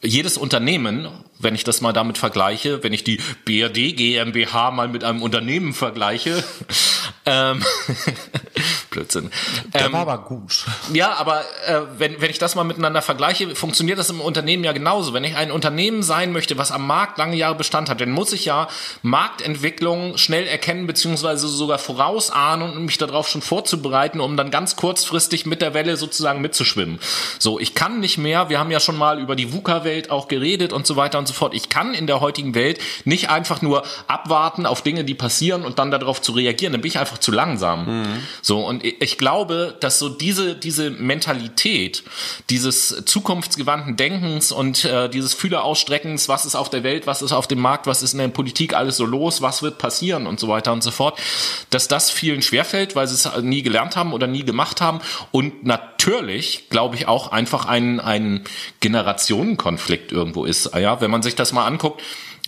jedes 0.02 0.36
Unternehmen, 0.36 1.08
wenn 1.38 1.54
ich 1.54 1.64
das 1.64 1.80
mal 1.80 1.92
damit 1.92 2.18
vergleiche, 2.18 2.82
wenn 2.82 2.92
ich 2.92 3.04
die 3.04 3.20
BRD 3.44 3.96
GmbH 3.96 4.70
mal 4.70 4.88
mit 4.88 5.04
einem 5.04 5.22
Unternehmen 5.22 5.72
vergleiche, 5.72 6.42
ähm, 7.26 7.62
Blödsinn. 8.90 9.30
Der 9.74 9.86
Ähm, 9.86 9.92
war 9.92 10.00
aber 10.00 10.18
gut. 10.18 10.64
ja, 10.92 11.14
aber 11.14 11.42
äh, 11.66 11.82
wenn, 11.98 12.20
wenn 12.20 12.30
ich 12.30 12.38
das 12.38 12.54
mal 12.54 12.64
miteinander 12.64 13.02
vergleiche, 13.02 13.54
funktioniert 13.54 13.98
das 13.98 14.10
im 14.10 14.20
Unternehmen 14.20 14.64
ja 14.64 14.72
genauso. 14.72 15.12
Wenn 15.12 15.24
ich 15.24 15.36
ein 15.36 15.52
Unternehmen 15.52 16.02
sein 16.02 16.32
möchte, 16.32 16.58
was 16.58 16.72
am 16.72 16.86
Markt 16.86 17.18
lange 17.18 17.36
Jahre 17.36 17.54
Bestand 17.54 17.90
hat, 17.90 18.00
dann 18.00 18.10
muss 18.10 18.32
ich 18.32 18.44
ja 18.44 18.68
Marktentwicklung 19.02 20.16
schnell 20.16 20.46
erkennen, 20.46 20.86
beziehungsweise 20.86 21.48
sogar 21.48 21.78
vorausahnen 21.78 22.72
und 22.72 22.84
mich 22.84 22.98
darauf 22.98 23.28
schon 23.28 23.42
vorzubereiten, 23.42 24.20
um 24.20 24.36
dann 24.36 24.50
ganz 24.50 24.76
kurzfristig 24.76 25.46
mit 25.46 25.62
der 25.62 25.74
Welle 25.74 25.96
sozusagen 25.96 26.40
mitzuschwimmen. 26.40 26.98
So, 27.38 27.60
ich 27.60 27.74
kann 27.74 28.00
nicht 28.00 28.18
mehr, 28.18 28.48
wir 28.48 28.58
haben 28.58 28.70
ja 28.70 28.80
schon 28.80 28.96
mal 28.96 29.20
über 29.20 29.36
die 29.36 29.52
VUCA-Welt 29.52 30.10
auch 30.10 30.28
geredet 30.28 30.72
und 30.72 30.86
so 30.86 30.96
weiter 30.96 31.18
und 31.18 31.27
so 31.28 31.34
fort. 31.34 31.54
Ich 31.54 31.68
kann 31.68 31.94
in 31.94 32.06
der 32.06 32.20
heutigen 32.20 32.54
Welt 32.54 32.78
nicht 33.04 33.30
einfach 33.30 33.62
nur 33.62 33.84
abwarten 34.06 34.66
auf 34.66 34.82
Dinge, 34.82 35.04
die 35.04 35.14
passieren 35.14 35.64
und 35.64 35.78
dann 35.78 35.90
darauf 35.90 36.20
zu 36.20 36.32
reagieren. 36.32 36.72
Dann 36.72 36.82
bin 36.82 36.90
ich 36.90 36.98
einfach 36.98 37.18
zu 37.18 37.30
langsam. 37.30 38.20
So, 38.42 38.64
und 38.66 38.84
ich 38.84 38.98
ich 39.08 39.16
glaube, 39.16 39.74
dass 39.80 39.98
so 39.98 40.10
diese, 40.10 40.54
diese 40.54 40.90
Mentalität, 40.90 42.04
dieses 42.50 43.04
zukunftsgewandten 43.06 43.96
Denkens 43.96 44.52
und 44.52 44.84
äh, 44.84 45.08
dieses 45.08 45.32
Fühlerausstreckens, 45.32 46.28
was 46.28 46.44
ist 46.44 46.54
auf 46.54 46.68
der 46.68 46.82
Welt, 46.82 47.06
was 47.06 47.22
ist 47.22 47.32
auf 47.32 47.46
dem 47.46 47.58
Markt, 47.58 47.86
was 47.86 48.02
ist 48.02 48.12
in 48.12 48.18
der 48.18 48.28
Politik 48.28 48.74
alles 48.74 48.98
so 48.98 49.06
los, 49.06 49.40
was 49.40 49.62
wird 49.62 49.78
passieren 49.78 50.26
und 50.26 50.38
so 50.38 50.48
weiter 50.48 50.72
und 50.72 50.82
so 50.82 50.90
fort, 50.90 51.18
dass 51.70 51.88
das 51.88 52.10
vielen 52.10 52.42
schwerfällt, 52.42 52.96
weil 52.96 53.08
sie 53.08 53.14
es 53.14 53.42
nie 53.42 53.62
gelernt 53.62 53.96
haben 53.96 54.12
oder 54.12 54.26
nie 54.26 54.44
gemacht 54.44 54.80
haben 54.82 55.00
und 55.32 55.64
natürlich, 55.64 55.97
glaube 56.70 56.96
ich, 56.96 57.06
auch 57.06 57.32
einfach 57.32 57.66
ein, 57.66 58.00
ein 58.00 58.44
Generationenkonflikt 58.80 60.12
irgendwo 60.12 60.44
ist. 60.44 60.74
Ja, 60.74 61.00
wenn 61.00 61.10
man 61.10 61.22
sich 61.22 61.34
das 61.34 61.52
mal 61.52 61.66
anguckt, 61.66 62.02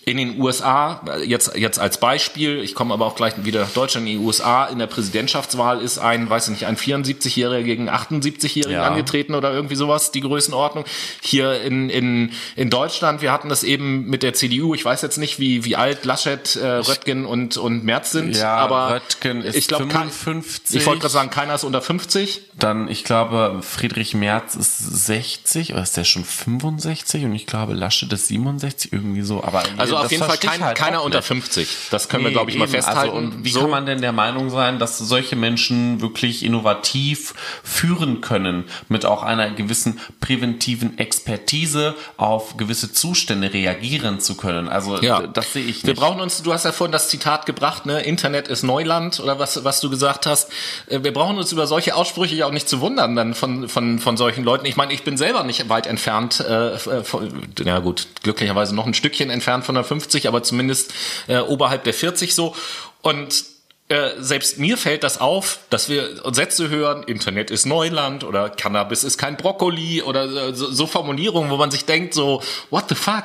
in 0.07 0.17
den 0.17 0.41
USA, 0.41 1.03
jetzt, 1.25 1.55
jetzt 1.57 1.79
als 1.79 1.99
Beispiel, 2.01 2.61
ich 2.63 2.75
komme 2.75 2.95
aber 2.95 3.07
auch 3.07 3.15
gleich 3.15 3.35
wieder 3.45 3.61
nach 3.61 3.71
Deutschland, 3.71 4.07
in 4.09 4.15
den 4.19 4.27
USA, 4.27 4.65
in 4.67 4.79
der 4.79 4.87
Präsidentschaftswahl 4.87 5.81
ist 5.81 5.99
ein, 5.99 6.29
weiß 6.31 6.45
ich 6.49 6.51
nicht, 6.53 6.67
ein 6.67 6.77
74-Jähriger 6.77 7.63
gegen 7.63 7.89
78-Jährigen 7.91 8.73
Ja. 8.73 8.85
angetreten 8.89 9.35
oder 9.35 9.53
irgendwie 9.53 9.75
sowas, 9.77 10.11
die 10.11 10.21
Größenordnung. 10.23 10.85
Hier 11.21 11.61
in, 11.63 11.91
in, 11.91 12.33
in 12.57 12.71
Deutschland, 12.71 13.21
wir 13.23 13.31
hatten 13.31 13.49
das 13.51 13.63
eben 13.63 14.07
mit 14.07 14.23
der 14.23 14.33
CDU, 14.35 14.75
ich 14.75 14.85
weiß 14.85 15.03
jetzt 15.03 15.19
nicht, 15.19 15.39
wie, 15.39 15.65
wie 15.65 15.77
alt 15.77 16.05
Laschet, 16.05 16.57
äh, 16.57 16.67
Röttgen 16.67 17.27
und, 17.27 17.57
und 17.59 17.85
Merz 17.85 18.11
sind, 18.13 18.37
Ja, 18.37 18.57
aber 18.57 18.95
Röttgen 18.95 19.43
ist 19.43 19.55
ich 19.57 19.69
glaube, 19.69 19.85
55. 19.85 20.77
ich 20.81 20.87
wollte 20.87 21.01
gerade 21.03 21.13
sagen, 21.13 21.31
keiner 21.31 21.55
ist 21.55 21.65
unter 21.65 21.83
50. 21.83 22.41
Dann, 22.59 22.89
ich 22.89 23.05
glaube, 23.05 23.61
Friedrich 23.63 24.15
Merz 24.15 24.55
ist 24.55 24.79
60 25.07 25.73
oder 25.73 25.83
ist 25.83 25.97
der 25.97 26.05
schon 26.05 26.25
65 26.25 27.25
und 27.25 27.35
ich 27.35 27.47
glaube, 27.47 27.75
Laschet 27.75 28.13
ist 28.13 28.29
67, 28.29 28.93
irgendwie 28.93 29.23
so. 29.23 29.45
Aber 29.45 29.63
Also 29.77 29.90
das 29.97 30.05
auf 30.07 30.11
jeden 30.13 30.25
Fall 30.25 30.39
kein, 30.39 30.65
halt 30.65 30.77
keiner 30.77 31.03
unter 31.03 31.19
nicht. 31.19 31.27
50. 31.29 31.69
Das 31.91 32.09
können 32.09 32.25
wir, 32.25 32.29
Nee, 32.31 32.35
glaube 32.35 32.51
ich, 32.51 32.57
mal 32.57 32.65
eben. 32.65 32.73
festhalten. 32.73 32.99
Also, 33.01 33.13
und 33.13 33.45
wie 33.45 33.51
So- 33.51 33.61
kann 33.63 33.71
man 33.71 33.87
denn 33.87 34.01
der 34.01 34.13
Meinung 34.13 34.51
sein, 34.51 34.79
dass 34.79 34.99
solche 34.99 35.37
Menschen 35.37 36.01
wirklich 36.01 36.45
innovativ 36.45 37.35
führen 37.63 38.21
können, 38.21 38.65
mit 38.89 39.05
auch 39.07 39.23
einer 39.23 39.51
gewissen 39.51 40.01
präventiven 40.21 40.99
Expertise 40.99 41.95
auf 42.17 42.57
gewisse 42.57 42.93
Zustände 42.93 43.53
reagieren 43.53 44.21
zu 44.21 44.37
können? 44.37 44.69
Also 44.69 45.01
Ja. 45.01 45.27
das 45.27 45.53
sehe 45.53 45.65
ich 45.65 45.83
Wir 45.85 45.91
nicht. 45.91 46.01
brauchen 46.01 46.21
uns, 46.21 46.43
du 46.43 46.53
hast 46.53 46.65
ja 46.65 46.73
vorhin 46.73 46.93
das 46.93 47.09
Zitat 47.09 47.47
gebracht, 47.47 47.87
ne, 47.87 48.01
Internet 48.03 48.49
ist 48.49 48.63
Neuland 48.63 49.21
oder 49.21 49.39
was, 49.39 49.65
was 49.65 49.81
du 49.81 49.91
gesagt 49.91 50.27
hast. 50.27 50.51
Äh, 50.87 51.01
Wir 51.03 51.13
brauchen 51.13 51.39
uns 51.39 51.51
über 51.53 51.67
solche 51.67 51.95
Aussprüche 51.95 52.35
ja 52.35 52.47
auch 52.47 52.53
nicht 52.53 52.69
zu 52.69 52.81
wundern 52.81 53.17
dann 53.17 53.35
von, 53.35 53.69
von, 53.69 53.99
von 53.99 54.17
solchen 54.17 54.45
Leuten. 54.45 54.67
Ich 54.67 54.77
meine, 54.77 54.93
ich 54.93 55.03
bin 55.03 55.17
selber 55.17 55.43
nicht 55.45 55.69
weit 55.69 55.87
entfernt, 55.87 56.41
äh, 56.41 56.79
von, 56.79 57.33
ja 57.65 57.79
gut, 57.79 58.07
glücklicherweise 58.23 58.75
noch 58.75 58.87
ein 58.87 58.95
Stückchen 58.95 59.31
entfernt 59.31 59.65
von 59.65 59.75
der 59.75 59.80
50, 59.85 60.29
aber 60.29 60.43
zumindest 60.43 60.93
äh, 61.29 61.39
oberhalb 61.39 61.85
der 61.85 61.95
40 61.95 62.35
so. 62.35 62.55
Und 63.03 63.45
äh, 63.89 64.11
selbst 64.21 64.59
mir 64.59 64.77
fällt 64.77 65.03
das 65.03 65.21
auf, 65.21 65.59
dass 65.69 65.89
wir 65.89 66.23
Sätze 66.33 66.69
hören, 66.69 67.03
Internet 67.03 67.51
ist 67.51 67.67
Neuland 67.67 68.23
oder 68.23 68.49
Cannabis 68.49 69.03
ist 69.03 69.19
kein 69.19 69.37
Brokkoli 69.37 70.03
oder 70.03 70.49
äh, 70.51 70.55
so, 70.55 70.71
so 70.71 70.87
Formulierungen, 70.87 71.51
wo 71.51 71.57
man 71.57 71.73
sich 71.73 71.87
denkt 71.87 72.15
so, 72.15 72.41
what 72.71 72.89
the 72.89 72.95
fuck? 72.95 73.25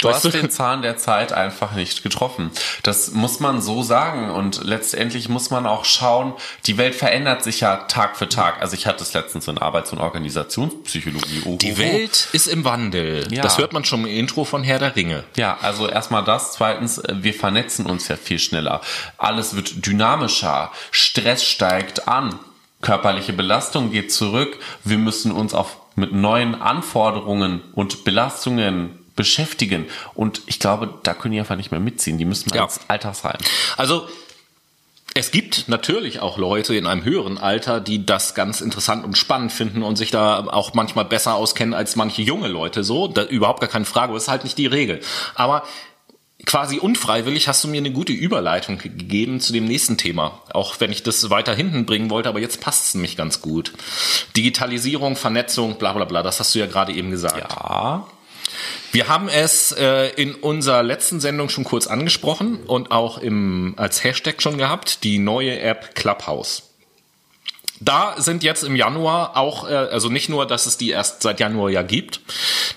Du 0.00 0.08
Weißt 0.08 0.24
hast 0.24 0.34
den 0.34 0.50
Zahn 0.50 0.82
der 0.82 0.96
Zeit 0.96 1.32
einfach 1.32 1.72
nicht 1.72 2.02
getroffen. 2.02 2.50
Das 2.82 3.12
muss 3.12 3.40
man 3.40 3.60
so 3.60 3.82
sagen. 3.82 4.30
Und 4.30 4.64
letztendlich 4.64 5.28
muss 5.28 5.50
man 5.50 5.66
auch 5.66 5.84
schauen, 5.84 6.34
die 6.66 6.78
Welt 6.78 6.94
verändert 6.94 7.42
sich 7.42 7.60
ja 7.60 7.76
Tag 7.76 8.16
für 8.16 8.28
Tag. 8.28 8.60
Also 8.60 8.74
ich 8.74 8.86
hatte 8.86 9.02
es 9.02 9.12
letztens 9.14 9.48
in 9.48 9.58
Arbeits- 9.58 9.92
und 9.92 9.98
Organisationspsychologie. 9.98 11.42
Oh, 11.44 11.56
Die 11.56 11.72
oh, 11.72 11.74
oh. 11.74 11.78
Welt 11.78 12.28
ist 12.32 12.46
im 12.46 12.64
Wandel. 12.64 13.26
Ja. 13.32 13.42
Das 13.42 13.58
hört 13.58 13.72
man 13.72 13.84
schon 13.84 14.00
im 14.00 14.06
Intro 14.06 14.44
von 14.44 14.62
Herr 14.62 14.78
der 14.78 14.96
Ringe. 14.96 15.24
Ja, 15.36 15.58
also 15.62 15.88
erstmal 15.88 16.24
das. 16.24 16.52
Zweitens, 16.52 16.98
äh, 16.98 17.14
wir 17.18 17.34
vernetzen 17.34 17.86
uns 17.86 18.08
ja 18.08 18.16
viel 18.16 18.38
schneller. 18.38 18.80
Alles 19.18 19.56
wird 19.56 19.86
dynamischer. 19.86 20.72
Stress 20.90 21.44
steigt 21.44 22.08
an. 22.08 22.38
Körperliche 22.82 23.32
Belastung 23.32 23.90
geht 23.90 24.12
zurück. 24.12 24.58
Wir 24.84 24.98
müssen 24.98 25.32
uns 25.32 25.54
auf, 25.54 25.78
mit 25.96 26.12
neuen 26.12 26.60
Anforderungen 26.60 27.62
und 27.74 28.04
Belastungen 28.04 28.98
beschäftigen. 29.16 29.86
Und 30.14 30.42
ich 30.46 30.60
glaube, 30.60 30.94
da 31.02 31.14
können 31.14 31.32
die 31.32 31.40
einfach 31.40 31.56
nicht 31.56 31.70
mehr 31.70 31.80
mitziehen. 31.80 32.18
Die 32.18 32.24
müssen 32.24 32.54
Ja. 32.54 32.64
als 32.64 32.80
Altersheim. 32.88 33.38
Also 33.76 34.06
es 35.14 35.30
gibt 35.30 35.68
natürlich 35.68 36.20
auch 36.20 36.36
Leute 36.36 36.74
in 36.76 36.86
einem 36.86 37.02
höheren 37.02 37.38
Alter, 37.38 37.80
die 37.80 38.04
das 38.04 38.34
ganz 38.34 38.60
interessant 38.60 39.02
und 39.02 39.16
spannend 39.16 39.50
finden 39.50 39.82
und 39.82 39.96
sich 39.96 40.10
da 40.10 40.46
auch 40.46 40.74
manchmal 40.74 41.06
besser 41.06 41.34
auskennen 41.34 41.72
als 41.72 41.96
manche 41.96 42.20
junge 42.20 42.48
Leute. 42.48 42.84
So, 42.84 43.08
da, 43.08 43.24
überhaupt 43.24 43.60
gar 43.60 43.70
keine 43.70 43.86
Frage. 43.86 44.12
Das 44.12 44.24
ist 44.24 44.28
halt 44.28 44.44
nicht 44.44 44.58
die 44.58 44.66
Regel. 44.66 45.00
Aber 45.34 45.62
quasi 46.44 46.78
unfreiwillig 46.78 47.48
hast 47.48 47.64
du 47.64 47.68
mir 47.68 47.78
eine 47.78 47.92
gute 47.92 48.12
Überleitung 48.12 48.76
gegeben 48.76 49.40
zu 49.40 49.54
dem 49.54 49.64
nächsten 49.64 49.96
Thema. 49.96 50.42
Auch 50.52 50.80
wenn 50.80 50.92
ich 50.92 51.02
das 51.02 51.30
weiter 51.30 51.54
hinten 51.54 51.86
bringen 51.86 52.10
wollte, 52.10 52.28
aber 52.28 52.40
jetzt 52.40 52.60
passt 52.60 52.84
es 52.84 52.94
nämlich 52.94 53.16
ganz 53.16 53.40
gut. 53.40 53.72
Digitalisierung, 54.36 55.16
Vernetzung, 55.16 55.78
bla 55.78 55.94
bla 55.94 56.04
bla, 56.04 56.22
das 56.22 56.40
hast 56.40 56.54
du 56.54 56.58
ja 56.58 56.66
gerade 56.66 56.92
eben 56.92 57.10
gesagt. 57.10 57.54
Ja. 57.54 58.06
Wir 58.92 59.08
haben 59.08 59.28
es 59.28 59.72
äh, 59.72 60.08
in 60.16 60.34
unserer 60.34 60.82
letzten 60.82 61.20
Sendung 61.20 61.48
schon 61.48 61.64
kurz 61.64 61.86
angesprochen 61.86 62.60
und 62.66 62.90
auch 62.92 63.18
im, 63.18 63.74
als 63.76 64.04
Hashtag 64.04 64.40
schon 64.40 64.58
gehabt, 64.58 65.04
die 65.04 65.18
neue 65.18 65.60
App 65.60 65.94
Clubhouse. 65.94 66.62
Da 67.78 68.14
sind 68.16 68.42
jetzt 68.42 68.64
im 68.64 68.74
Januar 68.74 69.36
auch, 69.36 69.68
äh, 69.68 69.74
also 69.74 70.08
nicht 70.08 70.28
nur, 70.28 70.46
dass 70.46 70.66
es 70.66 70.78
die 70.78 70.90
erst 70.90 71.22
seit 71.22 71.40
Januar 71.40 71.70
ja 71.70 71.82
gibt, 71.82 72.20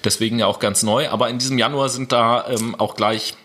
deswegen 0.03 0.39
ja 0.39 0.47
auch 0.47 0.59
ganz 0.59 0.83
neu, 0.83 1.09
aber 1.09 1.29
in 1.29 1.39
diesem 1.39 1.57
Januar 1.57 1.89
sind 1.89 2.11
da 2.11 2.47
ähm, 2.49 2.75
auch 2.75 2.95
gleich 2.95 3.35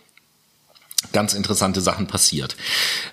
ganz 1.13 1.35
interessante 1.35 1.81
Sachen 1.81 2.07
passiert. 2.07 2.57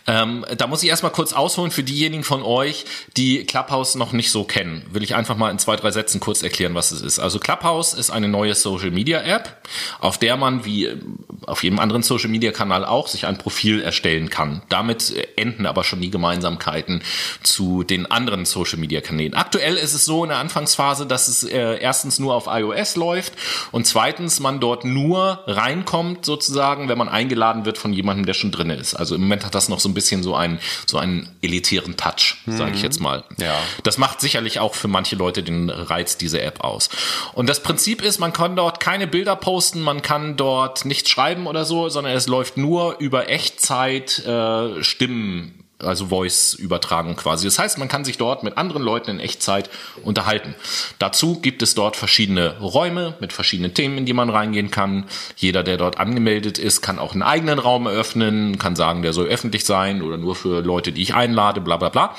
Ähm, 0.08 0.46
da 0.58 0.68
muss 0.68 0.84
ich 0.84 0.90
erstmal 0.90 1.12
kurz 1.12 1.34
ausholen 1.34 1.72
für 1.72 1.84
diejenigen 1.84 2.24
von 2.24 2.44
euch, 2.44 2.86
die 3.18 3.46
Clubhouse 3.46 3.96
noch 3.96 4.14
nicht 4.14 4.32
so 4.32 4.44
kennen. 4.44 4.86
Will 4.92 5.04
ich 5.04 5.16
einfach 5.16 5.38
mal 5.38 5.52
in 5.52 5.60
zwei, 5.60 5.76
drei 5.76 5.92
Sätzen 5.92 6.20
kurz 6.20 6.44
erklären, 6.44 6.76
was 6.76 6.92
es 6.92 7.02
ist. 7.02 7.20
Also 7.20 7.40
Clubhouse 7.40 7.94
ist 7.94 8.10
eine 8.10 8.28
neue 8.28 8.56
Social 8.56 8.92
Media 8.92 9.22
App, 9.22 9.58
auf 10.00 10.18
der 10.18 10.38
man 10.38 10.66
wie 10.66 10.86
äh, 10.86 10.98
auf 11.46 11.64
jedem 11.64 11.80
anderen 11.80 12.04
Social 12.04 12.30
Media 12.30 12.52
Kanal 12.52 12.86
auch 12.86 13.08
sich 13.08 13.26
ein 13.26 13.38
Profil 13.38 13.82
erstellen 13.82 14.30
kann. 14.30 14.62
Damit 14.70 15.16
äh, 15.16 15.28
enden 15.36 15.66
aber 15.66 15.84
schon 15.84 16.02
die 16.02 16.12
Gemeinsamkeiten 16.12 17.04
zu 17.44 17.84
den 17.84 18.06
anderen 18.06 18.46
Social 18.46 18.80
Media 18.80 19.02
Kanälen. 19.02 19.34
Aktuell 19.34 19.76
ist 19.76 19.94
es 19.94 20.06
so 20.06 20.24
in 20.24 20.30
der 20.30 20.40
Anfangsphase, 20.40 21.06
dass 21.06 21.28
es 21.28 21.44
äh, 21.44 21.78
erstens 21.80 22.20
nur 22.20 22.36
auf 22.36 22.48
iOS 22.48 22.96
läuft 22.96 23.34
und 23.72 23.86
zweitens 23.86 24.40
man 24.40 24.60
dort 24.60 24.86
nur 24.86 25.44
reinkommt 25.48 26.26
sozusagen, 26.26 26.90
wenn 26.90 26.98
man 26.98 27.10
eingeladen 27.10 27.66
wird 27.66 27.78
von 27.82 27.92
jemandem, 27.94 28.26
der 28.26 28.34
schon 28.34 28.52
drin 28.52 28.70
ist. 28.70 28.94
Also 28.94 29.16
im 29.16 29.22
Moment 29.22 29.44
hat 29.44 29.56
das 29.56 29.68
noch 29.68 29.80
so 29.80 29.90
ein 29.90 29.94
bisschen 29.94 30.24
so 30.24 30.36
einen 30.36 30.60
so 30.86 30.98
einen 30.98 31.30
elitären 31.42 31.98
Touch, 31.98 32.38
sage 32.46 32.72
ich 32.76 32.82
jetzt 32.82 33.00
mal. 33.00 33.24
Ja. 33.38 33.56
Das 33.84 33.98
macht 33.98 34.22
sicherlich 34.22 34.60
auch 34.60 34.76
für 34.76 34.88
manche 34.88 35.16
Leute 35.16 35.44
den 35.44 35.70
Reiz 35.70 36.18
dieser 36.18 36.44
App 36.44 36.64
aus. 36.64 36.90
Und 37.34 37.50
das 37.50 37.62
Prinzip 37.62 38.02
ist, 38.02 38.20
man 38.20 38.32
kann 38.32 38.56
dort 38.56 38.80
keine 38.80 39.08
Bilder 39.08 39.36
posten, 39.36 39.82
man 39.82 40.02
kann 40.02 40.38
dort 40.38 40.86
nichts 40.86 41.10
schreiben 41.10 41.48
oder 41.48 41.66
so, 41.66 41.90
sondern 41.90 42.14
es 42.14 42.28
läuft 42.28 42.58
nur 42.58 42.98
über 43.00 43.28
Echtzeit 43.28 44.20
äh, 44.26 44.84
Stimmen 44.84 45.61
also 45.84 46.08
Voice-Übertragung 46.08 47.16
quasi. 47.16 47.46
Das 47.46 47.60
heißt, 47.60 47.78
man 47.78 47.88
kann 47.88 48.06
sich 48.06 48.18
dort 48.18 48.44
mit 48.44 48.58
anderen 48.58 48.84
Leuten 48.84 49.12
in 49.12 49.20
Echtzeit 49.20 49.70
unterhalten. 50.04 50.56
Dazu 51.00 51.40
gibt 51.40 51.62
es 51.62 51.76
dort 51.76 51.96
verschiedene 51.96 52.58
Räume 52.60 53.16
mit 53.20 53.34
verschiedenen 53.34 53.74
Themen, 53.74 53.98
in 53.98 54.06
die 54.06 54.14
man 54.14 54.30
reingehen 54.30 54.72
kann. 54.72 55.06
Jeder, 55.36 55.64
der 55.64 55.78
dort 55.78 56.00
angemeldet 56.00 56.58
ist, 56.58 56.82
kann 56.82 57.00
auch 57.00 57.14
einen 57.14 57.24
eigenen 57.24 57.60
Raum 57.60 57.88
eröffnen, 57.88 58.58
kann 58.58 58.76
sagen, 58.76 59.02
der 59.02 59.14
soll 59.14 59.28
öffentlich 59.28 59.66
sein 59.66 60.02
oder 60.02 60.18
nur 60.18 60.36
für 60.36 60.62
Leute, 60.62 60.92
die 60.92 61.02
ich 61.02 61.14
einlade, 61.16 61.62
bla 61.62 61.78
bla 61.78 61.90
bla. 61.90 62.16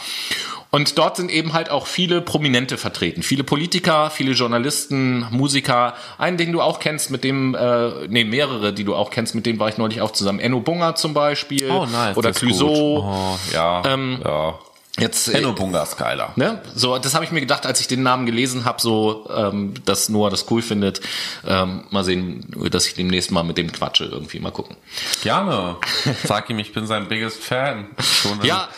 Und 0.75 0.97
dort 0.97 1.17
sind 1.19 1.31
eben 1.31 1.53
halt 1.53 1.71
auch 1.71 1.87
viele 1.87 2.23
Prominente 2.23 2.79
vertreten. 2.79 3.23
Viele 3.23 3.45
Politiker, 3.45 4.09
viele 4.09 4.33
Journalisten, 4.33 5.27
Musiker. 5.31 5.93
Einen, 6.17 6.39
den 6.39 6.51
du 6.51 6.63
auch 6.63 6.79
kennst, 6.79 7.11
mit 7.11 7.25
dem, 7.25 7.55
äh, 7.55 8.09
nee, 8.09 8.25
mehrere, 8.25 8.73
die 8.73 8.85
du 8.85 8.95
auch 8.95 9.11
kennst, 9.11 9.35
mit 9.35 9.45
dem 9.45 9.59
war 9.59 9.69
ich 9.69 9.77
neulich 9.77 10.01
auch 10.01 10.13
zusammen. 10.13 10.41
Enno 10.41 10.61
Bunger 10.61 10.95
zum 10.95 11.13
Beispiel. 11.13 11.71
Oh, 11.71 11.85
nice. 11.85 12.17
Oder 12.17 12.33
Clouseau. 12.33 13.05
Oh, 13.07 13.39
ja. 13.53 13.83
Ähm, 13.85 14.21
ja. 14.25 14.59
Jetzt, 14.99 15.29
äh, 15.29 15.39
Enno 15.39 15.55
Bunga 15.55 15.83
ist 15.83 15.97
geiler. 15.97 16.33
Ne? 16.37 16.61
So, 16.75 16.99
das 16.99 17.15
habe 17.15 17.25
ich 17.25 17.33
mir 17.33 17.41
gedacht, 17.41 17.65
als 17.65 17.81
ich 17.81 17.87
den 17.87 18.03
Namen 18.03 18.27
gelesen 18.27 18.67
habe, 18.67 18.81
so, 18.81 19.27
ähm, 19.35 19.73
dass 19.87 20.11
Noah 20.11 20.29
das 20.29 20.51
cool 20.51 20.61
findet. 20.61 21.01
Ähm, 21.47 21.85
mal 21.89 22.05
sehen, 22.05 22.47
dass 22.71 22.87
ich 22.87 22.93
demnächst 22.93 23.31
mal 23.31 23.43
mit 23.43 23.57
dem 23.57 23.73
quatsche, 23.73 24.05
irgendwie 24.05 24.39
mal 24.39 24.51
gucken. 24.51 24.77
Gerne. 25.23 25.77
Sag 26.25 26.51
ihm, 26.51 26.59
ich 26.59 26.75
bin 26.75 26.87
sein 26.87 27.09
biggest 27.09 27.43
Fan. 27.43 27.87
Wohne 28.25 28.47
Ja, 28.47 28.69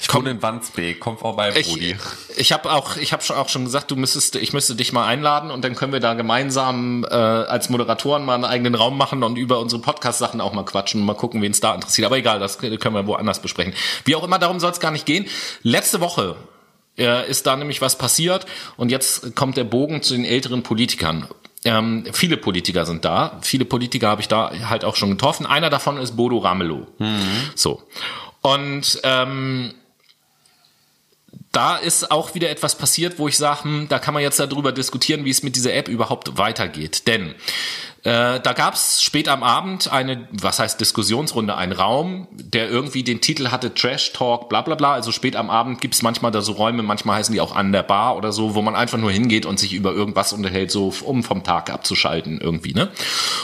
ich 0.00 0.12
wohne 0.12 0.30
in 0.30 0.42
Wandsbek. 0.42 0.98
Komm 0.98 1.18
vorbei, 1.18 1.52
Brudi. 1.52 1.96
Ich, 2.30 2.36
ich 2.36 2.52
habe 2.52 2.72
auch, 2.72 2.96
ich 2.96 3.12
habe 3.12 3.22
auch 3.36 3.48
schon 3.48 3.64
gesagt, 3.64 3.92
du 3.92 3.96
müsstest, 3.96 4.34
ich 4.34 4.52
müsste 4.52 4.74
dich 4.74 4.92
mal 4.92 5.06
einladen 5.06 5.52
und 5.52 5.62
dann 5.62 5.76
können 5.76 5.92
wir 5.92 6.00
da 6.00 6.14
gemeinsam 6.14 7.04
äh, 7.08 7.14
als 7.14 7.68
Moderatoren 7.68 8.24
mal 8.24 8.34
einen 8.34 8.44
eigenen 8.44 8.74
Raum 8.74 8.98
machen 8.98 9.22
und 9.22 9.36
über 9.36 9.60
unsere 9.60 9.80
Podcast-Sachen 9.80 10.40
auch 10.40 10.52
mal 10.52 10.64
quatschen 10.64 11.00
und 11.00 11.06
mal 11.06 11.14
gucken, 11.14 11.40
wen 11.42 11.52
es 11.52 11.60
da 11.60 11.76
interessiert. 11.76 12.06
Aber 12.06 12.16
egal, 12.16 12.40
das 12.40 12.58
können 12.58 12.94
wir 12.96 13.06
woanders 13.06 13.40
besprechen. 13.40 13.72
Wie 14.04 14.16
auch 14.16 14.24
immer, 14.24 14.40
darum 14.40 14.58
soll 14.58 14.72
es 14.72 14.80
gar 14.80 14.90
nicht 14.90 15.06
gehen. 15.06 15.26
Letzte 15.62 16.00
Woche 16.00 16.36
äh, 16.98 17.28
ist 17.28 17.46
da 17.46 17.56
nämlich 17.56 17.80
was 17.80 17.98
passiert 17.98 18.46
und 18.76 18.90
jetzt 18.90 19.34
kommt 19.34 19.56
der 19.56 19.64
Bogen 19.64 20.02
zu 20.02 20.14
den 20.14 20.24
älteren 20.24 20.62
Politikern. 20.62 21.28
Ähm, 21.64 22.04
viele 22.12 22.36
Politiker 22.36 22.84
sind 22.84 23.04
da. 23.04 23.38
Viele 23.42 23.64
Politiker 23.64 24.08
habe 24.08 24.20
ich 24.20 24.28
da 24.28 24.52
halt 24.68 24.84
auch 24.84 24.96
schon 24.96 25.10
getroffen. 25.10 25.46
Einer 25.46 25.70
davon 25.70 25.96
ist 25.96 26.14
Bodo 26.14 26.38
Ramelow. 26.38 26.86
So. 27.54 27.82
Und 28.42 29.00
ähm, 29.02 29.72
da 31.52 31.76
ist 31.76 32.10
auch 32.10 32.34
wieder 32.34 32.50
etwas 32.50 32.76
passiert, 32.76 33.18
wo 33.18 33.28
ich 33.28 33.38
sage, 33.38 33.64
hm, 33.64 33.86
da 33.88 33.98
kann 33.98 34.12
man 34.12 34.22
jetzt 34.22 34.40
darüber 34.40 34.72
diskutieren, 34.72 35.24
wie 35.24 35.30
es 35.30 35.42
mit 35.42 35.56
dieser 35.56 35.72
App 35.72 35.88
überhaupt 35.88 36.36
weitergeht. 36.36 37.06
Denn 37.06 37.34
äh, 38.04 38.38
da 38.38 38.52
gab 38.52 38.74
es 38.74 39.02
spät 39.02 39.28
am 39.28 39.42
Abend 39.42 39.90
eine, 39.90 40.28
was 40.30 40.58
heißt 40.58 40.78
Diskussionsrunde, 40.78 41.56
ein 41.56 41.72
Raum, 41.72 42.28
der 42.32 42.68
irgendwie 42.68 43.02
den 43.02 43.22
Titel 43.22 43.48
hatte 43.48 43.72
Trash 43.72 44.12
Talk, 44.12 44.50
bla 44.50 44.60
bla 44.60 44.74
bla. 44.74 44.92
Also 44.92 45.10
spät 45.10 45.36
am 45.36 45.48
Abend 45.48 45.80
gibt 45.80 45.94
es 45.94 46.02
manchmal 46.02 46.30
da 46.30 46.42
so 46.42 46.52
Räume, 46.52 46.82
manchmal 46.82 47.16
heißen 47.16 47.32
die 47.32 47.40
auch 47.40 47.56
an 47.56 47.72
der 47.72 47.82
Bar 47.82 48.16
oder 48.16 48.30
so, 48.30 48.54
wo 48.54 48.60
man 48.60 48.76
einfach 48.76 48.98
nur 48.98 49.10
hingeht 49.10 49.46
und 49.46 49.58
sich 49.58 49.72
über 49.72 49.92
irgendwas 49.92 50.34
unterhält, 50.34 50.70
so 50.70 50.92
um 51.02 51.22
vom 51.22 51.44
Tag 51.44 51.70
abzuschalten 51.70 52.42
irgendwie. 52.42 52.74
Ne? 52.74 52.90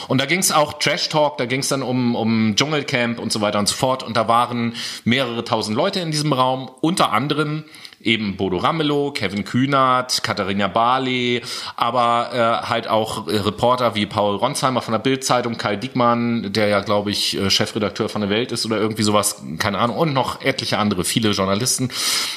Und 0.08 0.20
da 0.20 0.26
ging 0.26 0.40
es 0.40 0.52
auch 0.52 0.74
Trash 0.74 1.08
Talk, 1.08 1.38
da 1.38 1.46
ging 1.46 1.60
es 1.60 1.68
dann 1.68 1.82
um, 1.82 2.14
um 2.14 2.54
Dschungelcamp 2.54 3.18
und 3.18 3.32
so 3.32 3.40
weiter 3.40 3.58
und 3.58 3.66
so 3.66 3.74
fort. 3.74 4.02
Und 4.02 4.18
da 4.18 4.28
waren 4.28 4.74
mehrere 5.04 5.42
tausend 5.42 5.74
Leute 5.74 6.00
in 6.00 6.10
diesem 6.10 6.34
Raum, 6.34 6.70
unter 6.82 7.12
anderem 7.12 7.64
eben 8.02 8.36
Bodo 8.36 8.56
Ramelow, 8.56 9.12
Kevin 9.12 9.44
Kühnert, 9.44 10.22
Katharina 10.22 10.68
Barley, 10.68 11.42
aber 11.76 12.30
äh, 12.32 12.66
halt 12.68 12.88
auch 12.88 13.28
äh, 13.28 13.36
Reporter 13.36 13.94
wie 13.94 14.06
Paul 14.06 14.36
Ronsheimer 14.36 14.82
von 14.82 14.92
der 14.92 14.98
Bild-Zeitung, 14.98 15.58
Kai 15.58 15.76
Diekmann, 15.76 16.52
der 16.52 16.68
ja, 16.68 16.80
glaube 16.80 17.10
ich, 17.10 17.36
äh, 17.36 17.50
Chefredakteur 17.50 18.08
von 18.08 18.22
der 18.22 18.30
Welt 18.30 18.52
ist 18.52 18.64
oder 18.64 18.78
irgendwie 18.78 19.02
sowas, 19.02 19.42
keine 19.58 19.78
Ahnung, 19.78 19.96
und 19.96 20.14
noch 20.14 20.40
etliche 20.42 20.78
andere, 20.78 21.04
viele 21.04 21.30
Journalisten. 21.30 21.90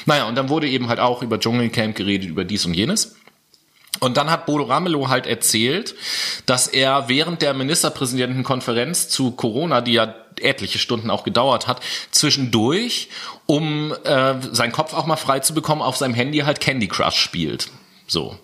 Naja, 0.06 0.24
und 0.24 0.36
dann 0.36 0.48
wurde 0.48 0.68
eben 0.68 0.88
halt 0.88 1.00
auch 1.00 1.22
über 1.22 1.38
Dschungelcamp 1.38 1.96
geredet, 1.96 2.28
über 2.28 2.44
dies 2.44 2.66
und 2.66 2.74
jenes. 2.74 3.16
Und 4.00 4.16
dann 4.16 4.30
hat 4.30 4.46
Bodo 4.46 4.64
Ramelow 4.64 5.08
halt 5.08 5.26
erzählt, 5.26 5.94
dass 6.46 6.66
er 6.66 7.08
während 7.08 7.42
der 7.42 7.54
Ministerpräsidentenkonferenz 7.54 9.08
zu 9.08 9.30
Corona, 9.32 9.80
die 9.80 9.92
ja 9.92 10.14
etliche 10.40 10.78
Stunden 10.78 11.10
auch 11.10 11.24
gedauert 11.24 11.66
hat, 11.66 11.80
zwischendurch, 12.10 13.08
um 13.46 13.94
äh, 14.04 14.34
seinen 14.40 14.72
Kopf 14.72 14.94
auch 14.94 15.06
mal 15.06 15.16
frei 15.16 15.40
zu 15.40 15.54
bekommen, 15.54 15.80
auf 15.80 15.96
seinem 15.96 16.14
Handy 16.14 16.38
halt 16.38 16.60
Candy 16.60 16.88
Crush 16.88 17.16
spielt. 17.16 17.68
So. 18.06 18.36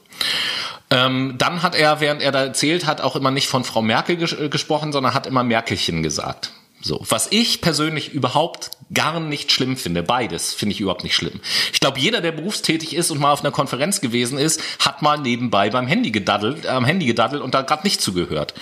Ähm, 0.90 1.34
dann 1.38 1.62
hat 1.62 1.74
er, 1.74 2.00
während 2.00 2.22
er 2.22 2.32
da 2.32 2.42
erzählt 2.44 2.86
hat, 2.86 3.00
auch 3.00 3.16
immer 3.16 3.30
nicht 3.30 3.48
von 3.48 3.64
Frau 3.64 3.82
Merkel 3.82 4.16
ges 4.16 4.36
gesprochen, 4.50 4.92
sondern 4.92 5.14
hat 5.14 5.26
immer 5.26 5.44
Merkelchen 5.44 6.02
gesagt. 6.02 6.52
So, 6.82 7.04
was 7.08 7.28
ich 7.30 7.60
persönlich 7.60 8.12
überhaupt 8.12 8.70
gar 8.92 9.20
nicht 9.20 9.52
schlimm 9.52 9.76
finde, 9.76 10.02
beides 10.02 10.54
finde 10.54 10.74
ich 10.74 10.80
überhaupt 10.80 11.04
nicht 11.04 11.14
schlimm. 11.14 11.40
Ich 11.72 11.80
glaube, 11.80 12.00
jeder, 12.00 12.20
der 12.20 12.32
berufstätig 12.32 12.94
ist 12.94 13.10
und 13.10 13.20
mal 13.20 13.32
auf 13.32 13.40
einer 13.40 13.50
Konferenz 13.52 14.00
gewesen 14.00 14.38
ist, 14.38 14.62
hat 14.78 15.02
mal 15.02 15.18
nebenbei 15.18 15.68
beim 15.70 15.86
Handy 15.86 16.10
gedaddelt, 16.10 16.66
am 16.66 16.84
Handy 16.84 17.06
gedaddelt 17.06 17.42
und 17.42 17.54
da 17.54 17.62
gerade 17.62 17.84
nicht 17.84 18.00
zugehört. 18.00 18.54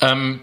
Ähm, 0.00 0.40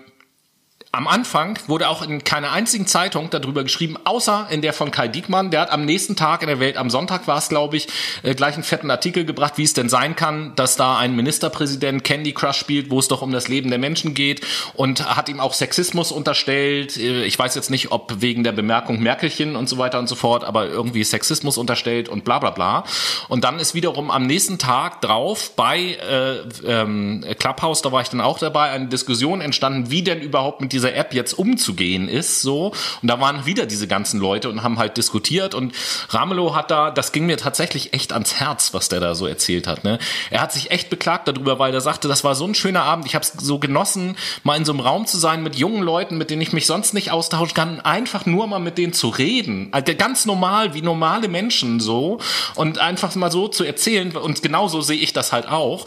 am 0.96 1.08
Anfang 1.08 1.58
wurde 1.66 1.90
auch 1.90 2.04
in 2.04 2.24
keiner 2.24 2.52
einzigen 2.52 2.86
Zeitung 2.86 3.32
darüber 3.32 3.64
geschrieben, 3.64 3.98
außer 4.04 4.46
in 4.52 4.62
der 4.62 4.74
von 4.74 4.92
Kai 4.92 5.08
Diekmann. 5.08 5.50
Der 5.50 5.62
hat 5.62 5.72
am 5.72 5.86
nächsten 5.86 6.16
Tag 6.16 6.44
in 6.44 6.48
der 6.48 6.60
Welt, 6.60 6.78
am 6.78 6.92
Sonntag 6.92 7.28
war 7.28 7.40
es, 7.40 7.50
glaube 7.50 7.78
ich, 7.78 7.88
äh, 8.22 8.36
gleich 8.36 8.54
einen 8.54 8.64
fetten 8.64 8.92
Artikel 8.92 9.26
gebracht, 9.26 9.54
wie 9.58 9.64
es 9.64 9.74
denn 9.74 9.90
sein 9.90 10.16
kann, 10.16 10.54
dass 10.56 10.76
da 10.76 11.00
ein 11.00 11.16
Ministerpräsident 11.16 12.04
Candy 12.04 12.32
Crush 12.34 12.58
spielt, 12.58 12.92
wo 12.92 13.00
es 13.00 13.08
doch 13.08 13.24
um 13.24 13.32
das 13.32 13.48
Leben 13.48 13.72
der 13.72 13.80
Menschen 13.80 14.14
geht 14.14 14.42
und 14.76 15.04
hat 15.04 15.30
ihm 15.30 15.40
auch 15.40 15.54
Sexismus 15.54 16.12
unterstellt. 16.12 16.96
Äh, 16.96 17.24
ich 17.24 17.40
weiß 17.40 17.56
jetzt 17.56 17.72
nicht, 17.72 17.92
ob 17.92 18.22
wegen 18.22 18.44
der 18.44 18.52
Bemerkung 18.52 19.00
Merkelchen 19.00 19.56
und 19.56 19.68
so 19.68 19.80
weiter 19.80 19.98
und 19.98 20.08
so 20.08 20.14
fort, 20.14 20.44
aber 20.44 20.68
irgendwie 20.68 21.04
Sexismus 21.04 21.58
unterstellt 21.58 22.08
und 22.08 22.24
bla 22.24 22.38
bla 22.38 22.52
bla. 22.52 22.84
Und 23.30 23.46
dann 23.46 23.58
ist 23.58 23.74
wiederum 23.74 24.12
am 24.12 24.28
nächsten 24.28 24.60
Tag 24.60 25.02
drauf 25.02 25.54
bei 25.56 25.98
äh, 26.08 26.36
ähm, 26.68 27.26
Clubhouse, 27.40 27.82
da 27.82 27.92
war 27.92 28.04
ich 28.04 28.10
dann 28.10 28.22
auch 28.22 28.38
dabei, 28.38 28.70
eine 28.70 28.90
Diskussion 28.90 29.42
entstanden, 29.42 29.90
wie 29.90 30.04
denn 30.04 30.22
überhaupt 30.22 30.62
mit 30.62 30.72
dieser 30.72 30.83
dieser 30.84 30.96
App 30.96 31.14
jetzt 31.14 31.34
umzugehen 31.34 32.10
ist, 32.10 32.42
so. 32.42 32.74
Und 33.02 33.08
da 33.08 33.20
waren 33.20 33.46
wieder 33.46 33.66
diese 33.66 33.88
ganzen 33.88 34.20
Leute 34.20 34.50
und 34.50 34.64
haben 34.64 34.80
halt 34.80 34.98
diskutiert 34.98 35.56
und 35.56 35.74
Ramelow 36.10 36.56
hat 36.56 36.72
da, 36.72 36.92
das 36.92 37.12
ging 37.12 37.26
mir 37.26 37.38
tatsächlich 37.38 37.94
echt 37.94 38.12
ans 38.12 38.36
Herz, 38.36 38.74
was 38.74 38.90
der 38.90 39.00
da 39.00 39.16
so 39.16 39.26
erzählt 39.26 39.68
hat, 39.68 39.84
ne. 39.84 40.00
Er 40.30 40.42
hat 40.42 40.52
sich 40.52 40.72
echt 40.72 40.90
beklagt 40.90 41.28
darüber, 41.28 41.60
weil 41.60 41.74
er 41.74 41.82
sagte, 41.82 42.08
das 42.08 42.24
war 42.24 42.36
so 42.36 42.46
ein 42.46 42.56
schöner 42.56 42.84
Abend, 42.84 43.06
ich 43.06 43.16
habe 43.16 43.24
es 43.24 43.32
so 43.32 43.60
genossen, 43.60 44.18
mal 44.44 44.58
in 44.58 44.66
so 44.66 44.74
einem 44.74 44.82
Raum 44.82 45.06
zu 45.06 45.18
sein 45.18 45.42
mit 45.42 45.56
jungen 45.56 45.84
Leuten, 45.84 46.18
mit 46.18 46.30
denen 46.30 46.42
ich 46.42 46.54
mich 46.54 46.66
sonst 46.66 46.94
nicht 46.94 47.12
austauschen 47.12 47.54
kann, 47.54 47.80
einfach 47.80 48.26
nur 48.26 48.48
mal 48.48 48.60
mit 48.60 48.78
denen 48.78 48.94
zu 48.94 49.08
reden. 49.08 49.70
Also 49.72 49.94
ganz 49.96 50.26
normal, 50.26 50.74
wie 50.74 50.82
normale 50.82 51.28
Menschen 51.28 51.80
so 51.80 52.20
und 52.56 52.80
einfach 52.80 53.16
mal 53.16 53.32
so 53.32 53.48
zu 53.48 53.64
erzählen 53.64 54.16
und 54.16 54.42
genauso 54.42 54.82
sehe 54.82 55.00
ich 55.00 55.14
das 55.14 55.32
halt 55.32 55.48
auch 55.48 55.86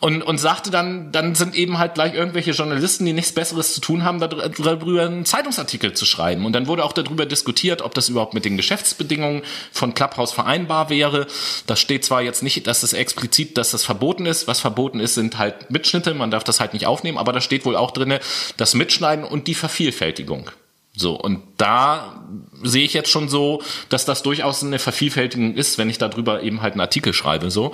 und, 0.00 0.22
und 0.22 0.38
sagte 0.38 0.70
dann, 0.70 1.12
dann 1.12 1.34
sind 1.34 1.54
eben 1.54 1.78
halt 1.78 1.94
gleich 1.94 2.14
irgendwelche 2.14 2.52
Journalisten, 2.52 3.04
die 3.04 3.12
nichts 3.12 3.32
Besseres 3.32 3.74
zu 3.74 3.80
tun 3.80 4.04
haben, 4.04 4.20
darüber 4.38 5.04
einen 5.04 5.24
Zeitungsartikel 5.24 5.92
zu 5.92 6.06
schreiben. 6.06 6.46
Und 6.46 6.52
dann 6.52 6.66
wurde 6.66 6.84
auch 6.84 6.92
darüber 6.92 7.26
diskutiert, 7.26 7.82
ob 7.82 7.94
das 7.94 8.08
überhaupt 8.08 8.34
mit 8.34 8.44
den 8.44 8.56
Geschäftsbedingungen 8.56 9.42
von 9.72 9.94
Clubhouse 9.94 10.32
vereinbar 10.32 10.90
wäre. 10.90 11.26
Das 11.66 11.80
steht 11.80 12.04
zwar 12.04 12.22
jetzt 12.22 12.42
nicht, 12.42 12.66
dass 12.66 12.80
das 12.80 12.92
explizit, 12.92 13.58
dass 13.58 13.70
das 13.70 13.84
verboten 13.84 14.26
ist. 14.26 14.48
Was 14.48 14.60
verboten 14.60 15.00
ist, 15.00 15.14
sind 15.14 15.38
halt 15.38 15.70
Mitschnitte. 15.70 16.14
Man 16.14 16.30
darf 16.30 16.44
das 16.44 16.60
halt 16.60 16.72
nicht 16.72 16.86
aufnehmen. 16.86 17.18
Aber 17.18 17.32
da 17.32 17.40
steht 17.40 17.64
wohl 17.64 17.76
auch 17.76 17.90
drinne 17.90 18.20
das 18.56 18.74
Mitschneiden 18.74 19.24
und 19.24 19.46
die 19.46 19.54
Vervielfältigung. 19.54 20.50
So, 20.98 21.14
und 21.14 21.42
da 21.58 22.24
sehe 22.64 22.84
ich 22.84 22.92
jetzt 22.92 23.08
schon 23.08 23.28
so, 23.28 23.62
dass 23.88 24.04
das 24.04 24.24
durchaus 24.24 24.64
eine 24.64 24.80
Vervielfältigung 24.80 25.54
ist, 25.54 25.78
wenn 25.78 25.88
ich 25.88 25.98
darüber 25.98 26.42
eben 26.42 26.60
halt 26.60 26.72
einen 26.72 26.80
Artikel 26.80 27.12
schreibe. 27.12 27.52
So, 27.52 27.72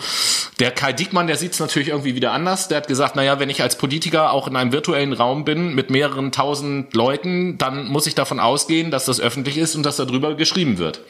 Der 0.58 0.70
Kai 0.70 0.92
Diekmann, 0.92 1.26
der 1.26 1.36
sieht 1.36 1.52
es 1.52 1.58
natürlich 1.58 1.88
irgendwie 1.88 2.16
wieder 2.16 2.32
anders. 2.32 2.68
Der 2.68 2.76
hat 2.76 2.86
gesagt, 2.86 3.16
naja, 3.16 3.38
wenn 3.38 3.48
ich 3.48 3.62
als 3.62 3.78
Politiker 3.78 4.30
auch 4.32 4.46
in 4.46 4.56
einem 4.56 4.72
virtuellen 4.72 5.14
Raum 5.14 5.46
bin 5.46 5.74
mit 5.74 5.88
mehreren 5.88 6.32
tausend 6.32 6.94
Leuten, 6.94 7.56
dann 7.56 7.86
muss 7.86 8.06
ich 8.06 8.14
davon 8.14 8.40
ausgehen, 8.40 8.90
dass 8.90 9.06
das 9.06 9.20
öffentlich 9.20 9.56
ist 9.56 9.74
und 9.74 9.84
dass 9.84 9.96
darüber 9.96 10.34
geschrieben 10.34 10.76
wird. 10.76 11.00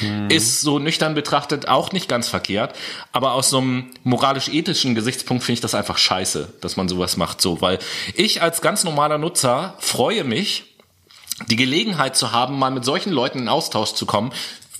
Mhm. 0.00 0.30
Ist 0.30 0.60
so 0.60 0.78
nüchtern 0.78 1.16
betrachtet 1.16 1.66
auch 1.66 1.90
nicht 1.90 2.08
ganz 2.08 2.28
verkehrt, 2.28 2.76
aber 3.10 3.32
aus 3.32 3.50
so 3.50 3.58
einem 3.58 3.90
moralisch-ethischen 4.04 4.94
Gesichtspunkt 4.94 5.42
finde 5.42 5.54
ich 5.54 5.62
das 5.62 5.74
einfach 5.74 5.98
scheiße, 5.98 6.48
dass 6.60 6.76
man 6.76 6.88
sowas 6.88 7.16
macht. 7.16 7.40
So, 7.40 7.60
weil 7.60 7.80
ich 8.14 8.40
als 8.40 8.60
ganz 8.60 8.84
normaler 8.84 9.18
Nutzer 9.18 9.74
freue 9.80 10.22
mich, 10.22 10.75
die 11.48 11.56
Gelegenheit 11.56 12.16
zu 12.16 12.32
haben, 12.32 12.58
mal 12.58 12.70
mit 12.70 12.84
solchen 12.84 13.12
Leuten 13.12 13.40
in 13.40 13.48
Austausch 13.48 13.92
zu 13.92 14.06
kommen, 14.06 14.32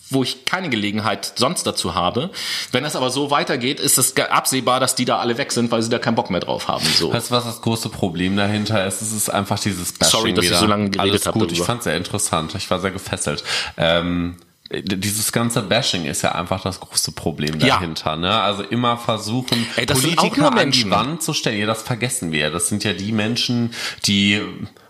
wo 0.09 0.23
ich 0.23 0.45
keine 0.45 0.69
Gelegenheit 0.69 1.33
sonst 1.37 1.65
dazu 1.65 1.95
habe. 1.95 2.31
Wenn 2.71 2.85
es 2.85 2.95
aber 2.95 3.11
so 3.11 3.31
weitergeht, 3.31 3.81
ist 3.81 3.99
es 3.99 4.17
absehbar, 4.17 4.79
dass 4.79 4.95
die 4.95 5.05
da 5.05 5.19
alle 5.19 5.37
weg 5.37 5.53
sind, 5.53 5.71
weil 5.71 5.83
sie 5.83 5.91
da 5.91 5.99
keinen 5.99 6.15
Bock 6.15 6.31
mehr 6.31 6.41
drauf 6.41 6.69
haben. 6.69 6.85
So. 6.85 7.13
Weißt 7.13 7.31
du, 7.31 7.35
was 7.35 7.45
das 7.45 7.61
große 7.61 7.89
Problem 7.89 8.37
dahinter 8.37 8.87
ist? 8.87 9.03
Es 9.03 9.13
ist 9.13 9.29
einfach 9.29 9.59
dieses 9.59 9.93
Bashing 9.93 10.11
Sorry, 10.11 10.35
dass 10.35 10.45
wieder. 10.45 10.55
ich 10.55 10.61
so 10.61 10.67
lange 10.67 10.91
geredet 10.91 11.27
habe. 11.27 11.39
gut, 11.39 11.53
ich 11.53 11.61
fand 11.61 11.79
es 11.79 11.85
sehr 11.85 11.97
interessant. 11.97 12.55
Ich 12.55 12.71
war 12.71 12.79
sehr 12.79 12.93
gefesselt. 12.93 13.43
Ähm, 13.77 14.37
dieses 14.71 15.31
ganze 15.33 15.63
Bashing 15.63 16.07
ist 16.07 16.23
ja 16.23 16.33
einfach 16.33 16.63
das 16.63 16.81
große 16.81 17.13
Problem 17.13 17.59
dahinter. 17.59 18.11
Ja. 18.11 18.17
Ne? 18.17 18.41
Also 18.41 18.63
immer 18.63 18.97
versuchen, 18.97 19.67
Ey, 19.77 19.87
Politiker 19.87 20.53
an 20.53 20.71
die 20.71 20.91
Wand 20.91 21.23
zu 21.23 21.33
stellen. 21.35 21.59
Ja, 21.59 21.67
das 21.67 21.83
vergessen 21.83 22.33
wir. 22.33 22.51
Das 22.51 22.69
sind 22.69 22.83
ja 22.83 22.93
die 22.93 23.13
Menschen, 23.13 23.73
die 24.07 24.43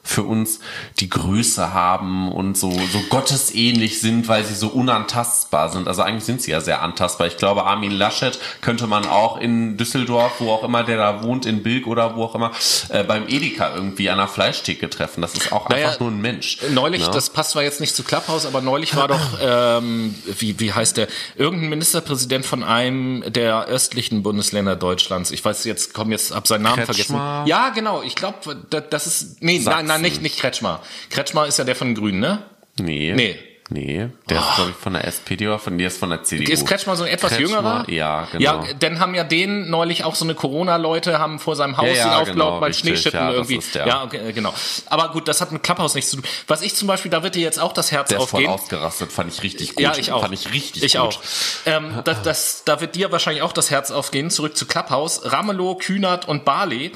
für 0.07 0.23
uns 0.23 0.61
die 1.01 1.11
Größe 1.11 1.75
haben 1.75 2.31
und 2.33 2.57
so, 2.57 2.71
so 2.71 3.01
gottesähnlich 3.11 4.01
sind, 4.01 4.29
weil 4.29 4.45
sie 4.45 4.55
so 4.55 4.69
unantastbar 4.69 5.71
sind. 5.71 5.89
Also 5.89 6.03
eigentlich 6.03 6.25
sind 6.25 6.41
sie 6.41 6.53
ja 6.53 6.61
sehr 6.61 6.83
antastbar. 6.83 7.27
Ich 7.27 7.37
glaube, 7.37 7.65
Armin 7.65 7.91
Laschet 7.91 8.39
könnte 8.61 8.87
man 8.87 9.07
auch 9.07 9.39
in 9.39 9.77
Düsseldorf, 9.77 10.35
wo 10.39 10.53
auch 10.53 10.63
immer 10.63 10.85
der 10.85 10.97
da 10.97 11.23
wohnt, 11.23 11.45
in 11.45 11.63
Bilk 11.63 11.87
oder 11.87 12.17
wo 12.17 12.25
auch 12.25 12.35
immer, 12.35 12.53
äh, 12.89 13.03
beim 13.03 13.29
Edeka 13.29 13.75
irgendwie 13.75 14.09
an 14.09 14.19
der 14.19 14.29
Fleischtheke 14.29 14.89
treffen. 14.89 15.21
Das 15.21 15.35
ist 15.35 15.53
auch 15.53 15.69
naja, 15.69 15.89
einfach 15.89 16.01
nur 16.01 16.11
ein 16.11 16.21
Mensch. 16.21 16.59
Neulich, 16.71 17.07
ne? 17.07 17.11
das 17.13 17.31
passt 17.31 17.51
zwar 17.51 17.63
jetzt 17.63 17.81
nicht 17.81 17.95
zu 17.97 18.05
Clubhouse, 18.05 18.47
aber 18.47 18.61
neulich 18.61 18.95
war 18.95 19.09
doch, 19.09 19.21
ähm, 19.43 20.15
wie, 20.39 20.59
wie 20.61 20.73
heißt 20.73 20.97
der, 20.97 21.09
irgendein 21.37 21.71
Ministerpräsident 21.71 22.47
von 22.47 22.63
einem 22.63 23.25
der 23.33 23.67
östlichen 23.67 24.23
Bundesländer 24.23 24.77
Deutschlands. 24.77 25.31
Ich 25.31 25.45
weiß 25.45 25.65
jetzt, 25.65 25.95
komm 25.95 26.13
jetzt, 26.13 26.35
hab 26.35 26.47
seinen 26.47 26.63
Namen 26.63 26.85
Kretschmer. 26.85 27.19
vergessen. 27.19 27.49
Ja, 27.49 27.71
genau. 27.71 28.03
Ich 28.03 28.15
glaube, 28.15 28.57
das 28.91 29.07
ist, 29.07 29.43
nee, 29.43 29.59
Sachsen. 29.59 29.79
nein, 29.79 29.87
nein, 29.87 29.96
nicht, 29.99 30.23
nicht 30.23 30.39
Kretschmer. 30.39 30.83
Kretschmer 31.11 31.47
ist 31.47 31.59
ja 31.59 31.65
der 31.65 31.77
von 31.77 31.89
den 31.89 31.95
Grünen, 31.97 32.21
ne? 32.21 32.43
Nee. 32.79 33.13
Nee. 33.15 33.39
Nee, 33.69 34.11
der 34.31 34.39
ist, 34.39 34.55
glaube 34.55 34.71
ich, 34.71 34.77
von 34.77 34.93
der 34.93 35.05
SPD 35.09 35.49
oder 35.49 35.59
von 35.59 35.77
dir 35.77 35.89
ist 35.89 35.99
von 35.99 36.11
der 36.11 36.23
CDU. 36.23 36.53
Ist 36.53 36.69
Kretschmer 36.69 36.95
so 36.95 37.03
ein 37.03 37.11
etwas 37.11 37.33
Kretschmer, 37.33 37.57
jüngerer? 37.57 37.91
Ja, 37.91 38.29
genau. 38.31 38.65
Ja, 38.65 38.65
dann 38.79 39.01
haben 39.01 39.13
ja 39.17 39.25
den 39.25 39.69
neulich 39.71 40.05
auch 40.05 40.15
so 40.15 40.25
eine 40.25 40.37
Corona-Leute 40.37 41.19
haben 41.19 41.41
vor 41.41 41.57
seinem 41.57 41.77
Haus 41.77 41.89
Ja, 41.89 41.95
ja, 41.95 42.21
ihn 42.21 42.27
genau, 42.27 42.61
weil 42.61 42.69
richtig, 42.69 42.91
Schneeschippen 42.91 43.19
ja, 43.19 43.33
irgendwie. 43.33 43.61
der. 43.75 43.89
Ja, 43.89 44.05
okay, 44.05 44.33
genau. 44.33 44.55
Aber 44.87 45.11
gut, 45.11 45.27
das 45.27 45.41
hat 45.41 45.51
mit 45.51 45.65
Clubhouse 45.65 45.97
nichts 45.97 46.13
zu 46.13 46.19
tun. 46.19 46.27
Was 46.47 46.63
ich 46.63 46.77
zum 46.77 46.87
Beispiel, 46.87 47.11
da 47.11 47.25
wird 47.25 47.35
dir 47.35 47.43
jetzt 47.43 47.59
auch 47.59 47.73
das 47.73 47.91
Herz 47.91 48.11
der 48.11 48.19
ist 48.21 48.31
voll 48.31 48.47
aufgehen. 48.47 48.53
ausgerastet, 48.53 49.11
fand 49.11 49.33
ich 49.33 49.43
richtig 49.43 49.75
gut. 49.75 49.83
Ja, 49.83 49.97
ich 49.97 50.13
auch. 50.13 50.23
Fand 50.23 50.35
ich 50.35 50.53
richtig 50.53 50.85
ich 50.85 50.93
gut. 50.93 51.01
auch. 51.01 51.21
Ähm, 51.65 52.03
das, 52.05 52.23
das, 52.23 52.63
da 52.65 52.81
wird 52.81 52.95
dir 52.95 53.11
wahrscheinlich 53.11 53.43
auch 53.43 53.53
das 53.53 53.73
Herz 53.73 53.91
aufgehen. 53.91 54.31
Zurück 54.31 54.57
zu 54.57 54.67
Clubhouse. 54.67 55.23
Ramelow, 55.25 55.75
Kühnert 55.75 56.29
und 56.29 56.45
Barley. 56.45 56.93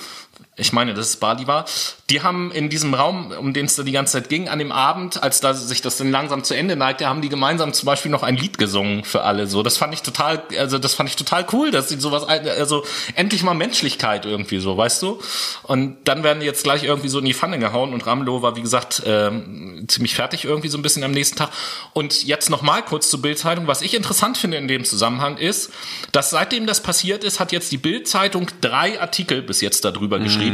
Ich 0.60 0.72
meine, 0.72 0.94
dass 0.94 1.08
es 1.08 1.16
Bali 1.16 1.46
war. 1.46 1.64
Die 2.10 2.22
haben 2.22 2.50
in 2.52 2.68
diesem 2.68 2.92
Raum, 2.94 3.32
um 3.32 3.52
den 3.52 3.66
es 3.66 3.76
da 3.76 3.82
die 3.82 3.92
ganze 3.92 4.14
Zeit 4.14 4.28
ging, 4.28 4.48
an 4.48 4.58
dem 4.58 4.72
Abend, 4.72 5.22
als 5.22 5.40
da 5.40 5.54
sich 5.54 5.80
das 5.80 5.96
dann 5.96 6.10
langsam 6.10 6.44
zu 6.44 6.54
Ende 6.54 6.76
neigte, 6.76 7.06
haben 7.06 7.22
die 7.22 7.28
gemeinsam 7.28 7.72
zum 7.72 7.86
Beispiel 7.86 8.10
noch 8.10 8.22
ein 8.22 8.36
Lied 8.36 8.58
gesungen 8.58 9.04
für 9.04 9.22
alle. 9.22 9.46
So, 9.46 9.62
das 9.62 9.76
fand 9.76 9.94
ich 9.94 10.02
total, 10.02 10.42
also 10.58 10.78
das 10.78 10.94
fand 10.94 11.08
ich 11.08 11.16
total 11.16 11.46
cool, 11.52 11.70
dass 11.70 11.88
sie 11.88 11.98
sowas, 11.98 12.24
also 12.24 12.84
endlich 13.14 13.42
mal 13.42 13.54
Menschlichkeit 13.54 14.26
irgendwie 14.26 14.58
so, 14.58 14.76
weißt 14.76 15.02
du? 15.02 15.20
Und 15.62 15.96
dann 16.04 16.22
werden 16.24 16.40
die 16.40 16.46
jetzt 16.46 16.64
gleich 16.64 16.84
irgendwie 16.84 17.08
so 17.08 17.20
in 17.20 17.24
die 17.24 17.34
Pfanne 17.34 17.58
gehauen 17.58 17.94
und 17.94 18.06
Ramelow 18.06 18.42
war, 18.42 18.56
wie 18.56 18.62
gesagt, 18.62 19.02
ähm, 19.06 19.84
ziemlich 19.88 20.14
fertig 20.14 20.44
irgendwie 20.44 20.68
so 20.68 20.78
ein 20.78 20.82
bisschen 20.82 21.04
am 21.04 21.12
nächsten 21.12 21.36
Tag. 21.36 21.50
Und 21.92 22.24
jetzt 22.24 22.50
noch 22.50 22.62
mal 22.62 22.82
kurz 22.82 23.08
zur 23.08 23.22
Bildzeitung. 23.22 23.66
Was 23.66 23.82
ich 23.82 23.94
interessant 23.94 24.36
finde 24.36 24.56
in 24.56 24.68
dem 24.68 24.84
Zusammenhang 24.84 25.36
ist, 25.36 25.72
dass 26.12 26.30
seitdem 26.30 26.66
das 26.66 26.82
passiert 26.82 27.24
ist, 27.24 27.40
hat 27.40 27.52
jetzt 27.52 27.72
die 27.72 27.78
Bildzeitung 27.78 28.48
drei 28.60 29.00
Artikel 29.00 29.42
bis 29.42 29.60
jetzt 29.60 29.84
darüber 29.84 30.18
geschrieben 30.18 30.49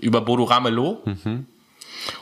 über 0.00 0.20
Bodo 0.20 0.44
Ramelow. 0.44 1.02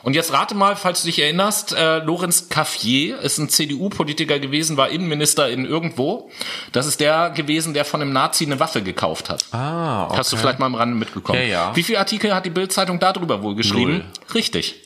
Und 0.02 0.14
jetzt 0.14 0.32
rate 0.32 0.54
mal, 0.54 0.76
falls 0.76 1.02
du 1.02 1.06
dich 1.08 1.18
erinnerst, 1.18 1.72
äh, 1.74 1.98
Lorenz 1.98 2.48
Caffier 2.48 3.18
ist 3.20 3.38
ein 3.38 3.48
CDU-Politiker 3.48 4.38
gewesen, 4.38 4.76
war 4.76 4.88
Innenminister 4.88 5.48
in 5.48 5.64
irgendwo. 5.64 6.30
Das 6.72 6.86
ist 6.86 7.00
der 7.00 7.30
gewesen, 7.30 7.74
der 7.74 7.84
von 7.84 8.00
einem 8.00 8.12
Nazi 8.12 8.44
eine 8.46 8.60
Waffe 8.60 8.82
gekauft 8.82 9.30
hat. 9.30 9.44
Ah, 9.52 10.06
okay. 10.06 10.16
Hast 10.18 10.32
du 10.32 10.36
vielleicht 10.36 10.58
mal 10.58 10.66
am 10.66 10.74
Rande 10.74 10.96
mitbekommen. 10.96 11.38
Ja, 11.40 11.46
ja. 11.46 11.76
Wie 11.76 11.82
viele 11.82 11.98
Artikel 11.98 12.34
hat 12.34 12.46
die 12.46 12.50
Bildzeitung 12.50 12.98
darüber 12.98 13.42
wohl 13.42 13.54
geschrieben? 13.54 13.92
Null. 13.92 14.04
Richtig. 14.34 14.76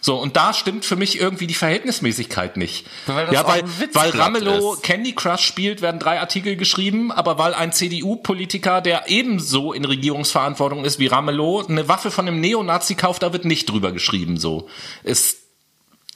So, 0.00 0.16
und 0.16 0.36
da 0.36 0.52
stimmt 0.52 0.84
für 0.84 0.96
mich 0.96 1.20
irgendwie 1.20 1.46
die 1.46 1.54
Verhältnismäßigkeit 1.54 2.56
nicht. 2.56 2.86
Weil 3.06 3.32
ja, 3.32 3.46
weil, 3.46 3.64
weil 3.92 4.10
Ramelow 4.10 4.74
ist. 4.74 4.82
Candy 4.82 5.12
Crush 5.14 5.42
spielt, 5.42 5.82
werden 5.82 5.98
drei 5.98 6.20
Artikel 6.20 6.56
geschrieben, 6.56 7.10
aber 7.12 7.38
weil 7.38 7.54
ein 7.54 7.72
CDU-Politiker, 7.72 8.80
der 8.80 9.08
ebenso 9.08 9.72
in 9.72 9.84
Regierungsverantwortung 9.84 10.84
ist 10.84 10.98
wie 10.98 11.06
Ramelow, 11.06 11.64
eine 11.68 11.88
Waffe 11.88 12.10
von 12.10 12.28
einem 12.28 12.40
Neonazi 12.40 12.94
kauft, 12.94 13.22
da 13.22 13.32
wird 13.32 13.44
nicht 13.44 13.70
drüber 13.70 13.92
geschrieben, 13.92 14.36
so. 14.36 14.68
Ist, 15.02 15.47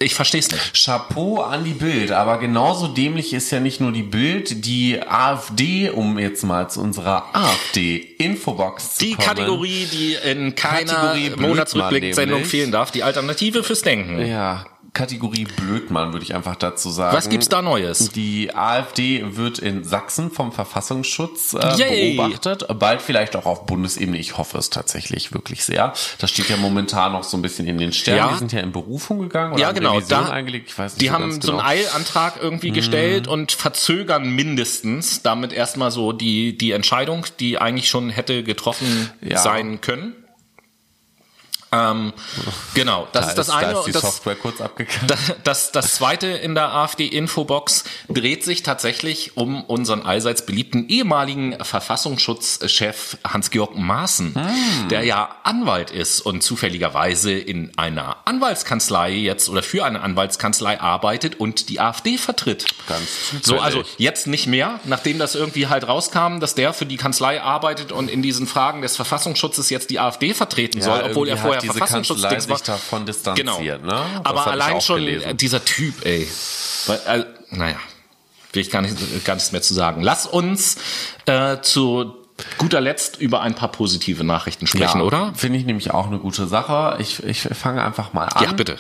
ich 0.03 0.15
versteh's 0.15 0.51
nicht. 0.51 0.85
Chapeau 0.85 1.41
an 1.41 1.65
die 1.65 1.73
Bild, 1.73 2.13
aber 2.13 2.39
genauso 2.39 2.89
dämlich 2.89 3.33
ist 3.33 3.51
ja 3.51 3.61
nicht 3.61 3.81
nur 3.81 3.93
die 3.93 4.03
Bild, 4.03 4.65
die 4.67 5.01
AfD, 5.01 5.91
um 5.91 6.19
jetzt 6.19 6.43
mal 6.45 6.69
zu 6.71 6.81
unserer 6.81 7.25
AfD-Infobox 7.33 8.97
zu 8.97 9.05
Die 9.05 9.15
kommen. 9.15 9.29
Kategorie, 9.29 9.87
die 9.91 10.17
in 10.31 10.55
keiner 10.55 11.15
Monatsrückblick-Sendung 11.37 12.45
fehlen 12.45 12.73
darf, 12.73 12.91
die 12.91 13.03
Alternative 13.03 13.63
fürs 13.63 13.83
Denken. 13.83 14.25
Ja, 14.27 14.67
Kategorie 14.95 15.45
Blödmann 15.57 16.13
würde 16.13 16.23
ich 16.25 16.35
einfach 16.35 16.55
dazu 16.57 16.91
sagen. 16.91 17.17
Was 17.17 17.31
gibt's 17.31 17.49
da 17.49 17.63
Neues? 17.63 18.11
Die 18.11 18.55
AfD 18.55 19.25
wird 19.37 19.59
in 19.59 19.85
Sachsen 19.85 20.31
vom 20.31 20.53
Verfassungsschutz 20.53 21.55
äh, 21.55 22.15
beobachtet. 22.17 22.67
Bald 22.79 23.01
vielleicht 23.01 23.35
auch 23.35 23.47
auf 23.47 23.65
Bundesebene. 23.65 24.19
Ich 24.19 24.37
hoffe 24.37 24.59
es 24.59 24.69
tatsächlich 24.69 25.33
wirklich 25.33 25.65
sehr. 25.65 25.95
Das 26.19 26.31
steht 26.31 26.51
ja 26.51 26.59
momentan 26.59 27.13
noch 27.13 27.25
so 27.25 27.39
ein 27.39 27.43
bisschen 27.43 27.67
in 27.67 27.79
den 27.79 27.95
Sternen. 27.95 28.19
Ja. 28.19 28.33
Die 28.33 28.39
sind 28.39 28.53
ja 28.53 28.61
in 28.61 28.73
Berufung 28.73 29.19
gegangen 29.21 29.55
oder 29.55 29.63
Ja, 29.63 29.73
genau. 29.73 29.95
Revision 29.97 30.25
Da, 30.27 30.31
eingelegt. 30.31 30.69
Ich 30.69 30.79
weiß 30.79 30.93
nicht 30.93 31.01
die 31.03 31.07
so 31.07 31.13
haben 31.15 31.41
so 31.41 31.53
einen 31.53 31.59
genau. 31.59 31.69
Eilantrag 31.69 32.35
irgendwie 32.43 32.71
gestellt 32.71 33.29
und 33.29 33.53
verzögern 33.53 34.29
mindestens 34.29 35.23
damit 35.23 35.55
erstmal 35.55 35.91
so 35.91 36.13
die, 36.13 36.59
die 36.59 36.73
Entscheidung, 36.73 37.25
die 37.41 37.57
eigentlich 37.57 37.89
schon 37.89 38.11
hätte 38.11 38.43
getroffen 38.43 39.11
Ja. 39.23 39.39
sein 39.39 39.81
können. 39.81 40.15
Ähm, 41.73 42.13
genau, 42.75 43.09
das 43.13 43.25
Da 43.25 43.31
ist 43.31 43.39
das 43.39 43.47
da 43.49 43.57
eine. 43.57 43.73
ist 43.79 43.85
die 43.87 43.93
das, 43.93 44.03
Software 44.03 44.35
kurz 44.37 44.61
abgegangen. 44.61 45.07
das, 45.07 45.35
das, 45.43 45.73
das 45.73 45.95
zweite 45.95 46.27
in 46.27 46.55
der 46.55 46.73
AfD-Infobox 46.75 47.85
dreht 48.09 48.45
sich 48.45 48.63
tatsächlich 48.63 49.37
um 49.37 49.65
unseren 49.65 50.03
allseits 50.03 50.45
beliebten 50.45 50.89
ehemaligen 50.89 51.57
Verfassungsschutzchef 51.65 53.17
Hans-Georg 53.27 53.77
Maaßen, 53.77 54.35
der 54.91 55.05
ja 55.05 55.37
Anwalt 55.45 55.91
ist 55.91 56.21
und 56.21 56.43
zufälligerweise 56.43 57.33
in 57.33 57.73
einer 57.79 58.17
Anwaltskanzlei 58.27 59.13
jetzt 59.13 59.49
oder 59.49 59.63
für 59.63 59.85
eine 59.85 60.03
Anwaltskanzlei 60.03 60.81
arbeitet 60.81 61.41
und 61.41 61.69
die 61.71 61.81
AfD 61.81 62.19
vertritt. 62.19 62.67
Ganz 62.87 63.03
So, 63.43 63.59
also 63.59 63.79
zufällig. 63.79 63.99
jetzt 63.99 64.27
nicht 64.27 64.47
mehr, 64.47 64.81
nachdem 64.85 65.19
das 65.19 65.35
irgendwie 65.35 65.69
halt 65.69 65.89
rauskam, 65.89 66.41
dass 66.41 66.55
der 66.55 66.73
für 66.73 66.87
die 66.87 66.97
Kanzlei 66.97 67.41
arbeitet 67.41 67.93
und 67.93 68.11
in 68.11 68.23
diesen 68.23 68.47
Fragen 68.47 68.83
des 68.83 68.97
Verfassungsschutzes 68.97 69.71
jetzt 69.71 69.91
die 69.91 69.99
AfD 69.99 70.35
vertreten 70.35 70.83
soll, 70.83 71.03
obwohl 71.03 71.29
er 71.29 71.37
vorher 71.37 71.62
diese 71.63 71.79
Kanzlei 71.81 72.41
sich 72.41 72.61
davon 72.63 73.07
distanziert. 73.07 73.47
Genau. 73.47 73.79
Ne? 73.79 74.21
Aber 74.25 74.47
allein 74.47 74.81
schon 74.81 74.97
gelesen. 75.05 75.37
dieser 75.37 75.65
Typ, 75.65 76.05
ey. 76.05 76.29
Weil, 76.87 76.99
äh, 77.07 77.25
naja, 77.51 77.77
will 78.53 78.63
ich 78.63 78.71
gar, 78.71 78.83
nicht, 78.83 79.25
gar 79.25 79.35
nichts 79.35 79.53
mehr 79.53 79.63
zu 79.63 79.75
sagen. 79.75 80.03
Lass 80.03 80.27
uns 80.27 80.77
äh, 81.27 81.61
zu 81.63 82.15
guter 82.59 82.81
Letzt 82.81 83.21
über 83.21 83.41
ein 83.41 83.55
paar 83.55 83.69
positive 83.71 84.25
Nachrichten 84.25 84.67
sprechen, 84.67 84.99
ja, 84.99 85.05
oder? 85.05 85.33
Finde 85.35 85.59
ich 85.59 85.65
nämlich 85.65 85.93
auch 85.93 86.07
eine 86.07 86.19
gute 86.19 86.47
Sache. 86.47 86.97
Ich, 87.01 87.23
ich 87.23 87.41
fange 87.43 87.85
einfach 87.85 88.13
mal 88.13 88.25
an. 88.27 88.45
Ja, 88.45 88.53
bitte. 88.53 88.79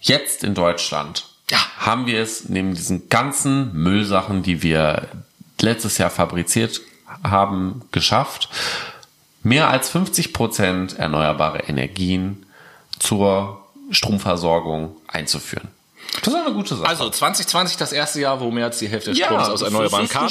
Jetzt 0.00 0.44
in 0.44 0.54
Deutschland 0.54 1.26
Ja. 1.50 1.58
haben 1.78 2.06
wir 2.06 2.20
es 2.20 2.48
neben 2.48 2.74
diesen 2.74 3.08
ganzen 3.08 3.72
Müllsachen, 3.72 4.42
die 4.42 4.62
wir 4.62 5.08
letztes 5.60 5.98
Jahr 5.98 6.10
fabriziert 6.10 6.80
haben, 7.24 7.82
geschafft, 7.92 8.48
mehr 9.42 9.68
als 9.68 9.90
50 9.90 10.32
Prozent 10.32 10.98
erneuerbare 10.98 11.64
Energien 11.64 12.46
zur 12.98 13.64
Stromversorgung 13.90 14.96
einzuführen. 15.08 15.68
Das 16.20 16.34
ist 16.34 16.40
eine 16.40 16.52
gute 16.52 16.76
Sache. 16.76 16.86
Also 16.88 17.08
2020 17.08 17.78
das 17.78 17.92
erste 17.92 18.20
Jahr, 18.20 18.38
wo 18.40 18.50
mehr 18.50 18.66
als 18.66 18.78
die 18.78 18.88
Hälfte 18.88 19.10
des 19.10 19.18
Ja, 19.18 19.26
Stroms 19.26 19.48
aus 19.48 19.62
Erneuerbaren 19.62 20.08
kam. 20.08 20.28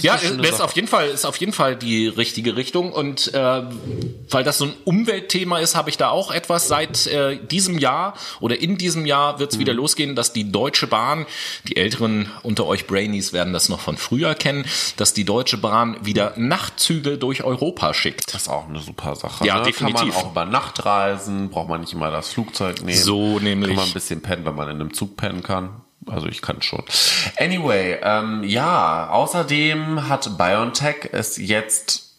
Ja, 0.00 0.14
das 0.14 0.22
ist 0.24 0.50
Sache. 0.52 0.64
auf 0.64 0.72
jeden 0.72 0.88
Fall 0.88 1.08
ist 1.08 1.26
auf 1.26 1.36
jeden 1.36 1.52
Fall 1.52 1.76
die 1.76 2.08
richtige 2.08 2.56
Richtung 2.56 2.90
und 2.92 3.32
äh, 3.34 3.62
weil 4.30 4.44
das 4.44 4.58
so 4.58 4.64
ein 4.66 4.74
Umweltthema 4.84 5.58
ist, 5.58 5.76
habe 5.76 5.90
ich 5.90 5.98
da 5.98 6.08
auch 6.08 6.30
etwas 6.30 6.68
seit 6.68 7.06
äh, 7.06 7.36
diesem 7.36 7.78
Jahr 7.78 8.14
oder 8.40 8.60
in 8.60 8.78
diesem 8.78 9.04
Jahr 9.04 9.38
wird 9.38 9.50
es 9.52 9.56
Mhm. 9.56 9.60
wieder 9.60 9.74
losgehen, 9.74 10.16
dass 10.16 10.32
die 10.32 10.50
Deutsche 10.50 10.86
Bahn, 10.86 11.26
die 11.68 11.76
älteren 11.76 12.30
unter 12.42 12.66
euch 12.66 12.86
Brainies 12.86 13.32
werden 13.34 13.52
das 13.52 13.68
noch 13.68 13.80
von 13.80 13.96
früher 13.98 14.34
kennen, 14.34 14.64
dass 14.96 15.12
die 15.12 15.24
Deutsche 15.24 15.58
Bahn 15.58 15.96
wieder 16.02 16.32
Nachtzüge 16.36 17.18
durch 17.18 17.44
Europa 17.44 17.92
schickt. 17.92 18.32
das 18.34 18.42
ist 18.42 18.48
auch 18.48 18.68
eine 18.68 18.80
super 18.80 19.14
Sache. 19.16 19.46
Ja, 19.46 19.58
ne? 19.58 19.64
definitiv. 19.64 20.00
Kann 20.00 20.08
man 20.08 20.16
auch 20.16 20.30
über 20.30 20.44
Nacht 20.46 20.84
reisen, 20.86 21.50
braucht 21.50 21.68
man 21.68 21.82
nicht 21.82 21.92
immer 21.92 22.10
das 22.10 22.30
Flugzeug 22.32 22.82
nehmen. 22.82 22.98
So 22.98 23.38
nämlich. 23.38 23.68
Kann 23.70 23.76
man 23.76 23.86
ein 23.88 23.92
bisschen 23.92 24.22
pennen, 24.22 24.44
wenn 24.46 24.54
man 24.54 24.61
in 24.68 24.80
einem 24.80 24.94
Zug 24.94 25.16
pennen 25.16 25.42
kann. 25.42 25.82
Also 26.06 26.26
ich 26.26 26.42
kann 26.42 26.62
schon. 26.62 26.82
Anyway, 27.38 27.98
ähm, 28.02 28.42
ja, 28.44 29.08
außerdem 29.08 30.08
hat 30.08 30.36
BioNTech 30.36 31.10
es 31.12 31.36
jetzt 31.36 32.12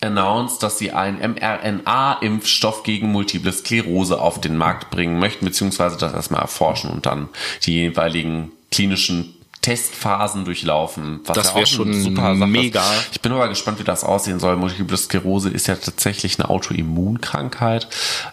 announced, 0.00 0.62
dass 0.62 0.78
sie 0.78 0.92
einen 0.92 1.18
mRNA-Impfstoff 1.18 2.82
gegen 2.82 3.08
multiple 3.12 3.52
Sklerose 3.52 4.20
auf 4.20 4.40
den 4.40 4.56
Markt 4.56 4.90
bringen 4.90 5.18
möchten, 5.18 5.44
beziehungsweise 5.44 5.96
das 5.96 6.12
erstmal 6.12 6.42
erforschen 6.42 6.90
und 6.90 7.06
dann 7.06 7.28
die 7.64 7.74
jeweiligen 7.74 8.52
klinischen 8.70 9.35
Testphasen 9.66 10.44
durchlaufen. 10.44 11.20
Was 11.24 11.34
Das 11.34 11.46
ja 11.48 11.54
wär 11.54 11.54
auch 11.54 11.56
eine 11.56 11.66
schon 11.66 12.50
mega. 12.52 12.80
Ist. 12.80 13.08
Ich 13.12 13.20
bin 13.20 13.32
aber 13.32 13.48
gespannt, 13.48 13.80
wie 13.80 13.84
das 13.84 14.04
aussehen 14.04 14.38
soll. 14.38 14.56
Multiple 14.56 14.96
Sklerose 14.96 15.50
ist 15.50 15.66
ja 15.66 15.74
tatsächlich 15.74 16.38
eine 16.38 16.48
Autoimmunkrankheit. 16.50 17.88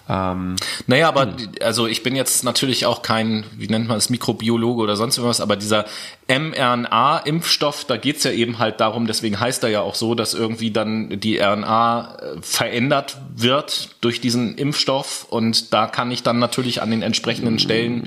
Ähm, 0.07 0.55
Naja, 0.85 1.07
aber 1.07 1.25
die- 1.25 1.59
also 1.63 1.87
ich 1.87 2.03
bin 2.03 2.15
jetzt 2.15 2.43
natürlich 2.43 2.85
auch 2.85 3.01
kein, 3.01 3.45
wie 3.57 3.65
nennt 3.67 3.87
man 3.87 3.97
es, 3.97 4.11
Mikrobiologe 4.11 4.83
oder 4.83 4.95
sonst 4.95 5.17
irgendwas, 5.17 5.41
aber 5.41 5.55
dieser 5.55 5.85
mRNA-Impfstoff, 6.27 7.85
da 7.85 7.97
geht's 7.97 8.23
ja 8.23 8.31
eben 8.31 8.59
halt 8.59 8.79
darum, 8.79 9.07
deswegen 9.07 9.39
heißt 9.39 9.63
er 9.63 9.69
ja 9.69 9.81
auch 9.81 9.95
so, 9.95 10.13
dass 10.13 10.35
irgendwie 10.35 10.69
dann 10.69 11.19
die 11.19 11.39
RNA 11.39 12.15
äh, 12.15 12.41
verändert 12.41 13.17
wird 13.35 13.95
durch 14.01 14.21
diesen 14.21 14.55
Impfstoff 14.55 15.25
und 15.29 15.73
da 15.73 15.87
kann 15.87 16.11
ich 16.11 16.21
dann 16.21 16.37
natürlich 16.37 16.81
an 16.83 16.91
den 16.91 17.01
entsprechenden 17.01 17.57
Stellen 17.57 18.03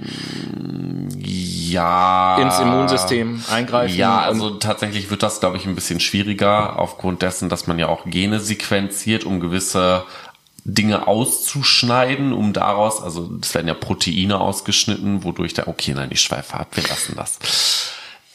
ja. 1.19 1.56
Ins 2.41 2.59
Immunsystem 2.59 3.43
eingreifen. 3.51 3.97
Ja, 3.97 4.19
und- 4.19 4.25
also 4.25 4.51
tatsächlich 4.51 5.11
wird 5.11 5.23
das, 5.23 5.41
glaube 5.41 5.57
ich, 5.57 5.67
ein 5.67 5.75
bisschen 5.75 6.01
schwieriger 6.01 6.79
aufgrund 6.79 7.23
dessen, 7.23 7.49
dass 7.49 7.67
man 7.67 7.79
ja 7.79 7.89
auch 7.89 8.05
Gene 8.07 8.41
sequenziert, 8.41 9.25
um 9.25 9.41
gewisse 9.41 10.05
Dinge 10.65 11.07
auszuschneiden, 11.07 12.33
um 12.33 12.53
daraus, 12.53 13.01
also 13.03 13.31
es 13.41 13.55
werden 13.55 13.69
ja 13.69 13.75
Proteine 13.75 14.41
ausgeschnitten, 14.41 15.23
wodurch 15.23 15.55
da, 15.55 15.65
okay, 15.67 15.93
nein, 15.95 16.09
ich 16.11 16.21
schweife 16.21 16.55
ab, 16.55 16.69
wir 16.73 16.83
lassen 16.83 17.15
das. 17.17 17.39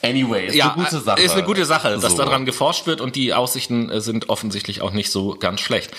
Anyway, 0.03 0.47
ist 0.47 0.55
ja, 0.55 0.73
eine 0.73 0.83
gute 0.83 0.99
Sache. 0.99 1.21
Ist 1.21 1.33
eine 1.33 1.43
gute 1.43 1.65
Sache, 1.65 1.97
dass 1.99 2.11
So. 2.13 2.17
daran 2.17 2.45
geforscht 2.45 2.87
wird 2.87 3.01
und 3.01 3.15
die 3.15 3.33
Aussichten 3.33 3.89
äh, 3.89 4.01
sind 4.01 4.29
offensichtlich 4.29 4.81
auch 4.81 4.91
nicht 4.91 5.11
so 5.11 5.35
ganz 5.39 5.61
schlecht. 5.61 5.91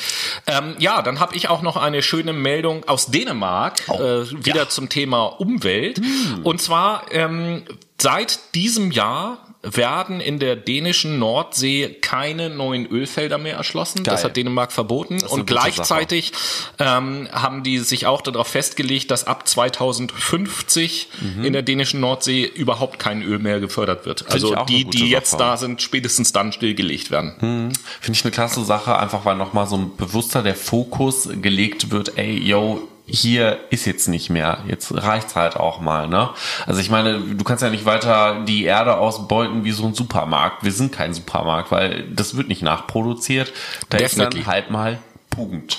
Ähm, 0.46 0.74
ja, 0.78 1.02
dann 1.02 1.20
habe 1.20 1.36
ich 1.36 1.48
auch 1.48 1.62
noch 1.62 1.76
eine 1.76 2.02
schöne 2.02 2.32
Meldung 2.32 2.88
aus 2.88 3.06
Dänemark, 3.06 3.88
äh, 3.88 4.24
wieder 4.44 4.68
zum 4.68 4.88
Thema 4.88 5.24
Umwelt. 5.26 6.00
Und 6.42 6.60
zwar 6.60 7.04
ähm, 7.12 7.62
seit 8.02 8.54
diesem 8.54 8.90
Jahr 8.90 9.38
werden 9.62 10.20
in 10.20 10.40
der 10.40 10.56
dänischen 10.56 11.20
Nordsee 11.20 11.96
keine 12.00 12.50
neuen 12.50 12.86
Ölfelder 12.86 13.38
mehr 13.38 13.56
erschlossen. 13.56 14.02
Das 14.02 14.16
Geil. 14.16 14.24
hat 14.24 14.36
Dänemark 14.36 14.72
verboten. 14.72 15.22
Und 15.28 15.46
gleichzeitig 15.46 16.32
ähm, 16.80 17.28
haben 17.30 17.62
die 17.62 17.78
sich 17.78 18.06
auch 18.06 18.22
darauf 18.22 18.48
festgelegt, 18.48 19.12
dass 19.12 19.26
ab 19.26 19.46
2050 19.46 21.08
in 21.44 21.52
der 21.52 21.62
dänischen 21.62 22.00
Nordsee 22.00 22.44
überhaupt 22.44 22.98
kein 22.98 23.22
Öl 23.22 23.38
mehr 23.38 23.60
gefördert 23.60 24.04
wird. 24.04 24.22
ich 24.22 24.32
Also 24.32 24.56
die, 24.68 24.84
die 24.84 25.08
jetzt 25.08 25.30
Sache. 25.30 25.42
da 25.42 25.56
sind, 25.56 25.80
spätestens 25.80 26.32
dann 26.32 26.52
stillgelegt 26.52 27.12
werden. 27.12 27.72
Finde 28.00 28.18
ich 28.18 28.24
eine 28.24 28.32
klasse 28.32 28.64
Sache, 28.64 28.98
einfach 28.98 29.24
weil 29.24 29.36
nochmal 29.36 29.68
so 29.68 29.76
ein 29.76 29.96
bewusster 29.96 30.42
der 30.42 30.56
Fokus 30.56 31.28
gelegt 31.40 31.90
wird, 31.90 32.18
ey, 32.18 32.36
yo, 32.36 32.88
hier 33.06 33.60
ist 33.70 33.84
jetzt 33.84 34.08
nicht 34.08 34.30
mehr. 34.30 34.64
Jetzt 34.66 34.92
reicht's 34.94 35.36
halt 35.36 35.56
auch 35.56 35.80
mal, 35.80 36.08
ne? 36.08 36.30
Also 36.66 36.80
ich 36.80 36.88
meine, 36.88 37.18
du 37.20 37.44
kannst 37.44 37.62
ja 37.62 37.70
nicht 37.70 37.84
weiter 37.84 38.42
die 38.46 38.64
Erde 38.64 38.96
ausbeuten 38.96 39.64
wie 39.64 39.72
so 39.72 39.86
ein 39.86 39.94
Supermarkt. 39.94 40.64
Wir 40.64 40.72
sind 40.72 40.92
kein 40.92 41.12
Supermarkt, 41.12 41.70
weil 41.70 42.04
das 42.10 42.36
wird 42.36 42.48
nicht 42.48 42.62
nachproduziert. 42.62 43.52
Da 43.88 43.98
Definitely. 43.98 44.40
ist 44.40 44.46
dann 44.46 44.54
halt 44.54 44.70
mal 44.70 44.98
Punkt. 45.30 45.78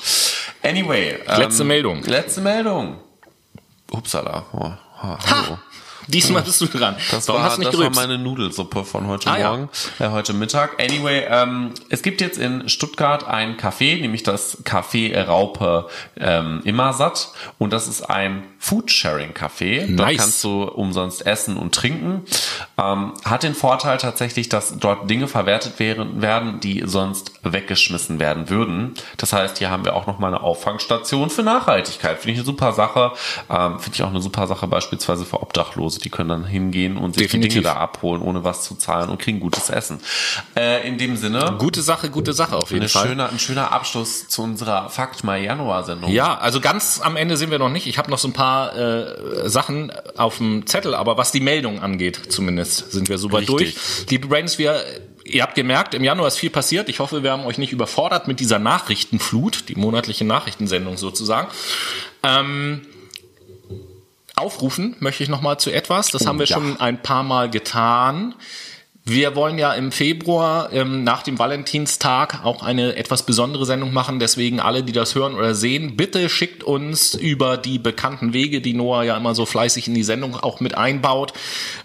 Anyway. 0.62 1.20
Letzte 1.38 1.64
Meldung. 1.64 2.04
Letzte 2.04 2.42
Meldung. 2.42 2.98
Upsala. 3.92 4.46
Oh, 4.54 4.72
ha, 5.02 5.20
hallo. 5.26 5.58
Diesmal 6.08 6.42
bist 6.42 6.60
du 6.62 6.66
dran. 6.68 6.96
Das, 7.12 7.28
Warum 7.28 7.42
war, 7.42 7.50
hast 7.50 7.58
du 7.58 7.62
nicht 7.62 7.74
das 7.74 7.80
war 7.80 7.90
meine 7.92 8.18
Nudelsuppe 8.18 8.84
von 8.84 9.08
heute 9.08 9.30
Ah, 9.30 9.38
ja. 9.38 9.50
Morgen, 9.50 9.70
äh, 10.00 10.10
heute 10.10 10.34
Mittag. 10.34 10.82
Anyway, 10.82 11.26
ähm, 11.30 11.72
es 11.90 12.02
gibt 12.02 12.22
jetzt 12.22 12.38
in 12.38 12.68
Stuttgart 12.70 13.28
ein 13.28 13.58
Café, 13.58 14.00
nämlich 14.00 14.24
das 14.24 14.64
Café 14.64 15.26
Raupe 15.26 15.88
ähm, 16.20 16.62
Immersatt. 16.64 17.30
Und 17.58 17.74
das 17.74 17.88
ist 17.88 18.10
ein 18.10 18.44
Foodsharing-Café. 18.60 19.88
Dort 19.96 20.10
Nice. 20.10 20.18
kannst 20.18 20.44
du 20.44 20.64
umsonst 20.64 21.26
essen 21.26 21.58
und 21.58 21.76
trinken. 21.76 22.24
Ähm, 22.78 23.14
hat 23.26 23.44
den 23.44 23.56
Vorteil 23.56 23.98
tatsächlich, 23.98 24.50
dass 24.50 24.78
dort 24.80 25.10
Dinge 25.10 25.28
verwertet 25.28 25.80
werden, 25.80 26.60
die 26.60 26.84
sonst 26.86 27.32
weggeschmissen 27.44 28.20
werden 28.20 28.50
würden. 28.50 28.94
Das 29.18 29.34
heißt, 29.34 29.58
hier 29.58 29.70
haben 29.70 29.86
wir 29.86 29.96
auch 29.96 30.08
nochmal 30.08 30.34
eine 30.34 30.44
Auffangstation 30.44 31.30
für 31.30 31.44
Nachhaltigkeit. 31.44 32.18
Finde 32.20 32.32
ich 32.34 32.38
eine 32.40 32.46
super 32.46 32.74
Sache. 32.74 33.12
Ähm, 33.50 33.80
Finde 33.80 33.96
ich 33.96 34.04
auch 34.04 34.10
eine 34.10 34.22
super 34.22 34.48
Sache 34.48 34.68
beispielsweise 34.68 35.26
für 35.26 35.42
Obdachlose. 35.42 35.93
Die 36.00 36.10
können 36.10 36.30
dann 36.30 36.46
hingehen 36.46 36.98
und 36.98 37.14
sich 37.14 37.24
die 37.24 37.28
Definitiv. 37.28 37.54
Dinge 37.54 37.64
da 37.64 37.76
abholen, 37.76 38.22
ohne 38.22 38.44
was 38.44 38.64
zu 38.64 38.76
zahlen 38.76 39.10
und 39.10 39.20
kriegen 39.20 39.40
gutes 39.40 39.70
Essen. 39.70 40.00
Äh, 40.56 40.88
in 40.88 40.98
dem 40.98 41.18
Sinne, 41.18 41.56
Gute 41.60 41.82
Sache, 41.82 42.10
gute 42.10 42.34
Sache 42.34 42.56
auf 42.56 42.72
jeden 42.72 42.88
Fall. 42.90 43.08
schöner, 43.08 43.30
ein 43.30 43.40
schöner 43.40 43.72
Abschluss 43.72 44.28
zu 44.28 44.44
unserer 44.44 44.90
Fakt 44.90 45.24
Mai 45.24 45.44
Januar 45.44 45.84
Sendung. 45.84 46.12
Ja, 46.12 46.38
also 46.38 46.60
ganz 46.60 47.02
am 47.04 47.16
Ende 47.16 47.38
sind 47.38 47.52
wir 47.52 47.60
noch 47.60 47.70
nicht. 47.70 47.88
Ich 47.88 47.98
habe 47.98 48.10
noch 48.12 48.18
so 48.18 48.28
ein 48.28 48.34
paar 48.34 48.76
äh, 48.76 49.50
Sachen 49.50 49.92
auf 50.18 50.38
dem 50.38 50.66
Zettel, 50.68 50.96
aber 50.96 51.18
was 51.18 51.32
die 51.32 51.40
Meldung 51.40 51.82
angeht, 51.82 52.20
zumindest 52.30 52.92
sind 52.92 53.10
wir 53.10 53.18
super 53.18 53.40
Richtig. 53.40 53.56
durch. 53.56 53.76
Liebe 54.10 54.28
Brains, 54.28 54.58
wir 54.58 54.84
Ihr 55.26 55.42
habt 55.42 55.56
gemerkt, 55.56 55.94
im 55.94 56.04
Januar 56.04 56.28
ist 56.28 56.38
viel 56.38 56.50
passiert. 56.50 56.90
Ich 56.90 57.00
hoffe, 57.00 57.24
wir 57.24 57.32
haben 57.32 57.46
euch 57.46 57.58
nicht 57.58 57.72
überfordert 57.72 58.28
mit 58.28 58.42
dieser 58.42 58.60
Nachrichtenflut, 58.60 59.70
die 59.70 59.76
monatliche 59.76 60.26
Nachrichtensendung 60.26 60.98
sozusagen. 60.98 61.48
Ähm, 62.24 62.82
aufrufen 64.36 64.96
möchte 65.00 65.24
ich 65.24 65.30
noch 65.30 65.42
mal 65.42 65.58
zu 65.58 65.72
etwas. 65.72 66.10
Das 66.10 66.24
Oh, 66.24 66.28
haben 66.28 66.40
wir 66.40 66.46
ja. 66.46 66.56
schon 66.56 66.80
ein 66.80 67.02
paar 67.02 67.24
Mal 67.24 67.50
getan. 67.50 68.36
Wir 69.06 69.36
wollen 69.36 69.58
ja 69.60 69.74
im 69.74 69.92
Februar 69.92 70.72
ähm, 70.72 71.04
nach 71.04 71.24
dem 71.24 71.38
Valentinstag 71.38 72.46
auch 72.46 72.64
eine 72.64 72.96
etwas 72.96 73.26
besondere 73.26 73.66
Sendung 73.66 73.92
machen. 73.92 74.18
Deswegen 74.20 74.62
alle, 74.62 74.82
die 74.82 74.94
das 74.94 75.14
hören 75.14 75.36
oder 75.36 75.56
sehen, 75.56 75.98
bitte 75.98 76.30
schickt 76.30 76.64
uns 76.64 77.14
über 77.14 77.58
die 77.58 77.80
bekannten 77.80 78.32
Wege, 78.32 78.62
die 78.62 78.74
Noah 78.74 79.04
ja 79.04 79.18
immer 79.18 79.36
so 79.36 79.46
fleißig 79.46 79.90
in 79.90 79.94
die 79.94 80.04
Sendung 80.04 80.38
auch 80.38 80.62
mit 80.62 80.76
einbaut, 80.78 81.34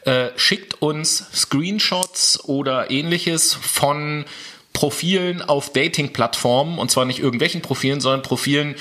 äh, 0.05 0.29
schickt 0.37 0.81
uns 0.81 1.27
Screenshots 1.35 2.45
oder 2.45 2.93
ähnliches 2.93 3.53
von 3.53 4.25
Profilen 4.73 5.43
auf 5.43 5.73
Dating-Plattformen 5.73 6.79
und 6.79 6.89
zwar 6.93 7.05
nicht 7.05 7.19
irgendwelchen 7.19 7.63
Profilen, 7.63 8.01
sondern 8.01 8.23
Profilen, 8.23 8.77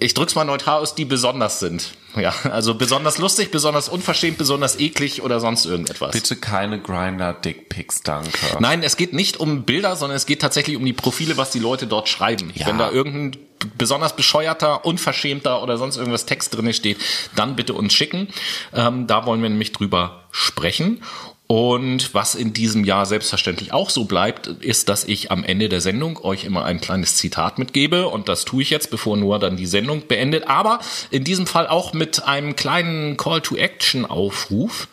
ich 0.00 0.12
drück's 0.12 0.34
mal 0.34 0.44
neutral 0.44 0.82
aus, 0.82 0.94
die 0.94 1.06
besonders 1.06 1.60
sind. 1.60 1.92
Ja, 2.26 2.34
also 2.50 2.74
besonders 2.74 3.18
lustig, 3.18 3.50
besonders 3.50 3.88
unverschämt, 3.88 4.38
besonders 4.38 4.78
eklig 4.80 5.22
oder 5.22 5.38
sonst 5.38 5.66
irgendetwas. 5.66 6.12
Bitte 6.12 6.36
keine 6.36 6.80
Grinder-Dickpics, 6.80 8.02
danke. 8.02 8.30
Nein, 8.58 8.82
es 8.82 8.96
geht 8.96 9.12
nicht 9.12 9.38
um 9.38 9.64
Bilder, 9.64 9.96
sondern 9.96 10.16
es 10.16 10.24
geht 10.24 10.40
tatsächlich 10.40 10.76
um 10.76 10.84
die 10.84 10.94
Profile, 10.94 11.36
was 11.36 11.50
die 11.50 11.58
Leute 11.58 11.86
dort 11.86 12.08
schreiben. 12.08 12.52
Ja. 12.54 12.66
Wenn 12.66 12.78
da 12.78 12.90
irgendein 12.90 13.36
besonders 13.76 14.16
bescheuerter, 14.16 14.84
unverschämter 14.84 15.62
oder 15.62 15.76
sonst 15.78 15.96
irgendwas 15.96 16.26
Text 16.26 16.56
drin 16.56 16.72
steht, 16.72 16.98
dann 17.34 17.56
bitte 17.56 17.74
uns 17.74 17.94
schicken. 17.94 18.28
Ähm, 18.72 19.06
da 19.06 19.26
wollen 19.26 19.42
wir 19.42 19.48
nämlich 19.48 19.72
drüber 19.72 20.24
sprechen. 20.30 21.02
Und 21.48 22.12
was 22.12 22.34
in 22.34 22.52
diesem 22.52 22.84
Jahr 22.84 23.06
selbstverständlich 23.06 23.72
auch 23.72 23.90
so 23.90 24.04
bleibt, 24.04 24.48
ist, 24.48 24.88
dass 24.88 25.04
ich 25.04 25.30
am 25.30 25.44
Ende 25.44 25.68
der 25.68 25.80
Sendung 25.80 26.18
euch 26.24 26.44
immer 26.44 26.64
ein 26.64 26.80
kleines 26.80 27.16
Zitat 27.16 27.58
mitgebe. 27.58 28.08
Und 28.08 28.28
das 28.28 28.44
tue 28.44 28.62
ich 28.62 28.70
jetzt, 28.70 28.90
bevor 28.90 29.16
Noah 29.16 29.38
dann 29.38 29.56
die 29.56 29.66
Sendung 29.66 30.08
beendet. 30.08 30.48
Aber 30.48 30.80
in 31.10 31.22
diesem 31.22 31.46
Fall 31.46 31.68
auch 31.68 31.92
mit 31.92 32.24
einem 32.24 32.56
kleinen 32.56 33.16
Call-to-Action-Aufruf. 33.16 34.88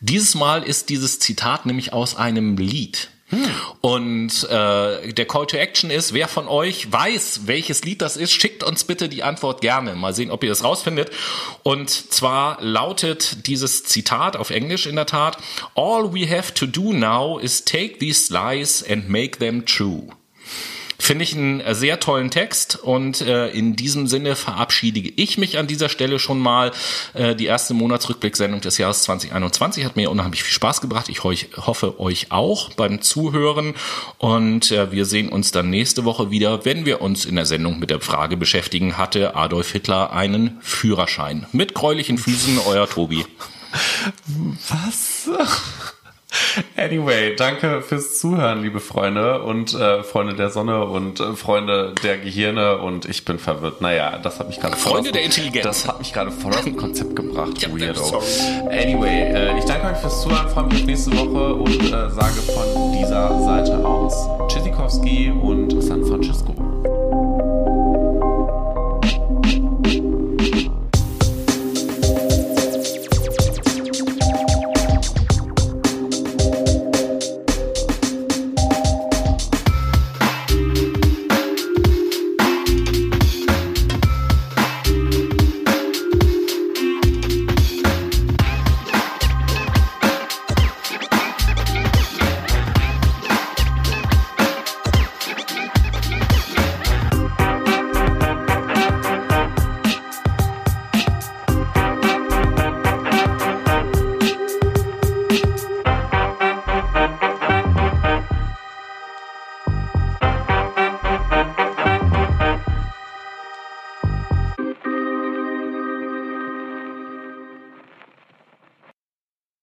Dieses 0.00 0.36
Mal 0.36 0.62
ist 0.62 0.90
dieses 0.90 1.18
Zitat 1.18 1.66
nämlich 1.66 1.92
aus 1.92 2.16
einem 2.16 2.56
Lied. 2.56 3.08
Und 3.80 4.44
äh, 4.44 5.12
der 5.12 5.26
Call 5.26 5.46
to 5.46 5.56
Action 5.56 5.90
ist, 5.90 6.12
wer 6.12 6.28
von 6.28 6.46
euch 6.46 6.90
weiß, 6.90 7.42
welches 7.46 7.84
Lied 7.84 8.00
das 8.00 8.16
ist, 8.16 8.32
schickt 8.32 8.62
uns 8.62 8.84
bitte 8.84 9.08
die 9.08 9.22
Antwort 9.24 9.60
gerne. 9.60 9.94
Mal 9.94 10.14
sehen, 10.14 10.30
ob 10.30 10.44
ihr 10.44 10.50
das 10.50 10.62
rausfindet. 10.62 11.10
Und 11.62 11.90
zwar 11.90 12.58
lautet 12.62 13.46
dieses 13.46 13.84
Zitat 13.84 14.36
auf 14.36 14.50
Englisch 14.50 14.86
in 14.86 14.96
der 14.96 15.06
Tat, 15.06 15.38
All 15.74 16.14
we 16.14 16.28
have 16.28 16.54
to 16.54 16.66
do 16.66 16.92
now 16.92 17.38
is 17.38 17.64
take 17.64 17.98
these 17.98 18.32
lies 18.32 18.84
and 18.88 19.08
make 19.08 19.38
them 19.38 19.66
true. 19.66 20.08
Finde 20.98 21.24
ich 21.24 21.34
einen 21.34 21.60
äh, 21.60 21.74
sehr 21.74 22.00
tollen 22.00 22.30
Text 22.30 22.76
und 22.76 23.20
äh, 23.20 23.48
in 23.48 23.76
diesem 23.76 24.06
Sinne 24.06 24.36
verabschiede 24.36 25.00
ich 25.00 25.38
mich 25.38 25.58
an 25.58 25.66
dieser 25.66 25.88
Stelle 25.88 26.18
schon 26.18 26.38
mal. 26.38 26.72
Äh, 27.14 27.34
die 27.34 27.46
erste 27.46 27.74
Monatsrückblicksendung 27.74 28.60
des 28.60 28.78
Jahres 28.78 29.02
2021 29.02 29.84
hat 29.84 29.96
mir 29.96 30.10
unheimlich 30.10 30.42
viel 30.42 30.52
Spaß 30.52 30.80
gebracht. 30.80 31.08
Ich 31.08 31.22
hoffe 31.22 32.00
euch 32.00 32.32
auch 32.32 32.72
beim 32.72 33.02
Zuhören 33.02 33.74
und 34.18 34.70
äh, 34.70 34.90
wir 34.92 35.04
sehen 35.04 35.28
uns 35.28 35.52
dann 35.52 35.70
nächste 35.70 36.04
Woche 36.04 36.30
wieder, 36.30 36.64
wenn 36.64 36.86
wir 36.86 37.00
uns 37.00 37.24
in 37.24 37.36
der 37.36 37.46
Sendung 37.46 37.78
mit 37.78 37.90
der 37.90 38.00
Frage 38.00 38.36
beschäftigen, 38.36 38.96
hatte 38.96 39.34
Adolf 39.34 39.72
Hitler 39.72 40.12
einen 40.12 40.58
Führerschein? 40.60 41.46
Mit 41.52 41.74
gräulichen 41.74 42.18
Füßen, 42.18 42.58
euer 42.66 42.88
Tobi. 42.88 43.24
Was? 44.68 45.30
Anyway, 46.76 47.34
danke 47.36 47.82
fürs 47.82 48.18
Zuhören, 48.18 48.62
liebe 48.62 48.80
Freunde 48.80 49.42
und 49.42 49.74
äh, 49.74 50.02
Freunde 50.02 50.34
der 50.34 50.50
Sonne 50.50 50.84
und 50.84 51.20
äh, 51.20 51.34
Freunde 51.34 51.94
der 52.02 52.18
Gehirne 52.18 52.78
und 52.78 53.06
ich 53.06 53.24
bin 53.24 53.38
verwirrt. 53.38 53.80
Naja, 53.80 54.18
das 54.18 54.38
hat 54.38 54.48
mich 54.48 54.60
gerade 54.60 54.76
Freunde 54.76 55.12
der 55.12 55.24
Intelligenz. 55.24 55.64
Das 55.64 55.88
hat 55.88 55.98
mich 55.98 56.12
gerade 56.12 56.30
voll 56.30 56.52
aus 56.52 56.64
dem 56.64 56.76
Konzept 56.76 57.16
gebracht, 57.16 57.60
Ja, 57.60 57.68
Weirdo. 57.70 58.22
Anyway, 58.70 59.32
äh, 59.32 59.58
ich 59.58 59.64
danke 59.64 59.86
euch 59.88 59.98
fürs 59.98 60.22
Zuhören, 60.22 60.48
freue 60.48 60.64
mich 60.64 60.80
auf 60.80 60.86
nächste 60.86 61.12
Woche 61.12 61.54
und 61.54 61.82
äh, 61.82 62.10
sage 62.10 62.40
von 62.54 62.92
dieser 62.92 63.42
Seite 63.42 63.84
aus 63.84 64.28
Tschüssikowski 64.48 65.30
und 65.30 65.82
San 65.82 66.04
Francisco. 66.04 66.54